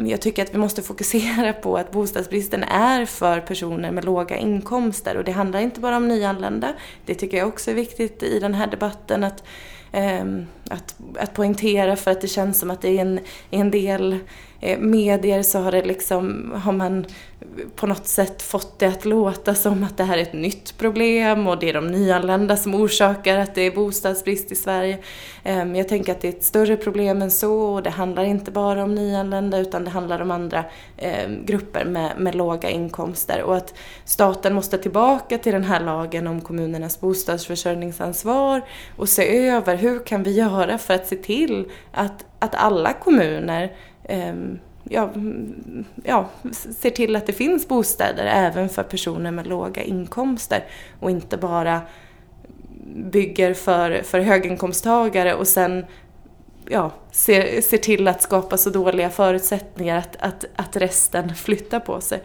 jag 0.07 0.21
tycker 0.21 0.43
att 0.43 0.55
vi 0.55 0.59
måste 0.59 0.83
fokusera 0.83 1.53
på 1.53 1.77
att 1.77 1.93
bostadsbristen 1.93 2.63
är 2.65 3.07
för 3.07 3.41
personer 3.41 3.91
med 3.91 4.05
låga 4.05 4.37
inkomster 4.37 5.17
och 5.17 5.25
det 5.25 5.33
handlar 5.33 5.61
inte 5.61 5.81
bara 5.81 5.97
om 5.97 6.09
nyanlända. 6.09 6.75
Det 7.07 7.15
tycker 7.15 7.37
jag 7.37 7.49
också 7.49 7.71
är 7.71 7.75
viktigt 7.75 8.23
i 8.23 8.39
den 8.39 8.55
här 8.55 8.67
debatten 8.67 9.25
att 9.25 9.45
ehm, 9.93 10.47
att, 10.71 10.95
att 11.19 11.35
poängtera 11.35 11.97
för 11.97 12.11
att 12.11 12.21
det 12.21 12.29
känns 12.29 12.59
som 12.59 12.71
att 12.71 12.83
det 12.83 12.99
är 12.99 13.01
en, 13.01 13.21
en 13.51 13.71
del 13.71 14.19
eh, 14.61 14.79
medier 14.79 15.43
så 15.43 15.59
har, 15.59 15.73
det 15.73 15.83
liksom, 15.83 16.53
har 16.65 16.73
man 16.73 17.07
på 17.77 17.87
något 17.87 18.07
sätt 18.07 18.43
fått 18.43 18.79
det 18.79 18.87
att 18.87 19.05
låta 19.05 19.55
som 19.55 19.85
att 19.85 19.97
det 19.97 20.05
här 20.05 20.19
är 20.19 20.23
ett 20.23 20.33
nytt 20.33 20.79
problem 20.79 21.47
och 21.47 21.59
det 21.59 21.69
är 21.69 21.73
de 21.73 21.87
nyanlända 21.87 22.57
som 22.57 22.75
orsakar 22.75 23.39
att 23.39 23.55
det 23.55 23.63
är 23.63 23.71
bostadsbrist 23.71 24.53
i 24.53 24.55
Sverige. 24.55 24.99
Ehm, 25.43 25.77
jag 25.77 25.89
tänker 25.89 26.13
att 26.13 26.21
det 26.21 26.29
är 26.29 26.33
ett 26.33 26.45
större 26.45 26.77
problem 26.77 27.23
än 27.23 27.31
så 27.31 27.61
och 27.61 27.83
det 27.83 27.91
handlar 27.91 28.25
inte 28.25 28.51
bara 28.51 28.83
om 28.83 28.95
nyanlända 28.95 29.59
utan 29.59 29.85
det 29.85 29.91
handlar 29.91 30.21
om 30.21 30.31
andra 30.31 30.65
ehm, 30.97 31.47
grupper 31.47 31.85
med, 31.85 32.13
med 32.19 32.35
låga 32.35 32.71
inkomster 32.71 33.43
och 33.43 33.57
att 33.57 33.75
staten 34.05 34.55
måste 34.55 34.79
tillbaka 34.79 35.39
till 35.39 35.53
den 35.53 35.65
här 35.65 35.81
lagen 35.81 36.27
om 36.27 36.41
kommunernas 36.41 37.01
bostadsförsörjningsansvar 37.01 38.63
och 38.97 39.09
se 39.09 39.49
över 39.49 39.77
hur 39.77 40.07
kan 40.07 40.23
vi 40.23 40.33
göra 40.33 40.79
för 40.79 40.95
att 40.95 41.07
se 41.07 41.17
till 41.17 41.71
att, 41.93 42.25
att 42.39 42.55
alla 42.55 42.93
kommuner 42.93 43.73
ehm, 44.05 44.59
ja, 44.85 45.11
ja, 46.05 46.29
ser 46.53 46.91
till 46.91 47.17
att 47.17 47.27
det 47.27 47.33
finns 47.33 47.69
bostäder 47.69 48.27
även 48.27 48.69
för 48.69 48.83
personer 48.83 49.31
med 49.31 49.47
låga 49.47 49.83
inkomster 49.83 50.65
och 51.01 51.11
inte 51.11 51.37
bara 51.37 51.81
bygger 52.97 53.55
för, 53.55 54.03
för 54.03 54.21
höginkomsttagare 54.21 55.35
och 55.35 55.49
sen 55.49 55.85
ja, 56.69 56.91
ser, 57.13 57.61
ser 57.61 57.79
till 57.79 58.09
att 58.09 58.23
skapa 58.23 58.57
så 58.57 58.71
dåliga 58.71 59.11
förutsättningar 59.11 59.99
att, 59.99 60.17
att, 60.19 60.45
att 60.57 60.77
resten 60.77 61.35
flyttar 61.35 61.81
på 61.81 62.01
sig. 62.01 62.23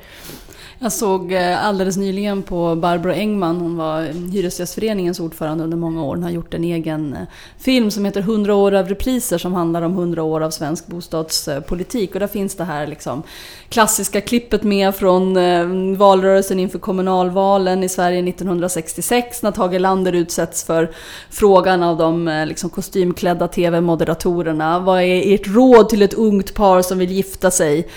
Jag 0.82 0.91
såg 0.91 1.32
eh, 1.32 1.65
alldeles 1.65 1.97
nyligen 1.97 2.43
på 2.43 2.75
Barbro 2.75 3.11
Engman, 3.11 3.57
hon 3.57 3.77
var 3.77 4.01
Hyresgästföreningens 4.32 5.19
ordförande 5.19 5.63
under 5.63 5.77
många 5.77 6.03
år. 6.03 6.15
Hon 6.15 6.23
har 6.23 6.30
gjort 6.30 6.53
en 6.53 6.63
egen 6.63 7.13
eh, 7.13 7.19
film 7.57 7.91
som 7.91 8.05
heter 8.05 8.21
100 8.21 8.55
år 8.55 8.73
av 8.73 8.88
repriser 8.88 9.38
som 9.38 9.53
handlar 9.53 9.82
om 9.82 9.91
100 9.91 10.23
år 10.23 10.41
av 10.41 10.49
svensk 10.49 10.88
bostadspolitik. 10.88 12.13
Och 12.13 12.19
där 12.19 12.27
finns 12.27 12.55
det 12.55 12.63
här 12.63 12.88
liksom 12.88 13.23
klassiska 13.69 14.21
klippet 14.21 14.63
med 14.63 14.95
från 14.95 15.38
eh, 15.38 15.97
valrörelsen 15.97 16.59
inför 16.59 16.80
kommunalvalen 16.80 17.84
i 17.84 17.89
Sverige 17.89 18.30
1966 18.30 19.43
när 19.43 19.51
Tage 19.51 19.80
Lander 19.80 20.13
utsätts 20.13 20.63
för 20.63 20.91
frågan 21.30 21.84
av 21.84 21.97
de 21.97 22.45
liksom 22.47 22.69
kostymklädda 22.69 23.47
TV-moderatorerna. 23.47 24.80
Vad 24.80 25.01
är 25.01 25.34
ert 25.34 25.47
råd 25.47 25.89
till 25.89 26.01
ett 26.01 26.13
ungt 26.13 26.53
par 26.53 26.82
som 26.82 26.97
vill 26.97 27.11
gifta 27.11 27.51
sig? 27.51 27.88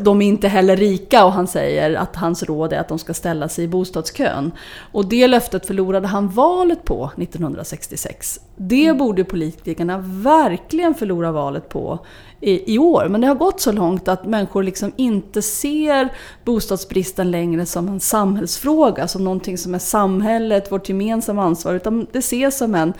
De 0.00 0.22
är 0.22 0.26
inte 0.26 0.48
heller 0.48 0.76
rika 0.76 1.24
och 1.24 1.32
han 1.32 1.46
säger 1.46 1.94
att 1.94 2.23
hans 2.24 2.42
råd 2.42 2.72
är 2.72 2.78
att 2.78 2.88
de 2.88 2.98
ska 2.98 3.14
ställa 3.14 3.48
sig 3.48 3.64
i 3.64 3.68
bostadskön. 3.68 4.52
Och 4.92 5.08
det 5.08 5.26
löftet 5.26 5.66
förlorade 5.66 6.06
han 6.06 6.28
valet 6.28 6.84
på 6.84 7.10
1966. 7.16 8.40
Det 8.56 8.84
mm. 8.84 8.98
borde 8.98 9.24
politikerna 9.24 9.98
verkligen 10.06 10.94
förlora 10.94 11.32
valet 11.32 11.68
på 11.68 12.06
i, 12.40 12.74
i, 12.74 12.78
år. 12.78 13.08
Men 13.08 13.20
det 13.20 13.26
har 13.26 13.34
gått 13.34 13.60
så 13.60 13.72
långt 13.72 14.08
att 14.08 14.26
människor 14.26 14.62
liksom 14.62 14.92
inte 14.96 15.42
ser 15.42 16.08
bostadsbristen 16.44 17.30
längre 17.30 17.66
som 17.66 17.88
en 17.88 18.00
samhällsfråga, 18.00 19.08
som 19.08 19.24
någonting 19.24 19.58
som 19.58 19.74
är 19.74 19.78
samhället, 19.78 20.72
vårt 20.72 20.88
gemensamma 20.88 21.42
ansvar, 21.42 21.74
utan 21.74 22.06
det 22.12 22.18
ses 22.18 22.58
som 22.58 22.74
en 22.74 22.92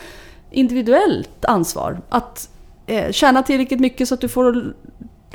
individuellt 0.50 1.44
ansvar. 1.44 2.00
Att 2.08 2.48
eh, 2.86 3.12
tjäna 3.12 3.42
tillräckligt 3.42 3.80
mycket 3.80 4.08
så 4.08 4.14
att 4.14 4.20
du 4.20 4.28
får 4.28 4.74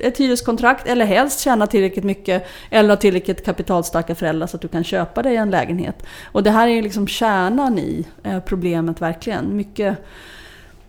ett 0.01 0.17
hyreskontrakt 0.17 0.87
eller 0.87 1.05
helst 1.05 1.39
tjäna 1.39 1.67
tillräckligt 1.67 2.05
mycket 2.05 2.47
eller 2.69 2.89
ha 2.89 2.95
tillräckligt 2.95 3.45
kapitalstarka 3.45 4.15
föräldrar 4.15 4.47
så 4.47 4.55
att 4.55 4.61
du 4.61 4.67
kan 4.67 4.83
köpa 4.83 5.21
dig 5.21 5.35
en 5.35 5.49
lägenhet. 5.49 6.03
Och 6.23 6.43
det 6.43 6.51
här 6.51 6.67
är 6.67 6.81
liksom 6.81 7.07
kärnan 7.07 7.79
i 7.79 8.05
eh, 8.23 8.39
problemet 8.39 9.01
verkligen. 9.01 9.55
Mycket 9.55 9.97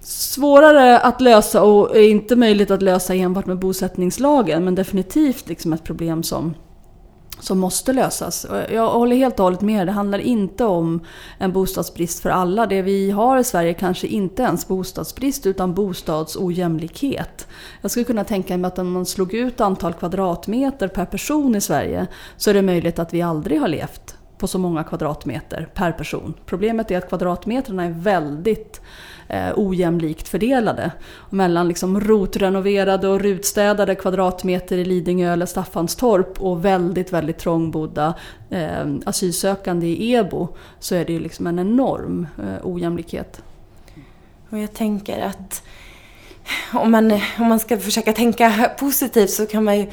svårare 0.00 0.98
att 0.98 1.20
lösa 1.20 1.62
och 1.62 1.96
eh, 1.96 2.11
inte 2.11 2.36
möjligt 2.36 2.70
att 2.70 2.82
lösa 2.82 3.14
enbart 3.14 3.46
med 3.46 3.58
bosättningslagen 3.58 4.64
men 4.64 4.74
definitivt 4.74 5.48
liksom 5.48 5.72
ett 5.72 5.84
problem 5.84 6.22
som 6.22 6.54
som 7.41 7.59
måste 7.59 7.93
lösas. 7.93 8.47
Jag 8.70 8.91
håller 8.91 9.16
helt 9.16 9.38
och 9.38 9.45
hållet 9.45 9.61
med. 9.61 9.86
Det 9.86 9.93
handlar 9.93 10.18
inte 10.18 10.64
om 10.64 11.01
en 11.38 11.53
bostadsbrist 11.53 12.20
för 12.20 12.30
alla. 12.30 12.66
Det 12.66 12.82
vi 12.82 13.11
har 13.11 13.38
i 13.38 13.45
Sverige 13.45 13.74
kanske 13.74 14.07
inte 14.07 14.43
ens 14.43 14.68
bostadsbrist 14.68 15.47
utan 15.47 15.74
bostadsojämlikhet. 15.74 17.49
Jag 17.80 17.91
skulle 17.91 18.05
kunna 18.05 18.24
tänka 18.24 18.57
mig 18.57 18.68
att 18.68 18.78
om 18.78 18.93
man 18.93 19.07
slog 19.07 19.34
ut 19.34 19.61
antal 19.61 19.93
kvadratmeter 19.93 20.88
per 20.88 21.05
person 21.05 21.55
i 21.55 21.61
Sverige 21.61 22.07
så 22.36 22.51
är 22.51 22.55
det 22.55 22.62
möjligt 22.62 22.99
att 22.99 23.14
vi 23.14 23.22
aldrig 23.22 23.61
har 23.61 23.68
levt 23.68 24.16
på 24.38 24.47
så 24.47 24.59
många 24.59 24.84
kvadratmeter 24.84 25.68
per 25.74 25.93
person. 25.93 26.34
Problemet 26.47 26.91
är 26.91 26.99
att 26.99 27.09
kvadratmetrarna 27.09 27.84
är 27.84 27.91
väldigt 27.91 28.80
eh, 29.31 29.53
ojämlikt 29.57 30.28
fördelade. 30.28 30.91
Mellan 31.31 31.68
liksom 31.68 32.01
rotrenoverade 32.01 33.09
och 33.09 33.20
rutstädade 33.20 33.95
kvadratmeter 33.95 34.78
i 34.78 34.85
Lidingö 34.85 35.33
eller 35.33 35.47
Staffanstorp 35.47 36.41
och 36.41 36.64
väldigt, 36.64 37.12
väldigt 37.12 37.39
trångbodda 37.39 38.14
eh, 38.51 38.87
asylsökande 39.05 39.87
i 39.87 40.12
Ebo 40.14 40.49
så 40.78 40.95
är 40.95 41.05
det 41.05 41.12
ju 41.12 41.20
liksom 41.20 41.47
en 41.47 41.59
enorm 41.59 42.26
eh, 42.39 42.66
ojämlikhet. 42.66 43.43
Och 44.51 44.59
jag 44.59 44.72
tänker 44.72 45.20
att 45.20 45.62
om 46.72 46.91
man, 46.91 47.12
om 47.12 47.47
man 47.49 47.61
ska 47.61 47.78
försöka 47.78 48.12
tänka 48.12 48.70
positivt 48.78 49.31
så 49.31 49.47
kan 49.47 49.64
man 49.64 49.78
ju 49.78 49.87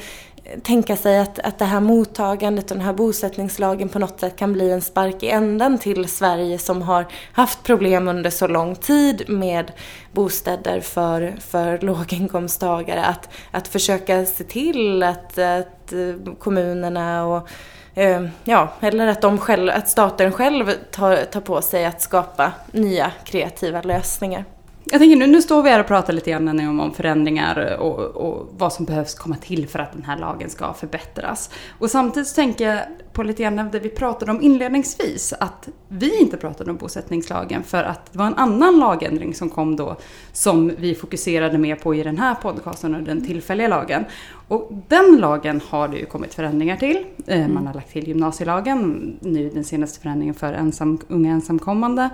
tänka 0.62 0.96
sig 0.96 1.18
att, 1.18 1.38
att 1.38 1.58
det 1.58 1.64
här 1.64 1.80
mottagandet 1.80 2.70
och 2.70 2.76
den 2.76 2.86
här 2.86 2.92
bosättningslagen 2.92 3.88
på 3.88 3.98
något 3.98 4.20
sätt 4.20 4.36
kan 4.36 4.52
bli 4.52 4.70
en 4.70 4.80
spark 4.80 5.22
i 5.22 5.30
änden 5.30 5.78
till 5.78 6.08
Sverige 6.08 6.58
som 6.58 6.82
har 6.82 7.06
haft 7.32 7.62
problem 7.62 8.08
under 8.08 8.30
så 8.30 8.46
lång 8.46 8.74
tid 8.74 9.24
med 9.28 9.72
bostäder 10.12 10.80
för, 10.80 11.34
för 11.40 11.78
låginkomsttagare. 11.78 13.04
Att, 13.04 13.28
att 13.50 13.68
försöka 13.68 14.24
se 14.24 14.44
till 14.44 15.02
att, 15.02 15.38
att 15.38 15.92
eh, 15.92 16.34
kommunerna 16.38 17.26
och 17.26 17.48
eh, 17.94 18.26
Ja, 18.44 18.72
eller 18.80 19.06
att, 19.06 19.20
de 19.20 19.38
själv, 19.38 19.70
att 19.70 19.88
staten 19.88 20.32
själv 20.32 20.72
tar, 20.90 21.16
tar 21.16 21.40
på 21.40 21.62
sig 21.62 21.84
att 21.84 22.02
skapa 22.02 22.52
nya 22.72 23.12
kreativa 23.24 23.82
lösningar. 23.82 24.44
Jag 24.90 25.00
tänker 25.00 25.16
nu, 25.16 25.26
nu 25.26 25.42
står 25.42 25.62
vi 25.62 25.70
här 25.70 25.80
och 25.80 25.86
pratar 25.86 26.12
lite 26.12 26.30
grann 26.30 26.60
om, 26.68 26.80
om 26.80 26.94
förändringar 26.94 27.76
och, 27.80 27.98
och, 27.98 28.48
vad 28.58 28.72
som 28.72 28.84
behövs 28.84 29.14
komma 29.14 29.36
till 29.36 29.68
för 29.68 29.78
att 29.78 29.92
den 29.92 30.02
här 30.02 30.18
lagen 30.18 30.50
ska 30.50 30.72
förbättras. 30.72 31.50
Och 31.78 31.90
samtidigt 31.90 32.34
tänker 32.34 32.68
jag 32.68 32.82
på 33.12 33.22
lite 33.22 33.42
grann 33.42 33.68
det 33.72 33.78
vi 33.78 33.88
pratade 33.88 34.32
om 34.32 34.42
inledningsvis, 34.42 35.34
att 35.40 35.68
vi 35.88 36.20
inte 36.20 36.36
pratade 36.36 36.70
om 36.70 36.76
bosättningslagen 36.76 37.62
för 37.62 37.84
att 37.84 38.12
det 38.12 38.18
var 38.18 38.26
en 38.26 38.34
annan 38.34 38.78
lagändring 38.78 39.34
som 39.34 39.50
kom 39.50 39.76
då 39.76 39.96
som 40.32 40.72
vi 40.78 40.94
fokuserade 40.94 41.58
mer 41.58 41.76
på 41.76 41.94
i 41.94 42.02
den 42.02 42.18
här 42.18 42.34
podcasten 42.34 42.94
och 42.94 43.02
den 43.02 43.26
tillfälliga 43.26 43.68
lagen. 43.68 44.04
Och 44.48 44.72
den 44.88 45.16
lagen 45.16 45.60
har 45.68 45.88
det 45.88 45.96
ju 45.96 46.06
kommit 46.06 46.34
förändringar 46.34 46.76
till. 46.76 47.04
Eh, 47.26 47.48
man 47.48 47.66
har 47.66 47.74
lagt 47.74 47.92
till 47.92 48.08
gymnasielagen, 48.08 49.16
nu 49.20 49.50
den 49.50 49.64
senaste 49.64 50.00
förändringen 50.00 50.34
för 50.34 50.52
ensam, 50.52 50.98
unga 51.08 51.32
ensamkommande. 51.32 52.10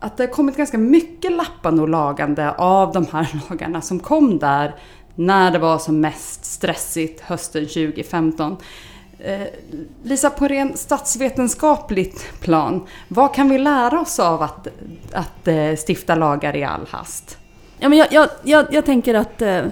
Att 0.00 0.16
det 0.16 0.22
har 0.22 0.28
kommit 0.28 0.56
ganska 0.56 0.78
mycket 0.78 1.32
lappande 1.32 1.82
och 1.82 1.88
lagande 1.88 2.52
av 2.52 2.92
de 2.92 3.06
här 3.12 3.40
lagarna 3.50 3.80
som 3.80 4.00
kom 4.00 4.38
där 4.38 4.74
när 5.14 5.50
det 5.50 5.58
var 5.58 5.78
som 5.78 6.00
mest 6.00 6.44
stressigt 6.44 7.20
hösten 7.20 7.66
2015. 7.66 8.56
Eh, 9.18 9.40
Lisa, 10.02 10.30
på 10.30 10.48
ren 10.48 10.76
statsvetenskapligt 10.76 12.40
plan, 12.40 12.86
vad 13.08 13.34
kan 13.34 13.48
vi 13.48 13.58
lära 13.58 14.00
oss 14.00 14.18
av 14.18 14.42
att, 14.42 14.68
att 15.12 15.48
eh, 15.48 15.74
stifta 15.86 16.14
lagar 16.14 16.56
i 16.56 16.64
all 16.64 16.86
hast? 16.90 17.38
Ja, 17.78 17.88
men 17.88 17.98
jag, 17.98 18.08
jag, 18.10 18.28
jag, 18.42 18.66
jag 18.70 18.84
tänker 18.84 19.14
att 19.14 19.42
eh, 19.42 19.62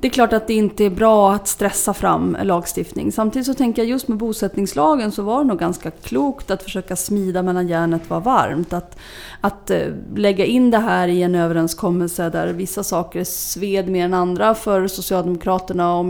det 0.00 0.08
är 0.08 0.10
klart 0.10 0.32
att 0.32 0.46
det 0.46 0.54
inte 0.54 0.84
är 0.84 0.90
bra 0.90 1.32
att 1.32 1.48
stressa 1.48 1.94
fram 1.94 2.36
lagstiftning. 2.42 3.12
Samtidigt 3.12 3.46
så 3.46 3.54
tänker 3.54 3.82
jag 3.82 3.88
just 3.88 4.08
med 4.08 4.18
bosättningslagen 4.18 5.12
så 5.12 5.22
var 5.22 5.38
det 5.38 5.48
nog 5.48 5.58
ganska 5.58 5.90
klokt 5.90 6.50
att 6.50 6.62
försöka 6.62 6.96
smida 6.96 7.42
medan 7.42 7.68
järnet 7.68 8.10
var 8.10 8.20
varmt. 8.20 8.72
Att, 8.72 8.98
att 9.40 9.70
eh, 9.70 9.86
lägga 10.14 10.44
in 10.44 10.70
det 10.70 10.78
här 10.78 11.08
i 11.08 11.22
en 11.22 11.34
överenskommelse 11.34 12.30
där 12.30 12.52
vissa 12.52 12.84
saker 12.84 13.24
sved 13.24 13.88
mer 13.88 14.04
än 14.04 14.14
andra 14.14 14.54
för 14.54 14.86
Socialdemokraterna 14.86 15.94
och 15.94 16.04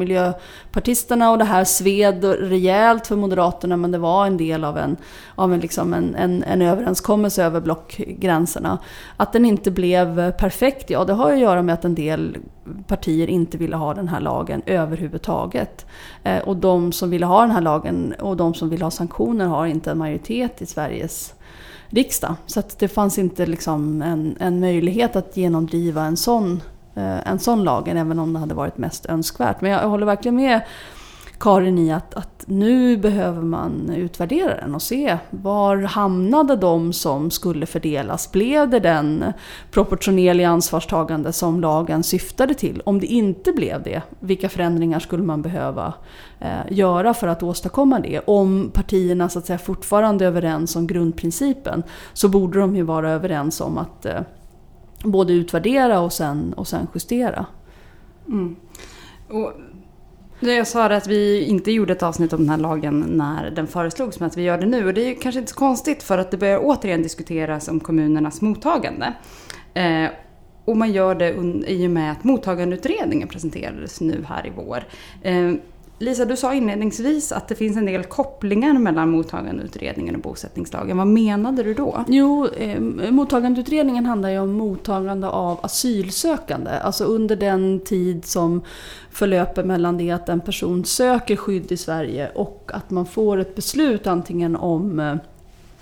Partisterna 0.73 1.31
och 1.31 1.39
det 1.39 1.45
här 1.45 1.65
sved 1.65 2.25
rejält 2.25 3.07
för 3.07 3.17
Moderaterna 3.17 3.77
men 3.77 3.91
det 3.91 3.99
var 3.99 4.27
en 4.27 4.37
del 4.37 4.65
av 4.65 4.79
en, 4.79 4.97
av 5.35 5.55
en, 5.55 5.61
liksom 5.61 5.95
en, 5.95 6.15
en, 6.15 6.43
en 6.43 6.63
överenskommelse 6.63 7.45
över 7.45 7.61
blockgränserna. 7.61 8.79
Att 9.17 9.33
den 9.33 9.45
inte 9.45 9.71
blev 9.71 10.33
perfekt, 10.33 10.91
ja 10.91 11.05
det 11.05 11.13
har 11.13 11.33
att 11.33 11.39
göra 11.39 11.63
med 11.63 11.75
att 11.75 11.85
en 11.85 11.95
del 11.95 12.37
partier 12.87 13.27
inte 13.27 13.59
ville 13.59 13.77
ha 13.77 13.95
den 13.95 14.09
här 14.09 14.21
lagen 14.21 14.63
överhuvudtaget. 14.67 15.87
Eh, 16.23 16.39
och 16.39 16.57
de 16.57 16.93
som 16.93 17.11
ville 17.11 17.27
ha 17.27 17.41
den 17.41 17.51
här 17.51 17.61
lagen 17.61 18.15
och 18.21 18.37
de 18.37 18.55
som 18.55 18.69
vill 18.69 18.83
ha 18.83 18.91
sanktioner 18.91 19.47
har 19.47 19.67
inte 19.67 19.91
en 19.91 19.99
majoritet 19.99 20.63
i 20.63 20.67
Sveriges 20.67 21.35
riksdag. 21.89 22.35
Så 22.47 22.63
det 22.79 22.89
fanns 22.89 23.19
inte 23.19 23.47
liksom 23.47 24.03
en, 24.03 24.37
en 24.41 24.61
möjlighet 24.61 25.17
att 25.17 25.37
genomdriva 25.37 26.05
en 26.05 26.17
sån, 26.17 26.63
Eh, 26.95 27.29
en 27.29 27.39
sån 27.39 27.65
lag, 27.65 27.89
även 27.89 28.19
om 28.19 28.33
det 28.33 28.39
hade 28.39 28.55
varit 28.55 28.79
mest 28.79 29.07
önskvärt. 29.07 29.61
Men 29.61 29.71
jag 29.71 29.89
håller 29.89 30.07
verkligen 30.07 30.37
med 30.37 30.61
Karin 31.41 31.79
i 31.79 31.93
att, 31.93 32.15
att 32.15 32.45
nu 32.47 32.97
behöver 32.97 33.43
man 33.43 33.91
utvärdera 33.97 34.57
den 34.57 34.75
och 34.75 34.83
se 34.83 35.19
var 35.31 35.77
hamnade 35.77 36.57
de 36.57 36.93
som 36.93 37.31
skulle 37.31 37.67
fördelas? 37.67 38.33
Blev 38.33 38.71
det 38.71 38.81
den 38.81 39.25
proportionerliga 39.71 40.49
ansvarstagande 40.49 41.33
som 41.33 41.61
lagen 41.61 42.03
syftade 42.03 42.55
till? 42.55 42.83
Om 42.85 43.01
det 43.01 43.07
inte 43.07 43.53
blev 43.53 43.83
det, 43.83 44.03
vilka 44.21 44.49
förändringar 44.49 44.99
skulle 44.99 45.23
man 45.23 45.43
behöva 45.43 45.95
eh, 46.41 46.73
göra 46.73 47.15
för 47.15 47.27
att 47.27 47.43
åstadkomma 47.43 48.01
det? 48.01 48.21
Om 48.27 48.71
partierna 48.75 49.29
så 49.29 49.39
att 49.39 49.47
säga, 49.47 49.59
fortfarande 49.59 50.25
är 50.25 50.29
överens 50.29 50.77
om 50.77 50.87
grundprincipen 50.87 51.83
så 52.13 52.29
borde 52.29 52.59
de 52.61 52.77
ju 52.77 52.83
vara 52.83 53.11
överens 53.11 53.61
om 53.61 53.79
att 53.79 54.07
eh, 54.07 54.21
både 55.05 55.33
utvärdera 55.33 56.01
och 56.01 56.13
sen, 56.13 56.53
och 56.53 56.69
sen 56.69 56.87
justera. 56.95 57.47
Mm. 58.29 58.57
Och 59.29 59.53
jag 60.41 60.67
sa 60.67 60.85
att 60.87 61.07
vi 61.07 61.45
inte 61.45 61.73
gjorde 61.73 61.93
ett 61.93 62.03
avsnitt 62.03 62.33
om 62.33 62.39
den 62.41 62.49
här 62.49 62.59
lagen 62.59 63.01
när 63.01 63.51
den 63.51 63.67
föreslogs, 63.67 64.21
men 64.21 64.27
att 64.27 64.37
vi 64.37 64.43
gör 64.43 64.59
det 64.59 64.67
nu. 64.67 64.87
Och 64.87 64.95
det 64.95 65.01
är 65.01 65.15
kanske 65.15 65.39
inte 65.39 65.53
så 65.53 65.59
konstigt 65.59 66.03
för 66.03 66.19
att 66.19 66.31
det 66.31 66.37
börjar 66.37 66.61
återigen 66.63 67.03
diskuteras 67.03 67.69
om 67.69 67.81
kommunernas 67.81 68.41
mottagande. 68.41 69.13
Eh, 69.75 70.07
och 70.65 70.77
man 70.77 70.93
gör 70.93 71.15
det 71.15 71.31
i 71.67 71.87
och 71.87 71.91
med 71.91 72.13
att 72.13 72.25
mottagandeutredningen 72.25 73.29
presenterades 73.29 74.01
nu 74.01 74.25
här 74.29 74.47
i 74.47 74.53
vår. 74.57 74.85
Eh, 75.23 75.53
Lisa, 76.03 76.25
du 76.25 76.37
sa 76.37 76.55
inledningsvis 76.55 77.33
att 77.33 77.49
det 77.49 77.55
finns 77.55 77.77
en 77.77 77.87
del 77.87 78.05
kopplingar 78.05 78.73
mellan 78.73 79.11
mottagandeutredningen 79.11 80.15
och 80.15 80.21
bosättningslagen. 80.21 80.97
Vad 80.97 81.07
menade 81.07 81.63
du 81.63 81.75
då? 81.75 82.05
Jo, 82.09 82.47
eh, 82.47 82.81
mottagandeutredningen 83.11 84.07
handlar 84.07 84.31
ju 84.31 84.39
om 84.39 84.53
mottagande 84.53 85.29
av 85.29 85.59
asylsökande. 85.63 86.71
Alltså 86.71 87.05
under 87.05 87.37
den 87.37 87.81
tid 87.81 88.25
som 88.25 88.63
förlöper 89.11 89.65
mellan 89.65 89.99
det 89.99 90.11
att 90.11 90.29
en 90.29 90.41
person 90.41 90.85
söker 90.85 91.37
skydd 91.37 91.73
i 91.73 91.77
Sverige 91.77 92.31
och 92.35 92.71
att 92.75 92.91
man 92.91 93.07
får 93.07 93.39
ett 93.39 93.55
beslut 93.55 94.07
antingen 94.07 94.57
om 94.57 95.01
eh, 95.01 95.15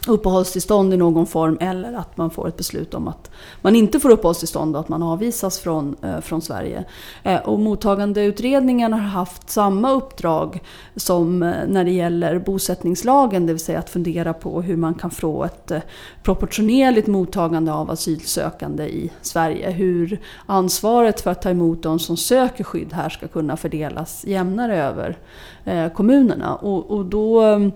uppehållstillstånd 0.07 0.95
i 0.95 0.97
någon 0.97 1.27
form 1.27 1.59
eller 1.61 1.93
att 1.93 2.17
man 2.17 2.31
får 2.31 2.49
ett 2.49 2.57
beslut 2.57 2.95
om 2.95 3.09
att 3.09 3.31
man 3.63 3.77
inte 3.77 4.01
får 4.01 4.11
uppehållstillstånd 4.11 4.77
och 4.77 4.81
att 4.81 4.89
man 4.89 5.03
avvisas 5.03 5.59
från, 5.59 5.97
eh, 6.03 6.21
från 6.21 6.43
Sverige. 6.43 6.85
Eh, 7.23 7.41
och 7.41 7.59
mottagandeutredningen 7.59 8.93
har 8.93 9.01
haft 9.01 9.51
samma 9.51 9.91
uppdrag 9.91 10.63
som 10.97 11.43
eh, 11.43 11.55
när 11.69 11.85
det 11.85 11.91
gäller 11.91 12.39
bosättningslagen, 12.39 13.47
det 13.47 13.53
vill 13.53 13.65
säga 13.65 13.79
att 13.79 13.91
fundera 13.91 14.33
på 14.33 14.63
hur 14.63 14.77
man 14.77 14.95
kan 14.95 15.11
få 15.11 15.45
ett 15.45 15.71
eh, 15.71 15.81
proportionerligt 16.23 17.07
mottagande 17.07 17.73
av 17.73 17.91
asylsökande 17.91 18.85
i 18.85 19.11
Sverige. 19.23 19.71
Hur 19.71 20.21
ansvaret 20.47 21.21
för 21.21 21.31
att 21.31 21.43
ta 21.43 21.51
emot 21.51 21.83
de 21.83 21.99
som 21.99 22.17
söker 22.17 22.65
skydd 22.65 22.93
här 22.93 23.09
ska 23.09 23.29
kunna 23.29 23.57
fördelas 23.57 24.25
jämnare 24.25 24.83
över 24.83 25.19
eh, 25.65 25.89
kommunerna. 25.93 26.55
Och, 26.55 26.91
och 26.91 27.05
då 27.05 27.43
eh, 27.43 27.69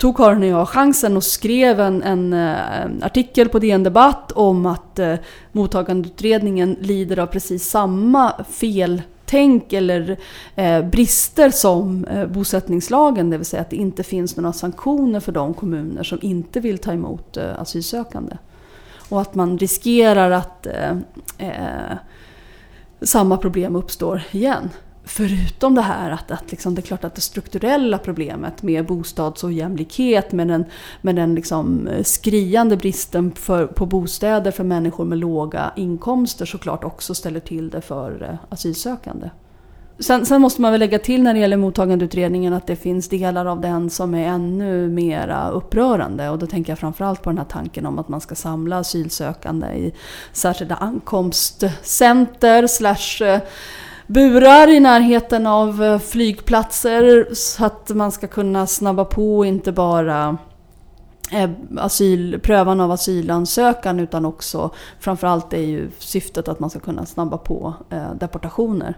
tog 0.00 0.16
Karin 0.16 0.42
och 0.42 0.48
jag 0.48 0.68
chansen 0.68 1.16
och 1.16 1.24
skrev 1.24 1.80
en, 1.80 2.02
en, 2.02 2.32
en 2.32 3.02
artikel 3.02 3.48
på 3.48 3.58
DN 3.58 3.82
Debatt 3.82 4.32
om 4.32 4.66
att 4.66 4.98
eh, 4.98 5.14
mottagandeutredningen 5.52 6.76
lider 6.80 7.18
av 7.18 7.26
precis 7.26 7.70
samma 7.70 8.44
feltänk 8.50 9.72
eller 9.72 10.16
eh, 10.54 10.82
brister 10.84 11.50
som 11.50 12.04
eh, 12.04 12.26
bosättningslagen, 12.26 13.30
det 13.30 13.36
vill 13.36 13.46
säga 13.46 13.62
att 13.62 13.70
det 13.70 13.76
inte 13.76 14.02
finns 14.02 14.36
några 14.36 14.52
sanktioner 14.52 15.20
för 15.20 15.32
de 15.32 15.54
kommuner 15.54 16.02
som 16.02 16.18
inte 16.22 16.60
vill 16.60 16.78
ta 16.78 16.92
emot 16.92 17.36
eh, 17.36 17.60
asylsökande. 17.60 18.36
Och 19.08 19.20
att 19.20 19.34
man 19.34 19.58
riskerar 19.58 20.30
att 20.30 20.66
eh, 20.66 20.96
eh, 21.38 21.96
samma 23.02 23.36
problem 23.36 23.76
uppstår 23.76 24.22
igen 24.30 24.70
förutom 25.04 25.74
det 25.74 25.82
här 25.82 26.10
att, 26.10 26.30
att 26.30 26.50
liksom, 26.50 26.74
det 26.74 26.80
är 26.80 26.82
klart 26.82 27.04
att 27.04 27.14
det 27.14 27.20
strukturella 27.20 27.98
problemet 27.98 28.62
med 28.62 28.86
bostadsojämlikhet, 28.86 30.32
med 30.32 30.48
den, 30.48 30.64
med 31.00 31.16
den 31.16 31.34
liksom 31.34 31.88
eh, 31.88 32.02
skriande 32.02 32.76
bristen 32.76 33.32
för, 33.32 33.66
på 33.66 33.86
bostäder 33.86 34.50
för 34.50 34.64
människor 34.64 35.04
med 35.04 35.18
låga 35.18 35.72
inkomster 35.76 36.46
såklart 36.46 36.84
också 36.84 37.14
ställer 37.14 37.40
till 37.40 37.70
det 37.70 37.80
för 37.80 38.22
eh, 38.22 38.52
asylsökande. 38.52 39.30
sen, 39.98 40.26
sen, 40.26 40.40
måste 40.40 40.60
man 40.60 40.72
väl 40.72 40.80
lägga 40.80 40.98
till 40.98 41.22
när 41.22 41.34
det 41.34 41.40
gäller 41.40 41.56
mottagandeutredningen 41.56 42.52
att 42.52 42.66
det 42.66 42.76
finns 42.76 43.08
delar 43.08 43.46
av 43.46 43.60
den 43.60 43.90
som 43.90 44.14
är 44.14 44.28
ännu 44.28 44.88
mera 44.88 45.50
upprörande. 45.50 46.28
Och 46.28 46.38
då 46.38 46.46
tänker 46.46 46.72
jag 46.72 46.78
framförallt 46.78 47.22
på 47.22 47.30
den 47.30 47.38
här 47.38 47.44
tanken 47.44 47.86
om 47.86 47.98
att 47.98 48.08
man 48.08 48.20
ska 48.20 48.34
samla 48.34 48.78
asylsökande 48.78 49.66
i 49.66 49.94
särskilda 50.32 50.74
ankomstcenter 50.74 52.66
slash 52.66 53.26
eh, 53.26 53.40
burar 54.10 54.68
i 54.68 54.80
närheten 54.80 55.46
av 55.46 55.82
eh, 55.82 55.98
flygplatser 55.98 57.34
så 57.34 57.64
att 57.64 57.90
man 57.90 58.12
ska 58.12 58.26
kunna 58.26 58.66
snabba 58.66 59.04
på 59.04 59.44
inte 59.44 59.72
bara 59.72 60.38
eh, 61.32 61.50
asyl, 61.78 62.40
prövan 62.42 62.80
av 62.80 62.90
asylansökan 62.90 64.00
utan 64.00 64.24
också 64.24 64.70
framförallt 65.00 65.52
är 65.52 65.62
ju 65.62 65.90
syftet 65.98 66.48
att 66.48 66.60
man 66.60 66.70
ska 66.70 66.80
kunna 66.80 67.06
snabba 67.06 67.38
på 67.38 67.74
eh, 67.90 68.14
deportationer. 68.14 68.94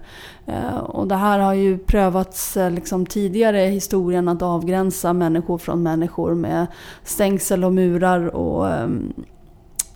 Eh, 0.46 0.76
och 0.76 1.08
det 1.08 1.16
här 1.16 1.38
har 1.38 1.54
ju 1.54 1.78
prövats 1.78 2.56
eh, 2.56 2.70
liksom 2.70 3.06
tidigare 3.06 3.64
i 3.64 3.70
historien 3.70 4.28
att 4.28 4.42
avgränsa 4.42 5.12
människor 5.12 5.58
från 5.58 5.82
människor 5.82 6.34
med 6.34 6.66
stängsel 7.04 7.64
och 7.64 7.72
murar 7.72 8.36
och 8.36 8.70
ehm, 8.70 9.12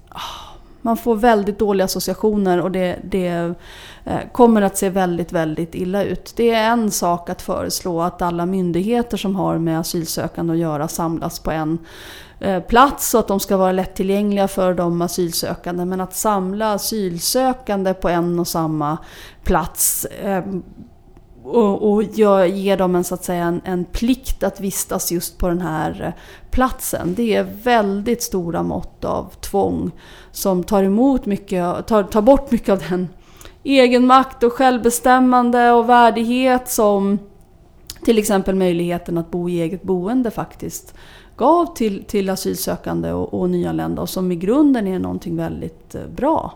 ah, 0.09 0.46
man 0.87 0.97
får 0.97 1.17
väldigt 1.17 1.59
dåliga 1.59 1.85
associationer 1.85 2.61
och 2.61 2.71
det, 2.71 2.97
det 3.05 3.55
eh, 4.05 4.21
kommer 4.33 4.63
att 4.63 4.77
se 4.77 4.91
väldigt, 4.91 5.33
väldigt 5.33 5.75
illa 5.75 6.05
ut. 6.05 6.33
Det 6.37 6.51
är 6.51 6.71
en 6.71 6.91
sak 6.91 7.31
att 7.31 7.43
föreslå 7.43 8.01
att 8.01 8.23
alla 8.23 8.47
myndigheter 8.47 9.17
som 9.17 9.37
har 9.37 9.59
med 9.59 9.81
asylsökande 9.81 10.53
att 10.53 10.59
göra 10.59 10.89
samlas 10.89 11.39
på 11.39 11.51
en 11.51 11.79
eh, 12.41 12.63
plats 12.63 13.15
och 13.15 13.21
att 13.21 13.29
de 13.29 13.41
ska 13.41 13.57
vara 13.57 13.73
lättillgängliga 13.73 14.49
för 14.49 14.75
de 14.75 15.03
asylsökande. 15.03 15.85
Men 15.85 16.01
att 16.01 16.15
samla 16.15 16.73
asylsökande 16.73 17.95
på 17.95 18.09
en 18.09 18.41
och 18.41 18.49
samma 18.49 18.99
plats 19.45 20.05
eh, 20.05 20.45
och, 21.47 21.93
och, 21.93 22.03
jag 22.15 22.49
ger 22.49 22.77
dem 22.77 22.95
en, 22.95 23.05
så 23.05 23.15
att 23.15 23.25
säga, 23.25 23.45
en, 23.45 23.61
en, 23.65 23.85
plikt 23.85 24.43
att 24.43 24.61
vistas 24.61 25.13
just 25.13 25.39
på 25.39 25.49
den 25.49 25.61
här 25.61 26.03
eh, 26.03 26.23
platsen. 26.51 27.15
Det 27.15 27.35
är 27.35 27.47
väldigt 27.63 28.23
stora 28.23 28.63
mått 28.63 29.05
av 29.05 29.33
tvång 29.41 29.91
som 30.33 30.65
tar 30.65 30.83
emot 30.83 31.27
mycket, 31.27 31.87
tar, 31.87 32.03
tar 32.03 32.23
bort 32.23 32.51
mycket 32.51 32.69
av 32.69 32.83
den 32.89 33.09
egenmakt 33.65 34.43
och 34.43 34.53
självbestämmande 34.53 35.71
och 35.73 35.89
värdighet 35.89 36.71
som 36.71 37.19
till 38.05 38.19
exempel 38.19 38.55
möjligheten 38.55 39.19
att 39.19 39.31
bo 39.31 39.49
i 39.49 39.61
eget 39.61 39.83
boende 39.83 40.31
faktiskt 40.31 40.95
gav 41.37 41.75
till, 41.75 42.05
till 42.05 42.31
asylsökande 42.31 43.13
och, 43.13 43.35
och 43.35 43.51
nyanlända 43.51 44.03
och 44.03 44.09
som 44.09 44.33
i 44.33 44.37
grunden 44.37 44.87
är 44.87 44.99
någonting 44.99 45.37
väldigt 45.37 45.95
eh, 45.95 46.07
bra. 46.17 46.55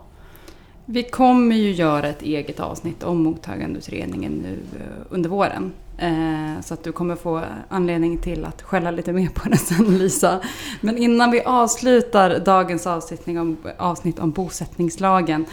Vi 0.93 1.03
kommer 1.03 1.57
ju 1.57 1.71
göra 1.71 2.09
ett 2.09 2.23
eget 2.23 2.61
avsnitt 2.61 3.03
om 3.03 3.23
mottagandeutredningen 3.23 4.33
nu 4.33 4.59
eh, 4.79 5.07
under 5.11 5.31
våren. 5.31 5.73
Eh, 5.99 6.63
så 6.63 6.75
att 6.75 6.85
du 6.85 6.93
kommer 6.93 7.17
få 7.17 7.43
anledning 7.69 8.19
till 8.19 8.45
att 8.45 8.63
skälla 8.63 8.91
lite 8.91 9.13
mer 9.13 9.29
på 9.29 9.49
den 9.49 9.59
sen 9.59 9.99
Lisa. 9.99 10.41
Men 10.81 10.99
innan 10.99 11.31
vi 11.31 11.43
avslutar 11.43 12.39
dagens 12.39 12.87
avsnitt 13.79 14.19
om 14.19 14.31
bosättningslagen. 14.31 15.47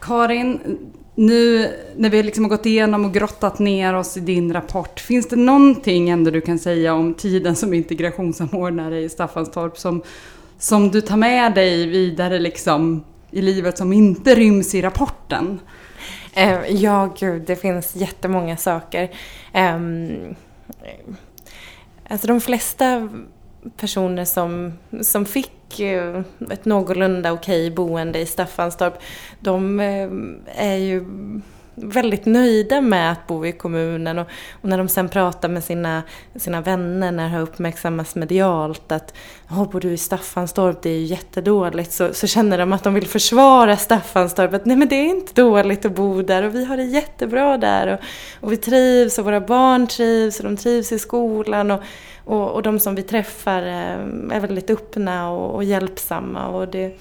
Karin, 0.00 0.78
nu 1.14 1.70
när 1.96 2.10
vi 2.10 2.22
liksom 2.22 2.44
har 2.44 2.50
gått 2.50 2.66
igenom 2.66 3.04
och 3.04 3.14
grottat 3.14 3.58
ner 3.58 3.94
oss 3.94 4.16
i 4.16 4.20
din 4.20 4.52
rapport. 4.52 5.00
Finns 5.00 5.28
det 5.28 5.36
någonting 5.36 6.10
ändå 6.10 6.30
du 6.30 6.40
kan 6.40 6.58
säga 6.58 6.94
om 6.94 7.14
tiden 7.14 7.56
som 7.56 7.74
integrationssamordnare 7.74 9.00
i 9.00 9.08
Staffanstorp 9.08 9.78
som, 9.78 10.02
som 10.58 10.90
du 10.90 11.00
tar 11.00 11.16
med 11.16 11.54
dig 11.54 11.86
vidare 11.86 12.38
liksom 12.38 13.04
i 13.34 13.42
livet 13.42 13.78
som 13.78 13.92
inte 13.92 14.34
ryms 14.34 14.74
i 14.74 14.82
rapporten? 14.82 15.60
Eh, 16.34 16.66
ja, 16.68 17.14
gud, 17.18 17.42
det 17.42 17.56
finns 17.56 17.96
jättemånga 17.96 18.56
saker. 18.56 19.10
Ehm, 19.52 20.34
alltså 22.08 22.26
de 22.26 22.40
flesta 22.40 23.08
personer 23.76 24.24
som, 24.24 24.72
som 25.02 25.24
fick 25.24 25.80
eh, 25.80 26.20
ett 26.50 26.64
någorlunda 26.64 27.32
okej 27.32 27.70
boende 27.70 28.18
i 28.18 28.26
Staffanstorp, 28.26 28.98
de 29.40 29.80
eh, 29.80 30.08
är 30.54 30.76
ju 30.76 31.04
väldigt 31.74 32.26
nöjda 32.26 32.80
med 32.80 33.12
att 33.12 33.26
bo 33.26 33.46
i 33.46 33.52
kommunen. 33.52 34.18
Och, 34.18 34.26
och, 34.62 34.68
när 34.68 34.78
de 34.78 34.88
sen 34.88 35.08
pratar 35.08 35.48
med 35.48 35.64
sina, 35.64 36.02
sina 36.36 36.60
vänner 36.60 37.12
när 37.12 37.24
det 37.24 37.30
har 37.30 37.40
uppmärksammats 37.40 38.14
medialt 38.14 38.92
att 38.92 39.14
oh, 39.50 39.70
bor 39.70 39.80
du 39.80 39.92
i 39.92 39.96
Staffanstorp, 39.96 40.82
det 40.82 40.90
är 40.90 40.98
ju 40.98 41.04
jättedåligt, 41.04 41.92
så, 41.92 42.14
så 42.14 42.26
känner 42.26 42.58
de 42.58 42.72
att 42.72 42.84
de 42.84 42.94
vill 42.94 43.06
försvara 43.06 43.76
Staffanstorp, 43.76 44.54
att 44.54 44.64
nej 44.64 44.76
men 44.76 44.88
det 44.88 44.96
är 44.96 45.06
inte 45.06 45.42
dåligt 45.42 45.84
att 45.84 45.94
bo 45.94 46.22
där 46.22 46.42
och 46.42 46.54
vi 46.54 46.64
har 46.64 46.76
det 46.76 46.84
jättebra 46.84 47.58
där 47.58 47.86
och, 47.92 47.98
och 48.44 48.52
vi 48.52 48.56
trivs 48.56 49.18
och 49.18 49.24
våra 49.24 49.40
barn 49.40 49.86
trivs 49.86 50.38
och 50.38 50.44
de 50.44 50.56
trivs 50.56 50.92
i 50.92 50.98
skolan 50.98 51.70
och, 51.70 51.80
och, 52.24 52.50
och 52.50 52.62
de 52.62 52.80
som 52.80 52.94
vi 52.94 53.02
träffar 53.02 53.62
eh, 53.62 54.36
är, 54.36 54.40
väldigt 54.40 54.70
öppna 54.70 55.30
och, 55.30 55.54
och 55.54 55.64
hjälpsamma. 55.64 56.48
Och 56.48 56.68
det 56.68 56.98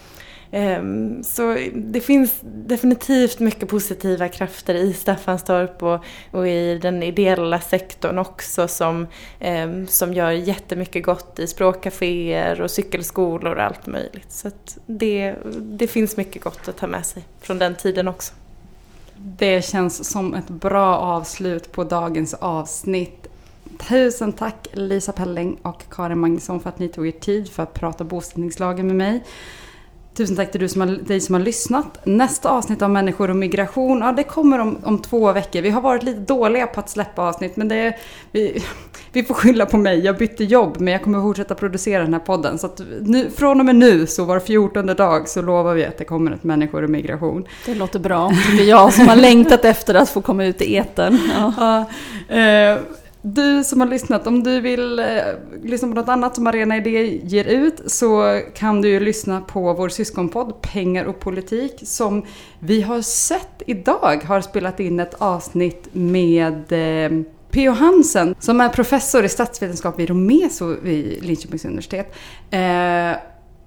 Ehm, 0.56 1.24
så 1.24 1.58
det 1.74 2.00
finns 2.00 2.40
definitivt 2.44 3.40
mycket 3.40 3.70
positiva 3.70 4.28
krafter 4.28 4.76
i 4.76 4.94
Staffanstorp 4.94 5.84
och, 5.84 6.00
och 6.32 6.48
i 6.48 6.80
den 6.82 7.04
ideella 7.04 7.60
sektorn 7.60 8.20
också 8.20 8.68
som, 8.68 9.08
ehm, 9.40 9.88
som 9.88 10.14
gör 10.14 10.32
jättemycket 10.32 11.06
gott 11.06 11.40
i 11.40 11.48
språkcaféer 11.48 12.62
och 12.62 12.72
cykelskolor 12.72 13.56
och 13.56 13.64
allt 13.64 13.88
möjligt. 13.88 14.32
Så 14.32 14.52
det, 14.86 15.36
det 15.56 15.88
finns 15.88 16.18
mycket 16.18 16.44
gott 16.44 16.68
att 16.68 16.78
ta 16.78 16.88
med 16.88 17.06
sig 17.06 17.24
från 17.42 17.60
den 17.60 17.76
tiden 17.76 18.08
också. 18.08 18.34
Det 19.16 19.66
känns 19.66 20.10
som 20.10 20.34
ett 20.34 20.50
bra 20.50 20.98
avslut 20.98 21.72
på 21.72 21.84
dagens 21.84 22.34
avsnitt. 22.34 23.28
Tusen 23.90 24.34
tack 24.34 24.68
Lisa 24.74 25.12
Pelling 25.12 25.58
och 25.62 25.84
Karin 25.90 26.20
Magnusson 26.20 26.60
för 26.60 26.70
att 26.70 26.80
ni 26.80 26.88
tog 26.88 27.08
er 27.08 27.12
tid 27.12 27.50
för 27.50 27.64
att 27.64 27.74
prata 27.74 28.04
bosättningslagen 28.04 28.88
med 28.88 28.96
mig. 28.96 29.24
Tusen 30.16 30.36
tack 30.36 30.52
till 30.52 30.62
du 30.62 30.70
som 30.70 30.82
har, 30.82 30.88
dig 30.88 31.20
som 31.20 31.36
har 31.36 31.42
lyssnat. 31.42 32.00
Nästa 32.04 32.50
avsnitt 32.50 32.82
om 32.82 32.94
människor 32.94 33.30
och 33.30 33.36
migration, 33.36 34.00
ja 34.00 34.12
det 34.12 34.24
kommer 34.24 34.60
om, 34.60 34.78
om 34.84 35.02
två 35.02 35.32
veckor. 35.34 35.62
Vi 35.62 35.70
har 35.70 35.82
varit 35.82 36.04
lite 36.04 36.20
dåliga 36.20 36.68
på 36.68 36.80
att 36.80 36.90
släppa 36.90 37.22
avsnitt 37.22 37.56
men 37.56 37.68
det 37.68 37.94
vi, 38.32 38.64
vi 39.12 39.24
får 39.24 39.34
skylla 39.34 39.66
på 39.66 39.78
mig. 39.78 40.00
Jag 40.00 40.18
bytte 40.18 40.44
jobb 40.44 40.80
men 40.80 40.94
jag 40.94 41.04
kommer 41.04 41.22
fortsätta 41.22 41.56
producera 41.56 42.04
den 42.04 42.14
här 42.14 42.20
podden. 42.20 42.58
Så 42.58 42.70
nu, 43.02 43.30
från 43.30 43.60
och 43.60 43.66
med 43.66 43.76
nu 43.76 44.08
så 44.08 44.26
var 44.26 44.40
fjortonde 44.40 44.94
dag 44.94 45.30
så 45.30 45.42
lovar 45.42 45.74
vi 45.74 45.86
att 45.86 45.98
det 45.98 46.06
kommer 46.06 46.32
ett 46.32 46.44
människor 46.44 46.84
och 46.84 46.90
migration. 46.90 47.46
Det 47.66 47.76
låter 47.76 48.00
bra. 48.00 48.32
Det 48.58 48.64
är 48.64 48.70
jag 48.70 48.94
som 48.94 49.08
har 49.08 49.16
längtat 49.16 49.66
efter 49.66 49.96
att 49.96 50.10
få 50.10 50.22
komma 50.22 50.46
ut 50.46 50.62
i 50.62 50.78
etern. 50.78 51.20
Ja. 51.38 51.86
ja 52.30 52.36
eh, 52.36 52.80
du 53.26 53.64
som 53.64 53.82
har 53.82 53.88
lyssnat, 53.88 54.28
om 54.28 54.44
du 54.44 54.60
vill 54.62 55.00
eh, 55.00 55.06
lyssna 55.64 55.88
på 55.88 55.94
något 55.94 56.10
annat 56.10 56.36
som 56.36 56.48
Arena 56.48 56.78
Idé 56.78 57.20
ger 57.24 57.46
ut 57.46 57.92
så 57.92 58.42
kan 58.56 58.82
du 58.82 58.90
ju 58.90 59.00
lyssna 59.00 59.42
på 59.42 59.74
vår 59.74 59.90
syskonpodd 59.90 60.62
Pengar 60.62 61.06
och 61.06 61.20
politik 61.20 61.82
som 61.84 62.26
vi 62.60 62.82
har 62.82 63.02
sett 63.02 63.62
idag 63.66 64.24
har 64.24 64.42
spelat 64.42 64.80
in 64.80 65.00
ett 65.00 65.14
avsnitt 65.14 65.88
med 65.92 66.72
eh, 66.72 67.24
P.O. 67.52 67.72
Hansen 67.72 68.36
som 68.40 68.62
är 68.62 68.70
professor 68.70 69.26
i 69.26 69.30
statsvetenskap 69.30 70.00
vid 70.00 70.10
Romeso 70.10 70.76
vid 70.82 71.26
Linköpings 71.26 71.66
universitet. 71.66 72.16
Eh, 72.52 73.18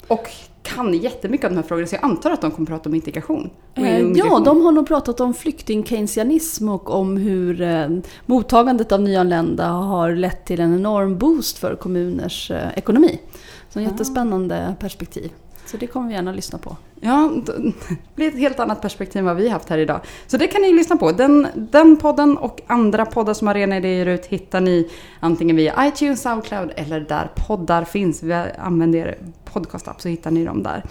och 0.07 0.31
kan 0.67 0.95
jättemycket 0.95 1.47
om 1.47 1.55
de 1.55 1.57
här 1.57 1.69
frågorna 1.69 1.87
så 1.87 1.95
jag 1.95 2.05
antar 2.05 2.31
att 2.31 2.41
de 2.41 2.51
kommer 2.51 2.67
prata 2.67 2.89
om 2.89 2.95
integration. 2.95 3.51
Eh, 3.75 4.01
ja, 4.01 4.43
de 4.45 4.61
har 4.61 4.73
nog 4.73 4.87
pratat 4.87 5.21
om 5.21 5.35
flykting-keynesianism 5.35 6.69
och 6.69 6.91
om 6.91 7.17
hur 7.17 7.62
eh, 7.62 7.89
mottagandet 8.27 8.93
av 8.93 9.01
nyanlända 9.01 9.69
har 9.69 10.12
lett 10.12 10.45
till 10.45 10.61
en 10.61 10.75
enorm 10.75 11.19
boost 11.19 11.59
för 11.59 11.77
kommuners 11.77 12.51
eh, 12.51 12.79
ekonomi. 12.79 13.21
Så 13.69 13.79
en 13.79 13.85
jättespännande 13.85 14.75
perspektiv. 14.81 15.31
Så 15.67 15.77
det 15.77 15.87
kommer 15.87 16.09
vi 16.09 16.14
gärna 16.14 16.33
lyssna 16.33 16.59
på. 16.59 16.77
Ja, 17.01 17.33
det 17.47 17.73
blir 18.14 18.29
ett 18.29 18.39
helt 18.39 18.61
annat 18.61 18.81
perspektiv 18.81 19.21
än 19.21 19.25
vad 19.25 19.37
vi 19.37 19.49
haft 19.49 19.69
här 19.69 19.79
idag. 19.79 20.01
Så 20.27 20.37
det 20.37 20.47
kan 20.47 20.62
ni 20.62 20.73
lyssna 20.73 20.97
på. 20.97 21.12
Den, 21.12 21.47
den 21.55 21.97
podden 21.97 22.37
och 22.37 22.61
andra 22.67 23.07
poddar 23.07 23.35
som 23.35 23.49
Arena 23.49 23.77
Idéer 23.77 24.07
ut 24.07 24.27
hittar 24.27 24.61
ni 24.61 24.91
antingen 25.21 25.57
via 25.57 25.87
iTunes, 25.87 26.23
Soundcloud 26.23 26.73
eller 26.77 27.01
där 27.01 27.31
poddar 27.47 27.85
finns. 27.85 28.23
Vi 28.23 28.33
använder 28.59 28.99
er 28.99 29.19
podcastapp 29.45 30.01
så 30.01 30.09
hittar 30.09 30.31
ni 30.31 30.45
dem 30.45 30.62
där. 30.62 30.83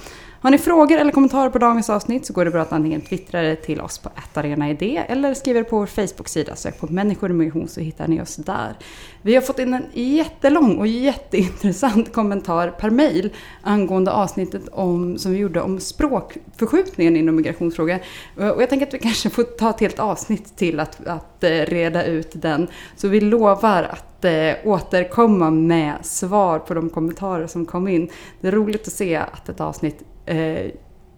Har 0.46 0.52
ni 0.52 0.58
frågor 0.58 0.98
eller 0.98 1.12
kommentarer 1.12 1.50
på 1.50 1.58
dagens 1.58 1.90
avsnitt 1.90 2.26
så 2.26 2.34
går 2.34 2.46
det 2.46 2.52
bra 2.52 2.62
att 2.62 2.74
antingen 2.74 3.02
twittra 3.02 3.42
det 3.42 3.56
till 3.56 3.82
oss 3.82 3.98
på 3.98 4.10
attarenaidé 4.16 5.04
eller 5.08 5.34
skriva 5.34 5.60
det 5.60 5.66
på 5.66 5.78
vår 5.78 5.86
Facebook-sida. 5.86 6.56
Sök 6.56 6.80
på 6.80 6.88
människor 6.88 7.30
och 7.30 7.36
migration 7.36 7.68
så 7.68 7.80
hittar 7.80 8.08
ni 8.08 8.22
oss 8.22 8.36
där. 8.36 8.76
Vi 9.22 9.36
har 9.36 9.42
fått 9.42 9.60
in 9.60 9.74
en 9.74 9.86
jättelång 9.94 10.78
och 10.78 10.88
jätteintressant 10.88 12.14
kommentar 12.14 12.70
per 12.70 12.90
mail 12.90 13.34
angående 13.62 14.12
avsnittet 14.12 14.68
om, 14.72 15.18
som 15.18 15.32
vi 15.32 15.38
gjorde 15.38 15.62
om 15.62 15.80
språkförskjutningen 15.80 17.16
inom 17.16 17.36
migrationsfrågor. 17.36 18.00
Och 18.36 18.62
jag 18.62 18.70
tänker 18.70 18.88
att 18.88 18.94
vi 18.94 19.00
kanske 19.00 19.30
får 19.30 19.44
ta 19.44 19.70
ett 19.70 19.80
helt 19.80 20.00
avsnitt 20.00 20.58
till 20.58 20.80
att, 20.80 21.08
att 21.08 21.44
eh, 21.44 21.50
reda 21.50 22.06
ut 22.06 22.32
den. 22.34 22.68
Så 22.96 23.08
vi 23.08 23.22
lovar 23.22 23.84
att 23.84 24.26
eh, 24.26 24.54
återkomma 24.64 25.52
med 25.52 25.94
svar 26.02 26.60
på 26.60 26.74
de 26.74 26.90
kommentarer 26.90 27.48
som 27.48 27.66
kom 27.66 27.88
in. 27.88 28.10
Det 28.42 28.48
är 28.48 28.52
roligt 28.52 28.88
att 28.88 28.94
se 28.94 29.16
att 29.16 29.50
ett 29.50 29.62
avsnitt 29.62 30.04
eh, 30.26 30.72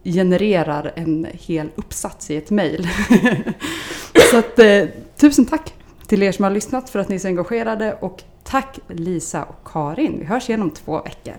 genererar 0.04 0.94
en 0.96 1.28
hel 1.34 1.70
uppsats 1.76 2.32
i 2.32 2.38
ett 2.38 2.50
mejl. 2.50 2.88
så 4.32 4.38
att, 4.38 4.60
eh, 4.60 4.86
tusen 5.16 5.46
tack 5.46 5.74
till 6.08 6.24
er 6.24 6.32
som 6.32 6.44
har 6.44 6.52
lyssnat 6.52 6.90
för 6.90 7.00
att 7.00 7.10
ni 7.10 7.16
är 7.16 7.20
så 7.20 7.28
engagerade 7.28 7.94
och 7.94 8.24
tack 8.44 8.80
Lisa 8.88 9.44
och 9.44 9.68
Karin. 9.72 10.20
Vi 10.20 10.26
hörs 10.26 10.50
igen 10.50 10.62
om 10.62 10.72
två 10.72 11.02
veckor. 11.02 11.38